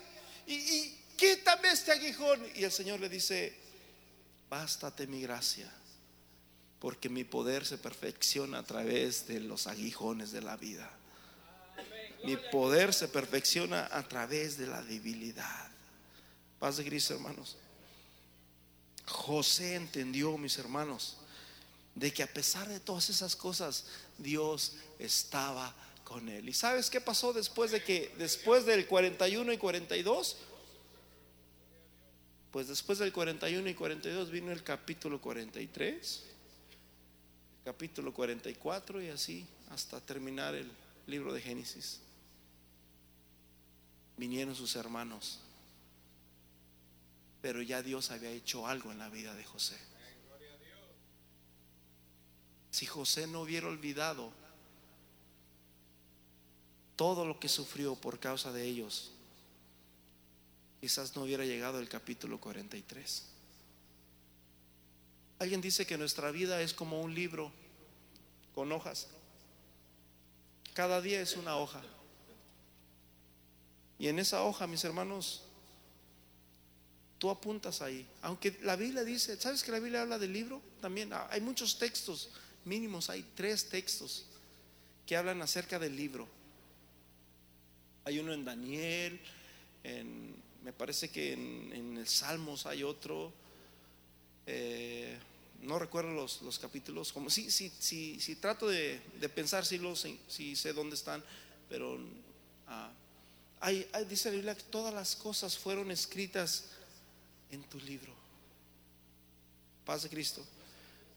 Y, 0.47 0.97
quítame 1.17 1.73
este 1.73 1.91
aguijón. 1.91 2.41
Y 2.55 2.63
el 2.63 2.71
Señor 2.71 3.01
le 3.01 3.09
dice, 3.09 3.53
bástate 4.49 5.09
mi 5.09 5.23
gracia, 5.23 5.69
porque 6.81 7.09
mi 7.09 7.25
poder 7.25 7.67
se 7.67 7.79
perfecciona 7.79 8.59
a 8.59 8.63
través 8.63 9.27
de 9.29 9.39
los 9.41 9.67
aguijones 9.67 10.33
de 10.33 10.41
la 10.41 10.57
vida. 10.57 10.91
Mi 12.25 12.37
poder 12.51 12.93
se 12.93 13.09
perfecciona 13.09 13.89
a 13.93 14.07
través 14.09 14.59
de 14.59 14.67
la 14.67 14.83
debilidad. 14.83 15.71
Paz 16.59 16.79
de 16.79 16.85
Cristo, 16.85 17.15
hermanos. 17.15 17.57
José 19.07 19.75
entendió, 19.75 20.37
mis 20.39 20.59
hermanos, 20.59 21.17
de 21.95 22.13
que 22.13 22.23
a 22.23 22.33
pesar 22.33 22.69
de 22.69 22.81
todas 22.81 23.11
esas 23.11 23.37
cosas, 23.37 23.87
Dios 24.19 24.75
estaba 24.99 25.75
con 26.05 26.29
él. 26.29 26.49
¿Y 26.49 26.55
sabes 26.55 26.91
qué 26.91 27.01
pasó 27.01 27.33
después 27.33 27.71
de 27.71 27.83
que 27.83 28.15
después 28.19 28.65
del 28.65 28.87
41 28.87 29.53
y 29.53 29.59
42? 29.59 30.37
Pues 32.51 32.69
después 32.69 32.99
del 32.99 33.13
41 33.13 33.69
y 33.69 33.75
42 33.75 34.31
vino 34.31 34.51
el 34.51 34.63
capítulo 34.63 35.21
43, 35.21 36.25
el 36.25 36.30
capítulo 37.65 38.13
44 38.13 39.03
y 39.03 39.09
así 39.09 39.47
hasta 39.71 40.01
terminar 40.01 40.55
el 40.55 40.71
libro 41.07 41.33
de 41.33 41.41
Génesis. 41.41 42.01
Vinieron 44.17 44.55
sus 44.55 44.77
hermanos, 44.77 45.41
pero 47.41 47.63
ya 47.63 47.83
Dios 47.83 48.11
había 48.11 48.31
hecho 48.31 48.67
algo 48.67 48.93
en 48.93 48.99
la 48.99 49.09
vida 49.09 49.35
de 49.35 49.45
José. 49.45 49.79
Si 52.71 52.87
José 52.87 53.27
no 53.27 53.41
hubiera 53.41 53.67
olvidado 53.67 54.33
todo 56.97 57.25
lo 57.25 57.41
que 57.41 57.49
sufrió 57.49 57.95
por 57.95 58.21
causa 58.21 58.53
de 58.53 58.65
ellos, 58.65 59.13
quizás 60.81 61.17
no 61.17 61.23
hubiera 61.23 61.45
llegado 61.45 61.79
el 61.79 61.89
capítulo 61.89 62.39
43. 62.39 63.40
Alguien 65.41 65.63
dice 65.63 65.87
que 65.87 65.97
nuestra 65.97 66.31
vida 66.31 66.61
es 66.61 66.75
como 66.75 67.01
un 67.01 67.15
libro 67.15 67.51
con 68.55 68.71
hojas. 68.73 69.09
Cada 70.75 71.01
día 71.01 71.23
es 71.23 71.35
una 71.35 71.57
hoja. 71.57 71.81
Y 73.99 74.09
en 74.09 74.19
esa 74.19 74.43
hoja, 74.45 74.67
mis 74.67 74.85
hermanos, 74.85 75.43
tú 77.19 77.31
apuntas 77.31 77.81
ahí. 77.81 78.07
Aunque 78.21 78.59
la 78.61 78.77
Biblia 78.77 79.03
dice, 79.03 79.35
¿sabes 79.41 79.63
que 79.63 79.73
la 79.73 79.79
Biblia 79.79 80.03
habla 80.03 80.19
del 80.19 80.31
libro? 80.31 80.61
También 80.83 81.11
hay 81.31 81.41
muchos 81.41 81.79
textos, 81.79 82.29
mínimos 82.67 83.09
hay 83.09 83.25
tres 83.35 83.71
textos 83.71 84.27
que 85.07 85.17
hablan 85.17 85.41
acerca 85.41 85.79
del 85.79 85.97
libro. 85.97 86.29
Hay 88.05 88.19
uno 88.19 88.35
en 88.35 88.45
Daniel, 88.45 89.19
me 90.63 90.73
parece 90.75 91.09
que 91.09 91.33
en, 91.33 91.97
el 91.97 92.07
Salmos 92.07 92.67
hay 92.67 92.83
otro. 92.83 93.33
Eh, 94.47 95.19
no 95.63 95.79
recuerdo 95.79 96.13
los, 96.13 96.59
capítulos, 96.59 97.13
como 97.13 97.31
si 97.31 97.51
sí, 97.51 97.73
sí, 97.79 98.19
sí, 98.21 98.37
trato 98.37 98.69
de, 98.69 99.01
pensar 99.35 99.67
si, 99.67 99.79
los, 99.79 100.07
si 100.29 100.57
sé 100.57 100.73
dónde 100.73 100.97
están, 100.97 101.23
pero 101.69 101.99
ah, 102.69 102.91
hay, 103.61 103.87
dice 104.09 104.31
la 104.31 104.37
Biblia 104.37 104.55
que 104.55 104.63
todas 104.65 104.93
las 104.93 105.17
cosas 105.17 105.57
fueron 105.59 105.91
escritas 105.91 106.67
en 107.51 107.63
tu 107.65 107.79
libro. 107.81 108.13
Paz 109.85 110.03
de 110.05 110.09
Cristo. 110.09 110.45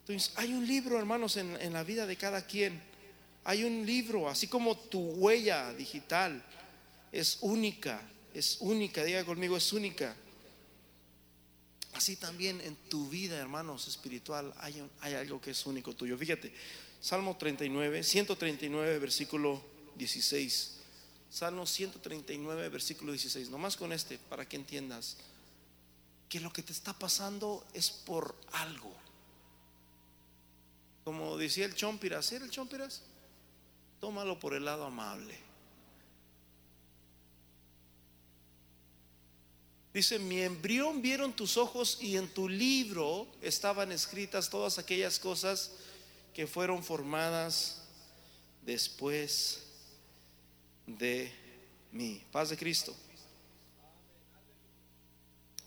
Entonces, 0.01 0.33
hay 0.35 0.53
un 0.53 0.67
libro, 0.67 0.99
hermanos, 0.99 1.37
en, 1.37 1.55
en 1.61 1.73
la 1.73 1.83
vida 1.83 2.05
de 2.05 2.17
cada 2.17 2.45
quien. 2.45 2.81
Hay 3.45 3.63
un 3.63 3.85
libro, 3.85 4.29
así 4.29 4.47
como 4.47 4.77
tu 4.77 4.99
huella 4.99 5.73
digital 5.73 6.43
es 7.13 7.37
única, 7.41 8.01
es 8.33 8.57
única, 8.59 9.03
diga 9.03 9.23
conmigo, 9.23 9.55
es 9.55 9.71
única. 9.71 10.15
Así 11.93 12.15
también 12.15 12.59
en 12.61 12.75
tu 12.89 13.07
vida, 13.09 13.37
hermanos, 13.37 13.87
espiritual, 13.87 14.53
hay, 14.57 14.83
hay 15.01 15.13
algo 15.13 15.39
que 15.39 15.51
es 15.51 15.65
único 15.65 15.93
tuyo. 15.95 16.17
Fíjate, 16.17 16.53
Salmo 16.99 17.37
39, 17.37 18.03
139, 18.03 18.99
versículo 18.99 19.61
16. 19.95 20.77
Salmo 21.29 21.65
139, 21.65 22.69
versículo 22.69 23.11
16. 23.11 23.49
Nomás 23.49 23.77
con 23.77 23.91
este, 23.91 24.17
para 24.17 24.47
que 24.47 24.55
entiendas 24.55 25.17
que 26.29 26.39
lo 26.39 26.51
que 26.51 26.63
te 26.63 26.71
está 26.71 26.93
pasando 26.93 27.65
es 27.73 27.91
por 27.91 28.35
algo. 28.53 28.91
Como 31.03 31.37
decía 31.37 31.65
el 31.65 31.75
Chompiras, 31.75 32.31
¿era 32.31 32.45
el 32.45 32.51
Chompiras? 32.51 33.03
Tómalo 33.99 34.39
por 34.39 34.53
el 34.53 34.65
lado 34.65 34.85
amable. 34.85 35.37
Dice, 39.93 40.17
mi 40.17 40.41
embrión 40.41 41.01
vieron 41.01 41.33
tus 41.33 41.55
ojos 41.55 41.99
y 42.01 42.17
en 42.17 42.27
tu 42.27 42.49
libro 42.49 43.27
estaban 43.41 43.91
escritas 43.91 44.49
todas 44.49 44.79
aquellas 44.79 45.19
cosas 45.19 45.71
que 46.33 46.47
fueron 46.47 46.83
formadas 46.83 47.83
después 48.63 49.63
de 50.87 51.31
mí. 51.91 52.23
Paz 52.31 52.49
de 52.49 52.57
Cristo. 52.57 52.95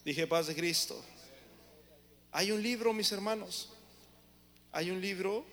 Dije 0.05 0.27
paz 0.27 0.49
de 0.49 0.55
Cristo. 0.55 1.01
Hay 2.33 2.51
un 2.51 2.63
libro, 2.63 2.93
mis 2.93 3.13
hermanos. 3.13 3.69
Hay 4.73 4.91
un 4.91 5.01
libro 5.01 5.45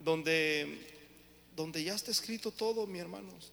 donde 0.00 0.88
donde 1.54 1.84
ya 1.84 1.94
está 1.94 2.10
escrito 2.10 2.50
todo, 2.50 2.86
mis 2.86 3.00
hermanos. 3.00 3.52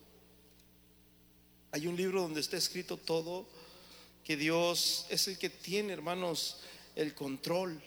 Hay 1.72 1.88
un 1.88 1.96
libro 1.96 2.22
donde 2.22 2.40
está 2.40 2.58
escrito 2.58 2.98
todo 2.98 3.46
que 4.30 4.38
Dios 4.38 5.08
es 5.10 5.28
el 5.28 5.40
que 5.40 5.50
tiene, 5.50 5.92
hermanos, 5.92 6.58
el 6.96 7.16
control 7.16 7.82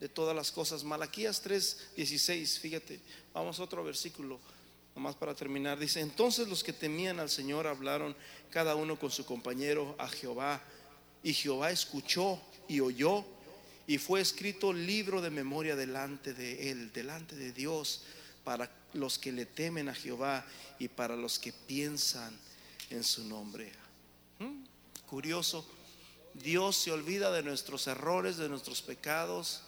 de 0.00 0.08
todas 0.08 0.34
las 0.34 0.50
cosas. 0.50 0.82
Malaquías 0.82 1.44
3:16, 1.44 2.58
fíjate, 2.58 2.98
vamos 3.34 3.60
a 3.60 3.64
otro 3.64 3.84
versículo, 3.84 4.40
nomás 4.96 5.14
para 5.14 5.34
terminar. 5.34 5.78
Dice, 5.78 6.00
entonces 6.00 6.48
los 6.48 6.64
que 6.64 6.72
temían 6.72 7.20
al 7.20 7.28
Señor 7.28 7.66
hablaron 7.66 8.16
cada 8.48 8.76
uno 8.76 8.98
con 8.98 9.10
su 9.10 9.26
compañero 9.26 9.94
a 9.98 10.08
Jehová, 10.08 10.62
y 11.22 11.34
Jehová 11.34 11.70
escuchó 11.70 12.40
y 12.66 12.80
oyó, 12.80 13.26
y 13.86 13.98
fue 13.98 14.22
escrito 14.22 14.72
libro 14.72 15.20
de 15.20 15.28
memoria 15.28 15.76
delante 15.76 16.32
de 16.32 16.70
él, 16.70 16.94
delante 16.94 17.36
de 17.36 17.52
Dios, 17.52 18.04
para 18.42 18.74
los 18.94 19.18
que 19.18 19.32
le 19.32 19.44
temen 19.44 19.90
a 19.90 19.94
Jehová 19.94 20.46
y 20.78 20.88
para 20.88 21.14
los 21.14 21.38
que 21.38 21.52
piensan 21.52 22.34
en 22.88 23.04
su 23.04 23.22
nombre. 23.24 23.70
Curioso, 25.08 25.66
Dios 26.34 26.76
se 26.76 26.92
olvida 26.92 27.30
de 27.30 27.42
nuestros 27.42 27.86
errores, 27.86 28.36
de 28.36 28.48
nuestros 28.48 28.82
pecados, 28.82 29.62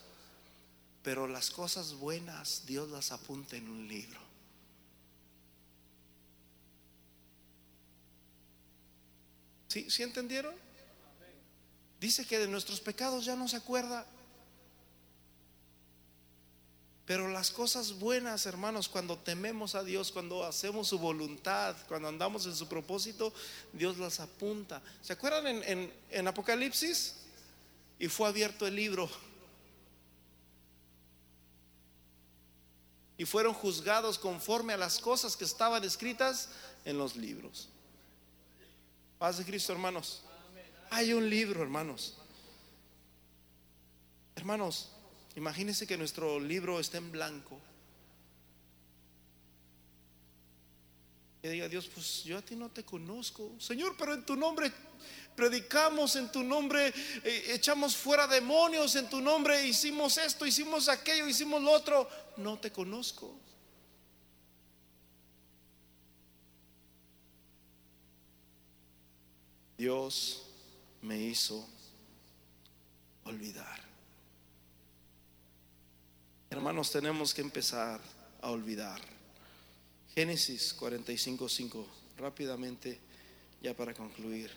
pero 1.03 1.26
las 1.26 1.51
cosas 1.51 1.95
buenas 1.95 2.66
Dios 2.66 2.91
las 2.91 3.11
apunta 3.11 3.57
en 3.57 3.68
un 3.68 3.88
libro. 3.88 4.20
¿Sí, 9.68 9.88
¿Sí 9.88 10.03
entendieron? 10.03 10.55
Dice 12.01 12.26
que 12.26 12.38
de 12.38 12.49
nuestros 12.49 12.80
pecados 12.80 13.24
ya 13.24 13.36
no 13.36 13.47
se 13.47 13.57
acuerda. 13.57 14.07
Pero 17.07 17.28
las 17.28 17.51
cosas 17.51 17.98
buenas, 17.98 18.46
hermanos, 18.46 18.88
cuando 18.88 19.18
tememos 19.18 19.74
a 19.74 19.82
Dios, 19.82 20.12
cuando 20.12 20.44
hacemos 20.44 20.88
su 20.88 20.98
voluntad, 20.98 21.76
cuando 21.88 22.09
andamos 22.09 22.46
en 22.46 22.55
su 22.55 22.68
propósito, 22.68 23.32
Dios 23.72 23.98
las 23.98 24.20
apunta. 24.20 24.80
¿Se 25.03 25.12
acuerdan 25.12 25.62
en, 25.64 26.28
Apocalipsis? 26.28 27.16
Y 27.98 28.09
fue 28.09 28.28
abierto 28.28 28.66
el 28.66 28.76
libro. 28.76 29.11
Y 33.18 33.24
fueron 33.24 33.55
juzgados 33.55 34.18
conforme 34.18 34.72
a 34.72 34.78
las 34.78 34.98
cosas 34.98 35.36
que 35.36 35.44
estaban 35.44 35.82
escritas 35.84 36.48
en 36.84 36.96
los 36.96 37.16
libros. 37.16 37.68
Paz 39.18 39.38
de 39.38 39.44
Cristo, 39.44 39.72
hermanos. 39.72 40.22
Hay 40.90 41.12
un 41.12 41.28
libro, 41.28 41.62
hermanos. 41.62 42.16
Hermanos, 44.36 44.90
Imagínense 45.37 45.87
que 45.87 45.97
nuestro 45.97 46.41
libro 46.41 46.81
está 46.81 46.99
en 46.99 47.12
blanco. 47.12 47.59
Y 51.43 51.49
diga 51.49 51.68
Dios, 51.68 51.89
pues 51.89 52.24
yo 52.24 52.37
a 52.37 52.43
ti 52.43 52.55
no 52.55 52.68
te 52.68 52.85
conozco. 52.85 53.53
Señor, 53.59 53.97
pero 53.97 54.12
en 54.12 54.26
tu 54.26 54.37
nombre 54.37 54.70
predicamos, 55.35 56.16
en 56.16 56.31
tu 56.31 56.43
nombre 56.43 56.93
eh, 57.24 57.45
echamos 57.49 57.97
fuera 57.97 58.26
demonios, 58.26 58.95
en 58.97 59.09
tu 59.09 59.20
nombre 59.22 59.66
hicimos 59.66 60.18
esto, 60.18 60.45
hicimos 60.45 60.89
aquello, 60.89 61.26
hicimos 61.26 61.62
lo 61.62 61.70
otro. 61.70 62.09
No 62.37 62.59
te 62.59 62.70
conozco. 62.70 63.39
Dios 69.78 70.43
me 71.01 71.16
hizo 71.16 71.66
olvidar. 73.24 73.89
Hermanos, 76.53 76.90
tenemos 76.90 77.32
que 77.32 77.42
empezar 77.42 78.01
a 78.42 78.51
olvidar. 78.51 79.01
Génesis 80.16 80.74
45:5, 80.74 81.86
rápidamente, 82.18 82.98
ya 83.62 83.72
para 83.72 83.94
concluir. 83.94 84.51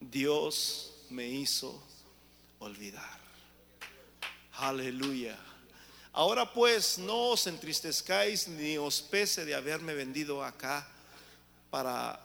Dios 0.00 0.94
me 1.10 1.28
hizo 1.28 1.80
olvidar. 2.58 3.20
Aleluya. 4.54 5.38
Ahora 6.12 6.52
pues 6.52 6.98
no 6.98 7.28
os 7.28 7.46
entristezcáis 7.46 8.48
ni 8.48 8.78
os 8.78 9.00
pese 9.00 9.44
de 9.44 9.54
haberme 9.54 9.94
vendido 9.94 10.42
acá 10.42 10.88
para 11.70 12.18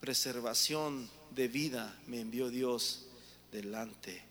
preservación 0.00 1.10
de 1.30 1.46
vida 1.46 1.94
me 2.06 2.20
envió 2.20 2.48
Dios 2.48 3.04
delante 3.52 4.29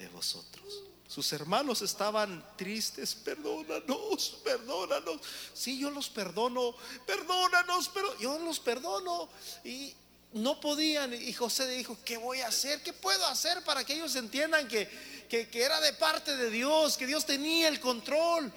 de 0.00 0.08
vosotros. 0.08 0.82
Sus 1.06 1.32
hermanos 1.32 1.82
estaban 1.82 2.42
tristes, 2.56 3.14
perdónanos, 3.14 4.38
perdónanos. 4.42 5.20
Sí, 5.52 5.78
yo 5.78 5.90
los 5.90 6.08
perdono, 6.08 6.74
perdónanos, 7.06 7.90
pero 7.92 8.16
yo 8.18 8.38
los 8.38 8.60
perdono. 8.60 9.28
Y 9.64 9.92
no 10.32 10.60
podían. 10.60 11.12
Y 11.12 11.32
José 11.32 11.68
dijo, 11.68 11.98
¿qué 12.04 12.16
voy 12.16 12.40
a 12.40 12.48
hacer? 12.48 12.82
¿Qué 12.82 12.92
puedo 12.92 13.26
hacer 13.26 13.62
para 13.64 13.84
que 13.84 13.94
ellos 13.94 14.14
entiendan 14.16 14.68
que, 14.68 14.88
que, 15.28 15.48
que 15.48 15.62
era 15.62 15.80
de 15.80 15.92
parte 15.94 16.36
de 16.36 16.48
Dios, 16.48 16.96
que 16.96 17.06
Dios 17.06 17.26
tenía 17.26 17.68
el 17.68 17.80
control? 17.80 18.52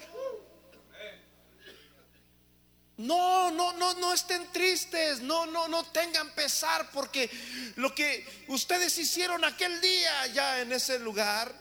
No, 2.96 3.50
no, 3.50 3.72
no, 3.72 3.94
no 3.94 4.14
estén 4.14 4.46
tristes, 4.52 5.20
no, 5.20 5.46
no, 5.46 5.66
no 5.66 5.82
tengan 5.86 6.30
pesar, 6.30 6.90
porque 6.92 7.28
lo 7.74 7.92
que 7.92 8.24
ustedes 8.46 8.96
hicieron 8.98 9.44
aquel 9.44 9.80
día 9.80 10.26
ya 10.28 10.60
en 10.60 10.72
ese 10.72 11.00
lugar, 11.00 11.52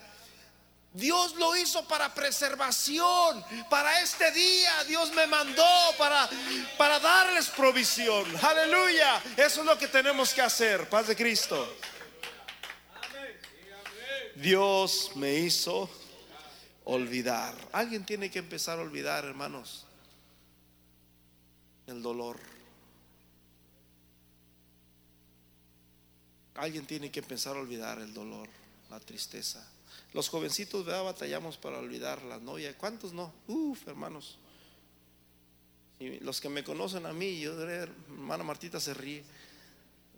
Dios 0.94 1.34
lo 1.38 1.56
hizo 1.56 1.88
para 1.88 2.14
preservación, 2.14 3.44
para 3.68 4.02
este 4.02 4.32
día 4.32 4.84
Dios 4.84 5.12
me 5.14 5.26
mandó 5.26 5.66
para, 5.98 6.30
para 6.78 7.00
darles 7.00 7.48
provisión. 7.48 8.26
Aleluya, 8.40 9.20
eso 9.36 9.62
es 9.62 9.66
lo 9.66 9.76
que 9.76 9.88
tenemos 9.88 10.36
que 10.36 10.42
hacer, 10.44 10.88
paz 10.88 11.08
de 11.08 11.16
Cristo. 11.16 11.78
Dios 14.36 15.12
me 15.16 15.34
hizo 15.34 15.90
olvidar. 16.84 17.56
Alguien 17.72 18.06
tiene 18.06 18.30
que 18.30 18.38
empezar 18.38 18.78
a 18.78 18.84
olvidar, 18.84 19.26
hermanos 19.26 19.83
el 21.88 22.02
dolor. 22.02 22.40
Alguien 26.56 26.86
tiene 26.86 27.12
que 27.12 27.22
a 27.22 27.52
olvidar 27.52 28.00
el 28.00 28.14
dolor, 28.14 28.48
la 28.90 29.00
tristeza. 29.00 29.68
Los 30.14 30.30
jovencitos, 30.30 30.86
¿verdad? 30.86 31.04
Batallamos 31.04 31.58
para 31.58 31.80
olvidar 31.80 32.22
la 32.24 32.38
novia. 32.38 32.78
¿Cuántos 32.78 33.14
no? 33.14 33.34
Uf, 33.48 33.88
hermanos. 33.88 34.38
Y 36.00 36.20
los 36.20 36.40
que 36.40 36.50
me 36.50 36.64
conocen 36.64 37.06
a 37.06 37.14
mí, 37.14 37.40
yo 37.40 37.56
duré, 37.56 37.76
hermana 37.76 38.44
Martita 38.44 38.80
se 38.80 38.94
ríe. 38.94 39.24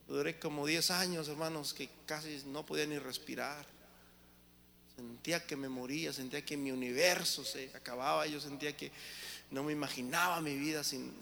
Duré 0.07 0.37
como 0.37 0.65
10 0.65 0.91
años, 0.91 1.27
hermanos, 1.29 1.73
que 1.73 1.89
casi 2.05 2.43
no 2.47 2.65
podía 2.65 2.85
ni 2.85 2.99
respirar. 2.99 3.65
Sentía 4.95 5.45
que 5.45 5.55
me 5.55 5.69
moría, 5.69 6.13
sentía 6.13 6.43
que 6.43 6.57
mi 6.57 6.71
universo 6.71 7.43
se 7.43 7.71
acababa. 7.73 8.27
Yo 8.27 8.39
sentía 8.39 8.75
que 8.75 8.91
no 9.51 9.63
me 9.63 9.73
imaginaba 9.73 10.41
mi 10.41 10.55
vida 10.55 10.83
sin, 10.83 11.13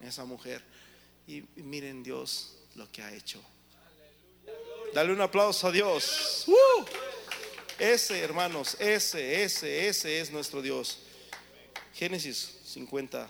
esa 0.00 0.24
mujer. 0.24 0.62
Y, 1.26 1.42
miren 1.56 2.02
Dios 2.02 2.56
lo 2.74 2.90
que 2.90 3.02
ha 3.02 3.12
hecho. 3.12 3.40
Dale 4.94 5.12
un 5.12 5.20
aplauso 5.20 5.68
a 5.68 5.72
Dios. 5.72 6.44
¡Uh! 6.46 6.84
Ese, 7.78 8.20
hermanos, 8.20 8.76
ese, 8.80 9.42
ese, 9.42 9.88
ese 9.88 10.20
es 10.20 10.30
nuestro 10.30 10.62
Dios. 10.62 11.00
Génesis 11.94 12.58
50, 12.64 13.28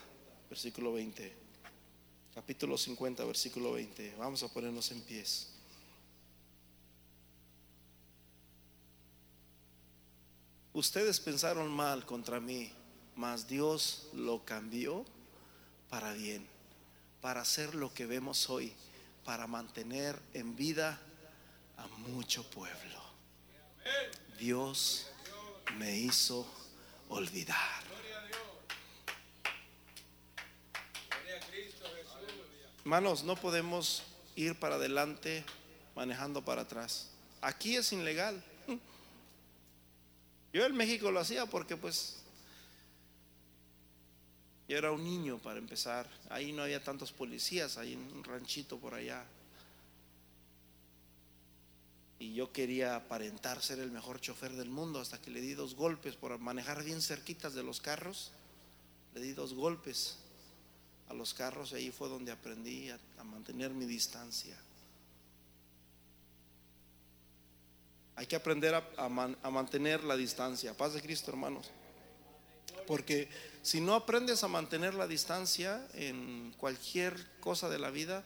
versículo 0.49 0.93
20. 0.93 1.33
Capítulo 2.35 2.77
50, 2.77 3.25
versículo 3.25 3.73
20. 3.73 4.15
Vamos 4.19 4.43
a 4.43 4.49
ponernos 4.49 4.91
en 4.91 5.01
pies. 5.01 5.49
Ustedes 10.73 11.19
pensaron 11.21 11.71
mal 11.71 12.05
contra 12.05 12.39
mí 12.39 12.71
mas 13.17 13.49
Dios 13.49 14.09
lo 14.13 14.45
cambió 14.45 15.05
para 15.89 16.13
bien, 16.13 16.47
para 17.21 17.41
hacer 17.41 17.75
lo 17.75 17.93
que 17.93 18.07
vemos 18.07 18.49
hoy, 18.51 18.73
para 19.25 19.47
mantener 19.47 20.21
en 20.35 20.55
vida 20.55 21.01
a 21.79 21.87
mucho 22.09 22.49
pueblo. 22.51 23.01
Dios 24.39 25.07
me 25.79 25.97
hizo 25.97 26.47
olvidar. 27.09 27.85
Hermanos, 32.81 33.25
no 33.25 33.35
podemos 33.35 34.03
ir 34.37 34.55
para 34.61 34.77
adelante 34.77 35.45
manejando 35.97 36.45
para 36.45 36.63
atrás. 36.63 37.09
Aquí 37.41 37.77
es 37.77 37.93
ilegal. 37.93 38.43
Yo 40.53 40.65
en 40.65 40.77
México 40.77 41.11
lo 41.11 41.21
hacía 41.21 41.47
porque 41.47 41.77
pues 41.77 42.23
yo 44.69 44.77
era 44.77 44.91
un 44.91 45.05
niño 45.05 45.39
para 45.39 45.59
empezar. 45.59 46.09
Ahí 46.29 46.53
no 46.53 46.63
había 46.63 46.83
tantos 46.83 47.13
policías, 47.13 47.79
ahí 47.79 47.93
en 47.93 48.01
un 48.13 48.25
ranchito 48.25 48.79
por 48.79 48.95
allá. 48.95 49.25
Y 52.19 52.35
yo 52.35 52.51
quería 52.51 52.97
aparentar 52.97 53.63
ser 53.63 53.79
el 53.79 53.93
mejor 53.93 54.21
chofer 54.21 54.53
del 54.53 54.71
mundo 54.71 55.01
hasta 55.01 55.21
que 55.21 55.31
le 55.31 55.41
di 55.41 55.55
dos 55.55 55.75
golpes 55.75 56.17
por 56.17 56.37
manejar 56.39 56.83
bien 56.83 57.01
cerquitas 57.01 57.55
de 57.55 57.63
los 57.63 57.81
carros. 57.81 58.33
Le 59.15 59.21
di 59.21 59.33
dos 59.33 59.55
golpes 59.55 60.19
a 61.09 61.15
los 61.15 61.33
carros 61.35 61.73
y 61.73 61.77
ahí 61.77 61.91
fue 61.93 62.09
donde 62.09 62.33
aprendí 62.33 62.91
a, 62.91 62.99
mantener 63.25 63.71
mi 63.71 63.85
distancia. 63.85 64.57
Hay 68.17 68.27
que 68.27 68.35
aprender 68.35 68.75
a, 68.75 68.85
a 68.97 69.51
mantener 69.51 70.03
la 70.03 70.17
distancia. 70.17 70.75
Paz 70.75 70.95
de 70.95 71.03
Cristo, 71.03 71.31
hermanos. 71.31 71.71
Porque 72.87 73.29
si 73.63 73.81
no 73.81 73.95
aprendes 73.95 74.45
a 74.45 74.49
mantener 74.49 74.95
la 74.95 75.07
distancia 75.07 75.87
en 75.95 76.55
cualquier 76.57 77.39
cosa 77.41 77.69
de 77.69 77.79
la 77.79 77.91
vida, 77.91 78.25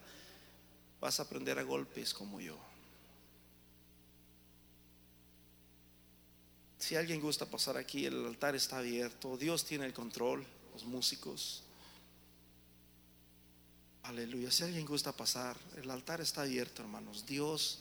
vas 0.99 1.19
a 1.19 1.23
aprender 1.23 1.57
a 1.57 1.63
golpes 1.63 2.13
como 2.13 2.39
yo. 2.39 2.57
Si 6.77 6.95
alguien 6.95 7.21
gusta 7.21 7.45
pasar 7.45 7.77
aquí, 7.77 8.05
el 8.05 8.25
altar 8.25 8.55
está 8.55 8.79
abierto. 8.79 9.37
Dios 9.37 9.65
tiene 9.65 9.85
el 9.85 9.93
control, 9.93 10.45
los 10.73 10.83
músicos. 10.83 11.63
Aleluya. 14.03 14.51
Si 14.51 14.63
alguien 14.63 14.85
gusta 14.85 15.11
pasar, 15.11 15.57
el 15.77 15.89
altar 15.91 16.21
está 16.21 16.41
abierto, 16.41 16.81
hermanos. 16.81 17.25
Dios 17.25 17.79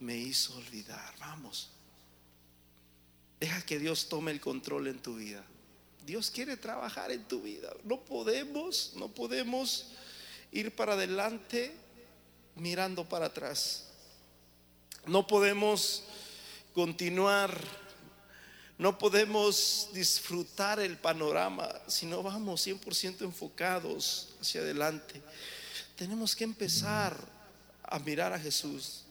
me 0.00 0.16
hizo 0.16 0.56
olvidar. 0.56 1.14
Vamos. 1.18 1.70
Deja 3.38 3.60
que 3.66 3.78
Dios 3.78 4.08
tome 4.08 4.30
el 4.30 4.40
control 4.40 4.88
en 4.88 5.00
tu 5.00 5.16
vida. 5.16 5.44
Dios 6.04 6.30
quiere 6.30 6.56
trabajar 6.56 7.12
en 7.12 7.24
tu 7.24 7.42
vida. 7.42 7.72
No 7.84 8.00
podemos, 8.00 8.92
no 8.96 9.08
podemos 9.08 9.86
ir 10.50 10.74
para 10.74 10.94
adelante 10.94 11.72
mirando 12.56 13.08
para 13.08 13.26
atrás. 13.26 13.86
No 15.06 15.26
podemos 15.26 16.04
continuar, 16.74 17.56
no 18.78 18.98
podemos 18.98 19.90
disfrutar 19.92 20.80
el 20.80 20.96
panorama 20.96 21.68
si 21.86 22.06
no 22.06 22.22
vamos 22.22 22.66
100% 22.66 23.22
enfocados 23.22 24.34
hacia 24.40 24.60
adelante. 24.60 25.22
Tenemos 25.96 26.34
que 26.34 26.44
empezar 26.44 27.16
a 27.82 27.98
mirar 27.98 28.32
a 28.32 28.38
Jesús. 28.38 29.04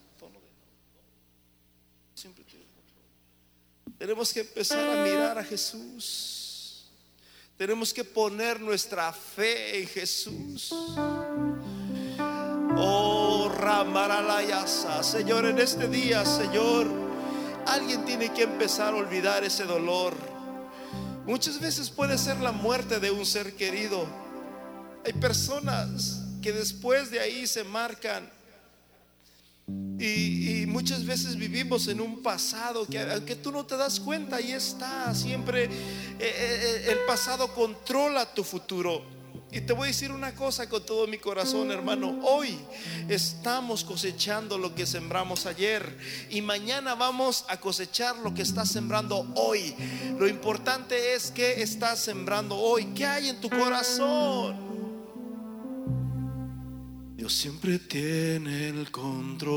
Tenemos 3.98 4.34
que 4.34 4.40
empezar 4.40 4.98
a 4.98 5.04
mirar 5.04 5.38
a 5.38 5.44
Jesús. 5.44 6.41
Tenemos 7.62 7.94
que 7.94 8.04
poner 8.04 8.60
nuestra 8.60 9.14
fe 9.14 9.80
en 9.80 9.88
Jesús. 9.88 10.74
Oh, 12.76 13.52
Ramalayasa, 13.56 15.04
Señor, 15.04 15.46
en 15.46 15.60
este 15.60 15.88
día, 15.88 16.26
Señor, 16.26 16.88
alguien 17.68 18.04
tiene 18.04 18.34
que 18.34 18.42
empezar 18.42 18.96
a 18.96 18.98
olvidar 18.98 19.44
ese 19.44 19.66
dolor. 19.66 20.16
Muchas 21.28 21.60
veces 21.60 21.92
puede 21.92 22.18
ser 22.18 22.38
la 22.38 22.52
muerte 22.52 23.00
de 23.00 23.12
un 23.12 23.28
ser 23.28 23.56
querido. 23.56 24.08
Hay 25.06 25.14
personas 25.14 26.24
que 26.42 26.54
después 26.54 27.12
de 27.12 27.20
ahí 27.20 27.46
se 27.46 27.64
marcan 27.64 28.28
y, 29.68 30.66
muchas 30.68 31.06
veces 31.06 31.36
vivimos 31.36 31.88
en 31.88 32.02
un 32.02 32.24
pasado 32.24 32.88
que 32.88 33.00
aunque 33.00 33.36
tú 33.36 33.52
no 33.52 33.66
te 33.66 33.78
das 33.78 34.00
cuenta, 34.00 34.38
ahí 34.38 34.52
está. 34.52 35.14
Siempre 35.14 35.66
eh, 35.66 35.70
eh, 36.20 36.20
eh, 36.20 36.92
el 36.92 37.00
pasado 37.06 37.54
controla 37.54 38.34
tu 38.34 38.44
futuro. 38.44 39.04
Y 39.52 39.62
te 39.62 39.74
voy 39.74 39.84
a 39.84 39.88
decir 39.88 40.12
una 40.12 40.34
cosa 40.34 40.70
con 40.70 40.86
todo 40.86 41.08
mi 41.08 41.18
corazón, 41.18 41.72
hermano. 41.72 42.20
Hoy 42.24 42.58
estamos 43.10 43.84
cosechando 43.84 44.58
lo 44.58 44.74
que 44.74 44.86
sembramos 44.86 45.46
ayer 45.46 45.98
y 46.30 46.42
mañana 46.42 46.96
vamos 46.96 47.44
a 47.50 47.60
cosechar 47.60 48.18
lo 48.20 48.34
que 48.34 48.44
estás 48.44 48.70
sembrando 48.70 49.28
hoy. 49.36 49.76
Lo 50.18 50.28
importante 50.28 51.14
es 51.14 51.32
que 51.32 51.62
estás 51.62 52.00
sembrando 52.00 52.56
hoy. 52.56 52.86
¿Qué 52.96 53.06
hay 53.06 53.28
en 53.28 53.42
tu 53.42 53.50
corazón? 53.50 54.81
Dios 57.22 57.34
siempre 57.34 57.78
tiene 57.78 58.70
el 58.70 58.90
control. 58.90 59.54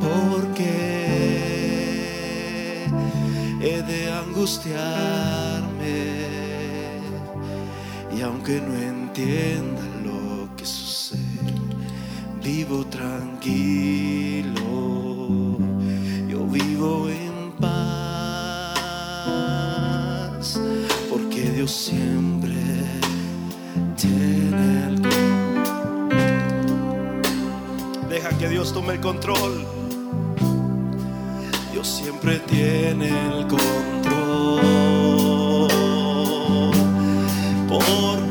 Porque 0.00 0.74
he 3.60 3.80
de 3.82 4.10
angustiarme 4.10 5.57
y 5.57 5.57
aunque 8.48 8.66
no 8.66 8.74
entienda 8.76 9.82
lo 10.04 10.48
que 10.56 10.64
sucede, 10.64 11.20
vivo 12.42 12.86
tranquilo. 12.86 14.54
Yo 16.26 16.46
vivo 16.46 17.10
en 17.10 17.52
paz. 17.60 17.68
Porque 21.10 21.50
Dios 21.50 21.70
siempre 21.70 22.56
tiene 23.96 24.86
el 24.88 24.94
control. 25.02 26.08
Deja 28.08 28.30
que 28.38 28.48
Dios 28.48 28.72
tome 28.72 28.94
el 28.94 29.00
control. 29.00 29.66
Dios 31.72 31.86
siempre 31.86 32.38
tiene 32.40 33.08
el 33.08 33.46
control. 33.46 33.88
angustiarme. 37.88 38.27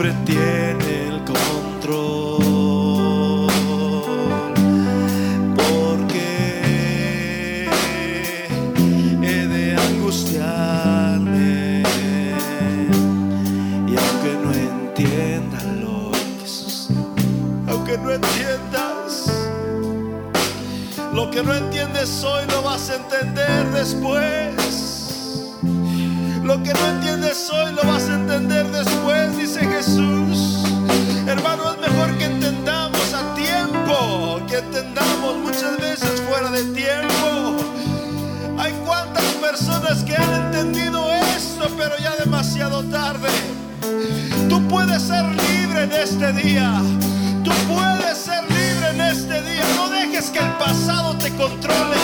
Siempre 0.00 0.12
tiene 0.24 1.08
el 1.08 1.20
control. 1.24 2.38
Porque 5.56 7.68
he 9.22 9.46
de 9.46 9.76
angustiarme. 9.76 11.82
Y 13.86 13.96
aunque 13.96 14.32
no 14.42 14.52
entienda 14.52 15.62
lo 15.80 16.10
que 16.12 16.46
sucede, 16.46 16.96
aunque 17.68 17.98
no 17.98 18.12
entiendas 18.12 19.26
lo 21.12 21.30
que 21.30 21.42
no 21.42 21.54
entiendes 21.54 22.24
hoy 22.24 22.46
lo 22.48 22.62
vas 22.62 22.88
a 22.88 22.96
entender 22.96 23.70
después. 23.72 24.54
Lo 26.42 26.62
que 26.62 26.72
no 26.72 26.86
entiendes 26.86 27.09
Tú 46.42 47.50
puedes 47.68 48.16
ser 48.16 48.42
libre 48.44 48.88
en 48.94 49.00
este 49.02 49.42
día. 49.42 49.62
No 49.76 49.90
dejes 49.90 50.30
que 50.30 50.38
el 50.38 50.50
pasado 50.52 51.14
te 51.18 51.30
controle. 51.36 51.98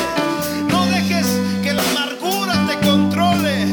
No 0.68 0.84
dejes 0.86 1.26
que 1.62 1.72
la 1.72 1.82
amargura 1.82 2.66
te 2.68 2.86
controle. 2.86 3.64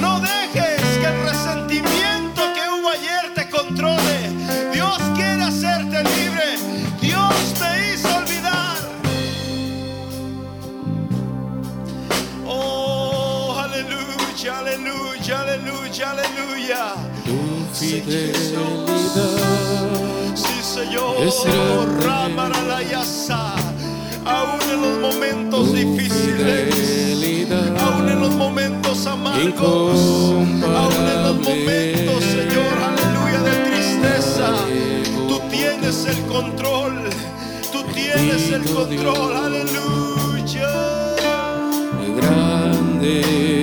No 0.00 0.20
dejes 0.20 0.80
que 1.00 1.06
el 1.06 1.22
resentimiento 1.24 2.40
que 2.54 2.70
hubo 2.70 2.90
ayer 2.90 3.34
te 3.34 3.50
controle. 3.50 4.30
Dios 4.72 4.96
quiere 5.16 5.42
hacerte 5.42 6.04
libre. 6.04 6.56
Dios 7.00 7.34
te 7.58 7.94
hizo 7.94 8.16
olvidar. 8.16 8.76
Oh, 12.46 13.56
aleluya, 13.58 14.58
aleluya, 14.60 15.40
aleluya, 15.40 16.10
aleluya. 16.12 16.94
Tu. 17.24 18.81
Señor, 20.72 21.16
aún 24.24 24.60
en 24.72 24.80
los 24.80 24.98
momentos 25.00 25.74
difíciles, 25.74 27.50
aún 27.78 28.08
en 28.08 28.20
los 28.20 28.30
momentos 28.30 29.06
amargos, 29.06 30.00
aún 30.00 30.62
en 30.62 31.22
los 31.24 31.36
momentos, 31.40 32.24
Señor, 32.24 32.74
aleluya, 32.88 33.42
de 33.42 33.70
tristeza, 33.70 34.48
tú 35.28 35.42
tienes 35.50 36.06
el 36.06 36.22
control, 36.22 37.10
tú 37.70 37.82
tienes 37.92 38.50
el 38.50 38.64
control, 38.64 39.36
aleluya. 39.36 40.70
Grande 42.16 43.61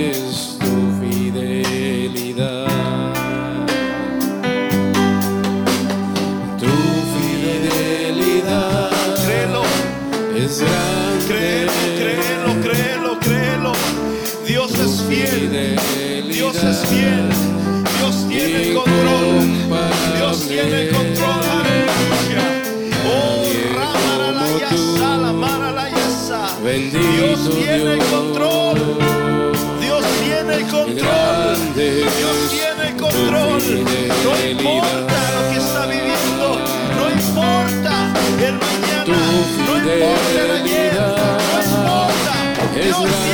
tiene 20.50 20.88
control, 20.88 21.42
aleluya. 21.58 22.44
Oh, 23.06 23.46
ramarayasa, 23.76 25.16
la 25.16 25.32
marayasa. 25.32 26.40
Dios 26.64 27.50
tiene 27.54 27.98
control. 28.10 28.78
Dios 29.80 30.04
tiene 30.24 30.56
control. 30.68 31.56
Dios 31.76 32.38
tiene 32.50 32.96
control. 32.98 33.62
No 34.24 34.32
importa 34.50 35.18
lo 35.34 35.40
que 35.50 35.56
está 35.56 35.86
viviendo, 35.86 36.46
no 36.98 37.04
importa 37.10 37.92
el 38.46 38.54
mañana, 38.58 39.16
no 39.66 39.76
importa 39.78 40.42
el 40.42 40.50
ayer, 40.50 40.94
no 40.96 41.58
importa. 41.62 42.32
Dios 42.74 43.29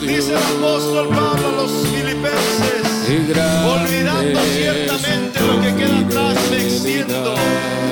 Dios. 0.00 0.16
Dice 0.16 0.32
el 0.32 0.38
apóstol 0.38 1.08
Pablo 1.08 1.48
a 1.48 1.52
los 1.62 1.72
filipenses. 1.88 2.84
Olvidando 3.64 4.40
ciertamente 4.54 5.40
lo 5.40 5.60
que 5.60 5.74
queda 5.74 5.98
atrás, 6.00 6.36
me 6.50 6.56
extiendo 6.56 7.34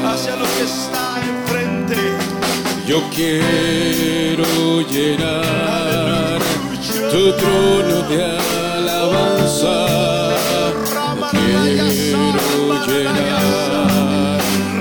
hacia 0.06 0.36
lo 0.36 0.44
que 0.44 0.64
está 0.64 1.20
enfrente. 1.22 1.96
Yo 2.86 3.02
quiero 3.14 4.44
llenar 4.82 6.40
Aleluya. 6.40 7.10
tu 7.10 7.32
trono 7.32 7.96
de 8.08 8.24
alabanza. 8.24 9.74
Quiero 11.30 11.86
llenar 11.88 12.38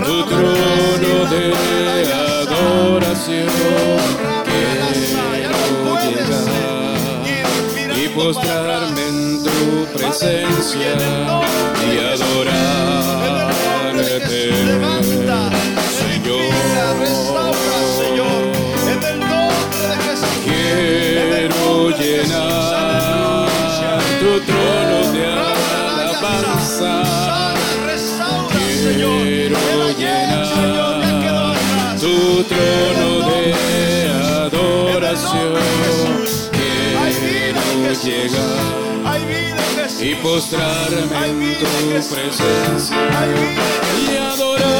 tu 0.05 0.25
trono 0.25 1.13
de 1.31 1.43
adoración. 2.13 3.12
Postrarme 8.23 9.03
en 9.09 9.43
tu 9.43 9.85
presencia 9.97 10.95
y 11.85 11.99
adorarte, 11.99 13.13
Señor. 17.99 18.43
Quiero 20.45 21.89
llenar 21.97 23.49
tu 24.21 24.31
trono 24.47 24.99
de 25.11 25.23
alabanza. 25.91 26.93
Quiero 28.53 29.13
llenar 29.99 30.53
tu 31.99 32.15
trono 32.43 33.09
de 33.27 33.43
adoración. 34.45 36.12
Llegar 38.01 39.19
y 39.99 40.15
postrarme 40.15 41.27
en 41.27 41.53
tu 41.59 41.65
presencia 42.13 42.97
y 44.01 44.17
adorarte, 44.17 44.79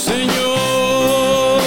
Señor. 0.00 1.60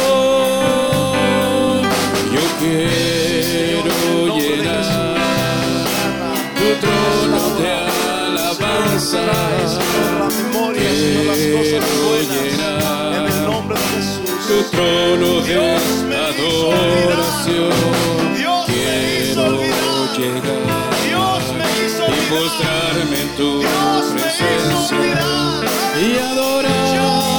Yo 2.34 2.44
quiero 2.60 3.92
llenar 4.38 5.16
tu 6.58 6.68
trono 6.82 7.42
de 7.60 7.70
alabanza. 7.72 9.22
Quiero 10.64 11.84
llenar 12.24 13.14
En 13.14 13.26
el 13.26 13.40
nombre 13.46 13.78
de 13.78 13.84
Tu 14.48 14.58
trono 14.72 15.30
de 15.42 15.48
Dios 15.48 16.07
adoración. 16.48 17.74
Dios 18.36 18.64
me 18.68 18.74
hizo 19.22 19.42
olvidar. 19.44 20.08
llegar 20.18 20.62
Dios 21.08 21.44
me 21.58 21.68
hizo 21.86 22.02
y 22.02 22.06
olvidar. 22.10 22.30
postrarme 22.30 23.18
en 23.22 23.30
tu 23.38 23.50
Dios 23.60 24.04
me 24.14 24.20
hizo 24.20 24.38
presencia 24.38 25.18
y 26.00 26.02
adorarte, 26.30 27.38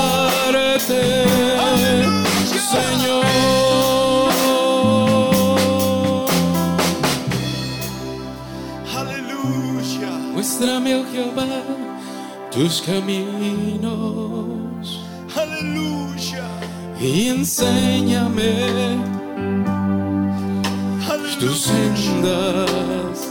Señor. 2.72 3.24
Aleluya. 8.96 10.10
Muéstrame, 10.32 10.90
oh 10.96 11.04
Jehová, 11.12 11.46
tus 12.50 12.74
caminos 12.82 14.48
Aleluya. 15.36 16.57
Y 17.00 17.28
enséñame 17.28 18.98
tus 21.38 21.60
sendas. 21.62 23.28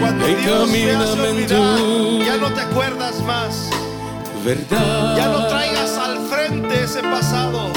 Cuando 0.00 0.26
Dios 0.26 0.70
te 0.70 0.96
hace 0.96 1.20
olvidar, 1.20 1.78
ya 2.24 2.36
no 2.38 2.52
te 2.54 2.60
acuerdas 2.62 3.22
más. 3.22 3.68
verdad. 4.44 5.16
Ya 5.16 5.26
no 5.26 5.46
traigas 5.48 5.98
al 5.98 6.18
frente 6.28 6.84
ese 6.84 7.02
pasado. 7.02 7.70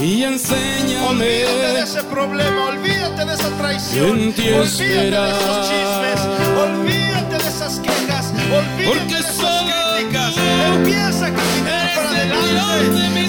y 0.00 0.22
enséñame 0.22 1.44
Olvídate 1.44 1.72
de 1.74 1.80
ese 1.80 2.02
problema, 2.04 2.66
olvídate 2.68 3.24
de 3.24 3.34
esa 3.34 3.48
traición, 3.58 4.10
olvídate 4.10 4.40
de 4.44 5.30
esos 5.30 5.68
chismes, 5.68 6.20
olvídate 6.62 7.38
de 7.38 7.48
esas 7.48 7.80
quejas, 7.80 8.32
olvídate 8.32 8.86
Porque 8.86 9.14
de 9.14 9.20
esas 9.20 9.62
críticas. 9.62 10.34
Empieza 10.76 11.26
a 11.26 11.34
caminar 11.34 11.94
para 11.94 12.22
el 12.22 12.32
adelante. 12.32 13.21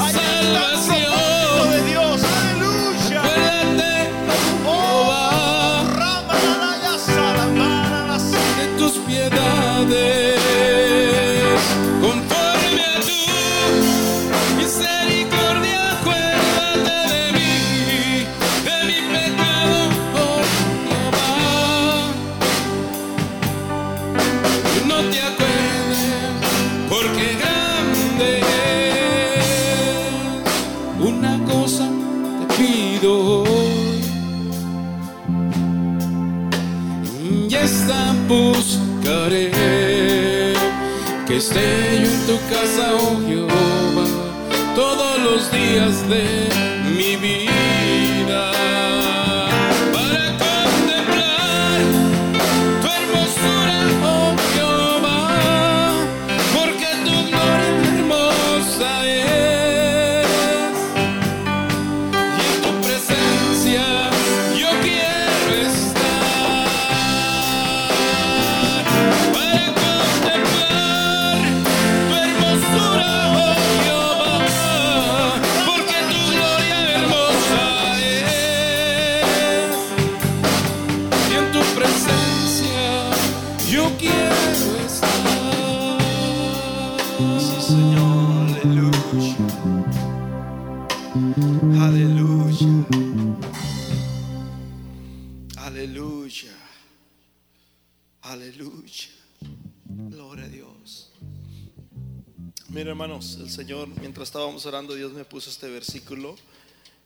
Mientras 104.14 104.30
estábamos 104.30 104.64
orando, 104.68 104.94
Dios 104.94 105.12
me 105.12 105.26
puso 105.26 105.50
este 105.50 105.68
versículo. 105.68 106.36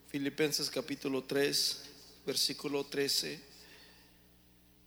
Filipenses 0.10 0.70
capítulo 0.70 1.24
3, 1.24 1.84
versículo 2.26 2.84
13. 2.84 3.39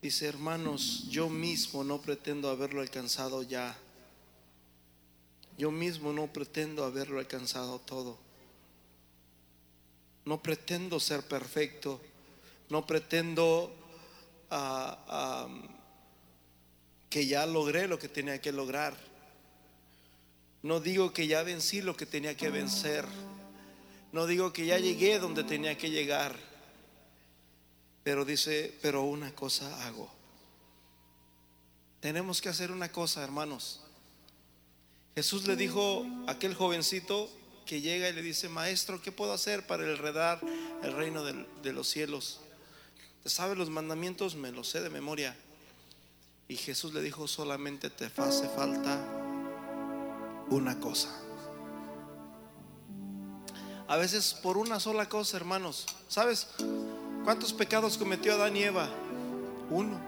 Dice, 0.02 0.26
hermanos, 0.26 1.06
yo 1.08 1.30
mismo 1.30 1.82
no 1.82 2.02
pretendo 2.02 2.50
haberlo 2.50 2.82
alcanzado 2.82 3.42
ya. 3.42 3.74
Yo 5.56 5.70
mismo 5.70 6.12
no 6.12 6.30
pretendo 6.30 6.84
haberlo 6.84 7.20
alcanzado 7.20 7.78
todo. 7.78 8.18
No 10.26 10.42
pretendo 10.42 11.00
ser 11.00 11.22
perfecto. 11.22 12.02
No 12.68 12.86
pretendo 12.86 13.74
ah, 14.50 14.98
ah, 15.08 15.48
que 17.08 17.26
ya 17.26 17.46
logré 17.46 17.88
lo 17.88 17.98
que 17.98 18.10
tenía 18.10 18.42
que 18.42 18.52
lograr. 18.52 19.09
No 20.62 20.80
digo 20.80 21.12
que 21.12 21.26
ya 21.26 21.42
vencí 21.42 21.80
lo 21.80 21.96
que 21.96 22.06
tenía 22.06 22.36
que 22.36 22.50
vencer. 22.50 23.06
No 24.12 24.26
digo 24.26 24.52
que 24.52 24.66
ya 24.66 24.78
llegué 24.78 25.18
donde 25.18 25.44
tenía 25.44 25.76
que 25.78 25.90
llegar. 25.90 26.36
Pero 28.02 28.24
dice, 28.24 28.76
pero 28.82 29.02
una 29.02 29.34
cosa 29.34 29.86
hago. 29.86 30.10
Tenemos 32.00 32.40
que 32.40 32.48
hacer 32.48 32.72
una 32.72 32.90
cosa, 32.90 33.22
hermanos. 33.22 33.80
Jesús 35.14 35.46
le 35.46 35.56
dijo 35.56 36.06
a 36.26 36.32
aquel 36.32 36.54
jovencito 36.54 37.28
que 37.66 37.80
llega 37.80 38.08
y 38.08 38.12
le 38.12 38.22
dice, 38.22 38.48
maestro, 38.48 39.00
¿qué 39.02 39.12
puedo 39.12 39.32
hacer 39.32 39.66
para 39.66 39.84
heredar 39.84 40.40
el 40.82 40.92
reino 40.92 41.24
del- 41.24 41.46
de 41.62 41.72
los 41.72 41.88
cielos? 41.88 42.40
¿Te 43.22 43.28
sabes 43.28 43.58
los 43.58 43.68
mandamientos? 43.70 44.34
Me 44.34 44.50
los 44.50 44.68
sé 44.68 44.80
de 44.80 44.88
memoria. 44.90 45.36
Y 46.48 46.56
Jesús 46.56 46.94
le 46.94 47.02
dijo, 47.02 47.28
solamente 47.28 47.90
te 47.90 48.06
hace 48.16 48.48
falta 48.48 48.98
una 50.50 50.78
cosa. 50.78 51.08
A 53.88 53.96
veces 53.96 54.34
por 54.34 54.56
una 54.56 54.78
sola 54.78 55.08
cosa, 55.08 55.36
hermanos. 55.36 55.86
¿Sabes 56.08 56.48
cuántos 57.24 57.52
pecados 57.52 57.96
cometió 57.96 58.34
Adán 58.34 58.56
y 58.56 58.64
Eva? 58.64 58.88
Uno. 59.70 59.98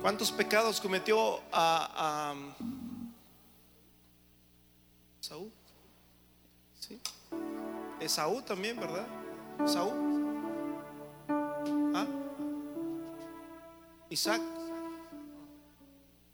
¿Cuántos 0.00 0.30
pecados 0.32 0.80
cometió 0.80 1.40
a, 1.52 2.34
Saúl? 5.20 5.50
Sí. 6.78 7.00
Esaú 8.00 8.42
también, 8.42 8.78
¿verdad? 8.78 9.06
Saúl. 9.64 9.94
¿Ah? 11.94 12.06
Isaac. 14.10 14.40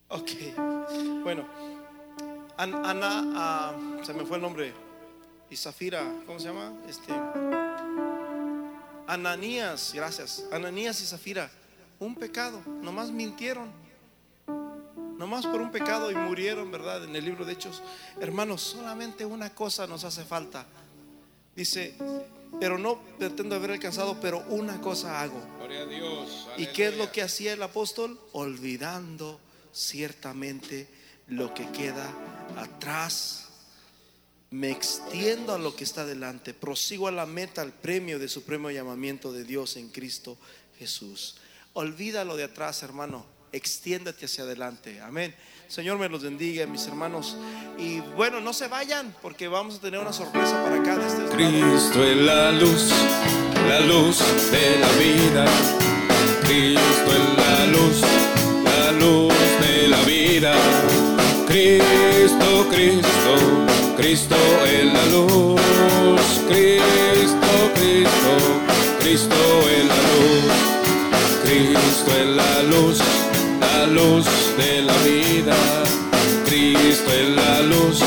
Ok. 0.08 0.30
Bueno. 1.22 1.71
An- 2.62 2.86
Ana, 2.86 3.22
ah, 3.34 3.72
se 4.04 4.14
me 4.14 4.24
fue 4.24 4.36
el 4.36 4.42
nombre. 4.42 4.72
Y 5.50 5.56
Zafira, 5.56 6.04
¿cómo 6.24 6.38
se 6.38 6.46
llama? 6.46 6.72
Este. 6.88 7.12
Ananías, 9.08 9.90
gracias. 9.92 10.44
Ananías 10.52 11.00
y 11.02 11.06
Zafira. 11.06 11.50
Un 11.98 12.14
pecado. 12.14 12.62
Nomás 12.80 13.10
mintieron. 13.10 13.68
Nomás 15.18 15.44
por 15.44 15.60
un 15.60 15.72
pecado 15.72 16.12
y 16.12 16.14
murieron, 16.14 16.70
¿verdad? 16.70 17.02
En 17.02 17.16
el 17.16 17.24
libro 17.24 17.44
de 17.44 17.54
Hechos. 17.54 17.82
Hermanos, 18.20 18.62
solamente 18.62 19.24
una 19.26 19.52
cosa 19.52 19.88
nos 19.88 20.04
hace 20.04 20.22
falta. 20.22 20.64
Dice, 21.56 21.96
pero 22.60 22.78
no 22.78 23.00
pretendo 23.18 23.56
haber 23.56 23.72
alcanzado, 23.72 24.20
pero 24.20 24.38
una 24.50 24.80
cosa 24.80 25.20
hago. 25.20 25.42
Gloria 25.58 25.80
a 25.80 25.86
Dios. 25.86 26.46
¿Y 26.58 26.66
qué 26.66 26.86
es 26.88 26.96
lo 26.96 27.10
que 27.10 27.22
hacía 27.22 27.54
el 27.54 27.62
apóstol? 27.64 28.20
Olvidando 28.30 29.40
ciertamente 29.72 31.01
lo 31.32 31.54
que 31.54 31.68
queda 31.70 32.08
atrás. 32.56 33.48
Me 34.50 34.70
extiendo 34.70 35.54
a 35.54 35.58
lo 35.58 35.74
que 35.74 35.84
está 35.84 36.04
delante. 36.04 36.52
Prosigo 36.52 37.08
a 37.08 37.12
la 37.12 37.24
meta, 37.24 37.62
al 37.62 37.72
premio 37.72 38.18
de 38.18 38.28
supremo 38.28 38.70
llamamiento 38.70 39.32
de 39.32 39.44
Dios 39.44 39.76
en 39.76 39.88
Cristo 39.88 40.36
Jesús. 40.78 41.36
Olvida 41.72 42.24
lo 42.24 42.36
de 42.36 42.44
atrás, 42.44 42.82
hermano. 42.82 43.24
Extiéndete 43.52 44.26
hacia 44.26 44.44
adelante. 44.44 45.00
Amén. 45.00 45.34
Señor 45.68 45.98
me 45.98 46.08
los 46.08 46.22
bendiga, 46.22 46.66
mis 46.66 46.86
hermanos. 46.86 47.36
Y 47.78 48.00
bueno, 48.00 48.40
no 48.40 48.52
se 48.52 48.68
vayan 48.68 49.14
porque 49.22 49.48
vamos 49.48 49.76
a 49.76 49.80
tener 49.80 50.00
una 50.00 50.12
sorpresa 50.12 50.62
para 50.62 50.80
acá 50.80 50.98
de 50.98 51.06
este. 51.06 51.24
Cristo 51.34 52.04
es 52.04 52.16
la 52.18 52.52
luz, 52.52 52.90
la 53.68 53.80
luz 53.80 54.18
de 54.50 54.78
la 54.78 54.92
vida. 54.92 55.46
Cristo 56.42 57.10
es 57.10 57.36
la 57.38 57.66
luz, 57.68 58.00
la 58.64 58.92
luz 58.92 59.34
de 59.60 59.88
la 59.88 60.02
vida. 60.02 61.01
Cristo, 61.46 62.66
Cristo, 62.70 63.32
Cristo 63.96 64.36
es 64.66 64.84
la 64.92 65.04
luz. 65.06 65.60
Cristo, 66.48 67.50
Cristo, 67.74 68.32
Cristo 69.00 69.36
es 69.68 69.84
la 69.84 70.00
luz. 70.10 70.52
Cristo 71.44 72.10
es 72.20 72.26
la 72.26 72.62
luz, 72.62 72.98
la 73.60 73.86
luz 73.86 74.26
de 74.56 74.82
la 74.82 74.96
vida. 74.98 75.56
Cristo 76.46 77.12
es 77.12 77.28
la 77.30 77.60
luz, 77.62 78.00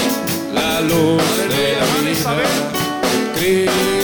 la 0.54 0.82
luz 0.82 1.24
de 1.50 1.76
la 1.80 1.86
vida. 2.10 2.72
Cristo 3.36 3.95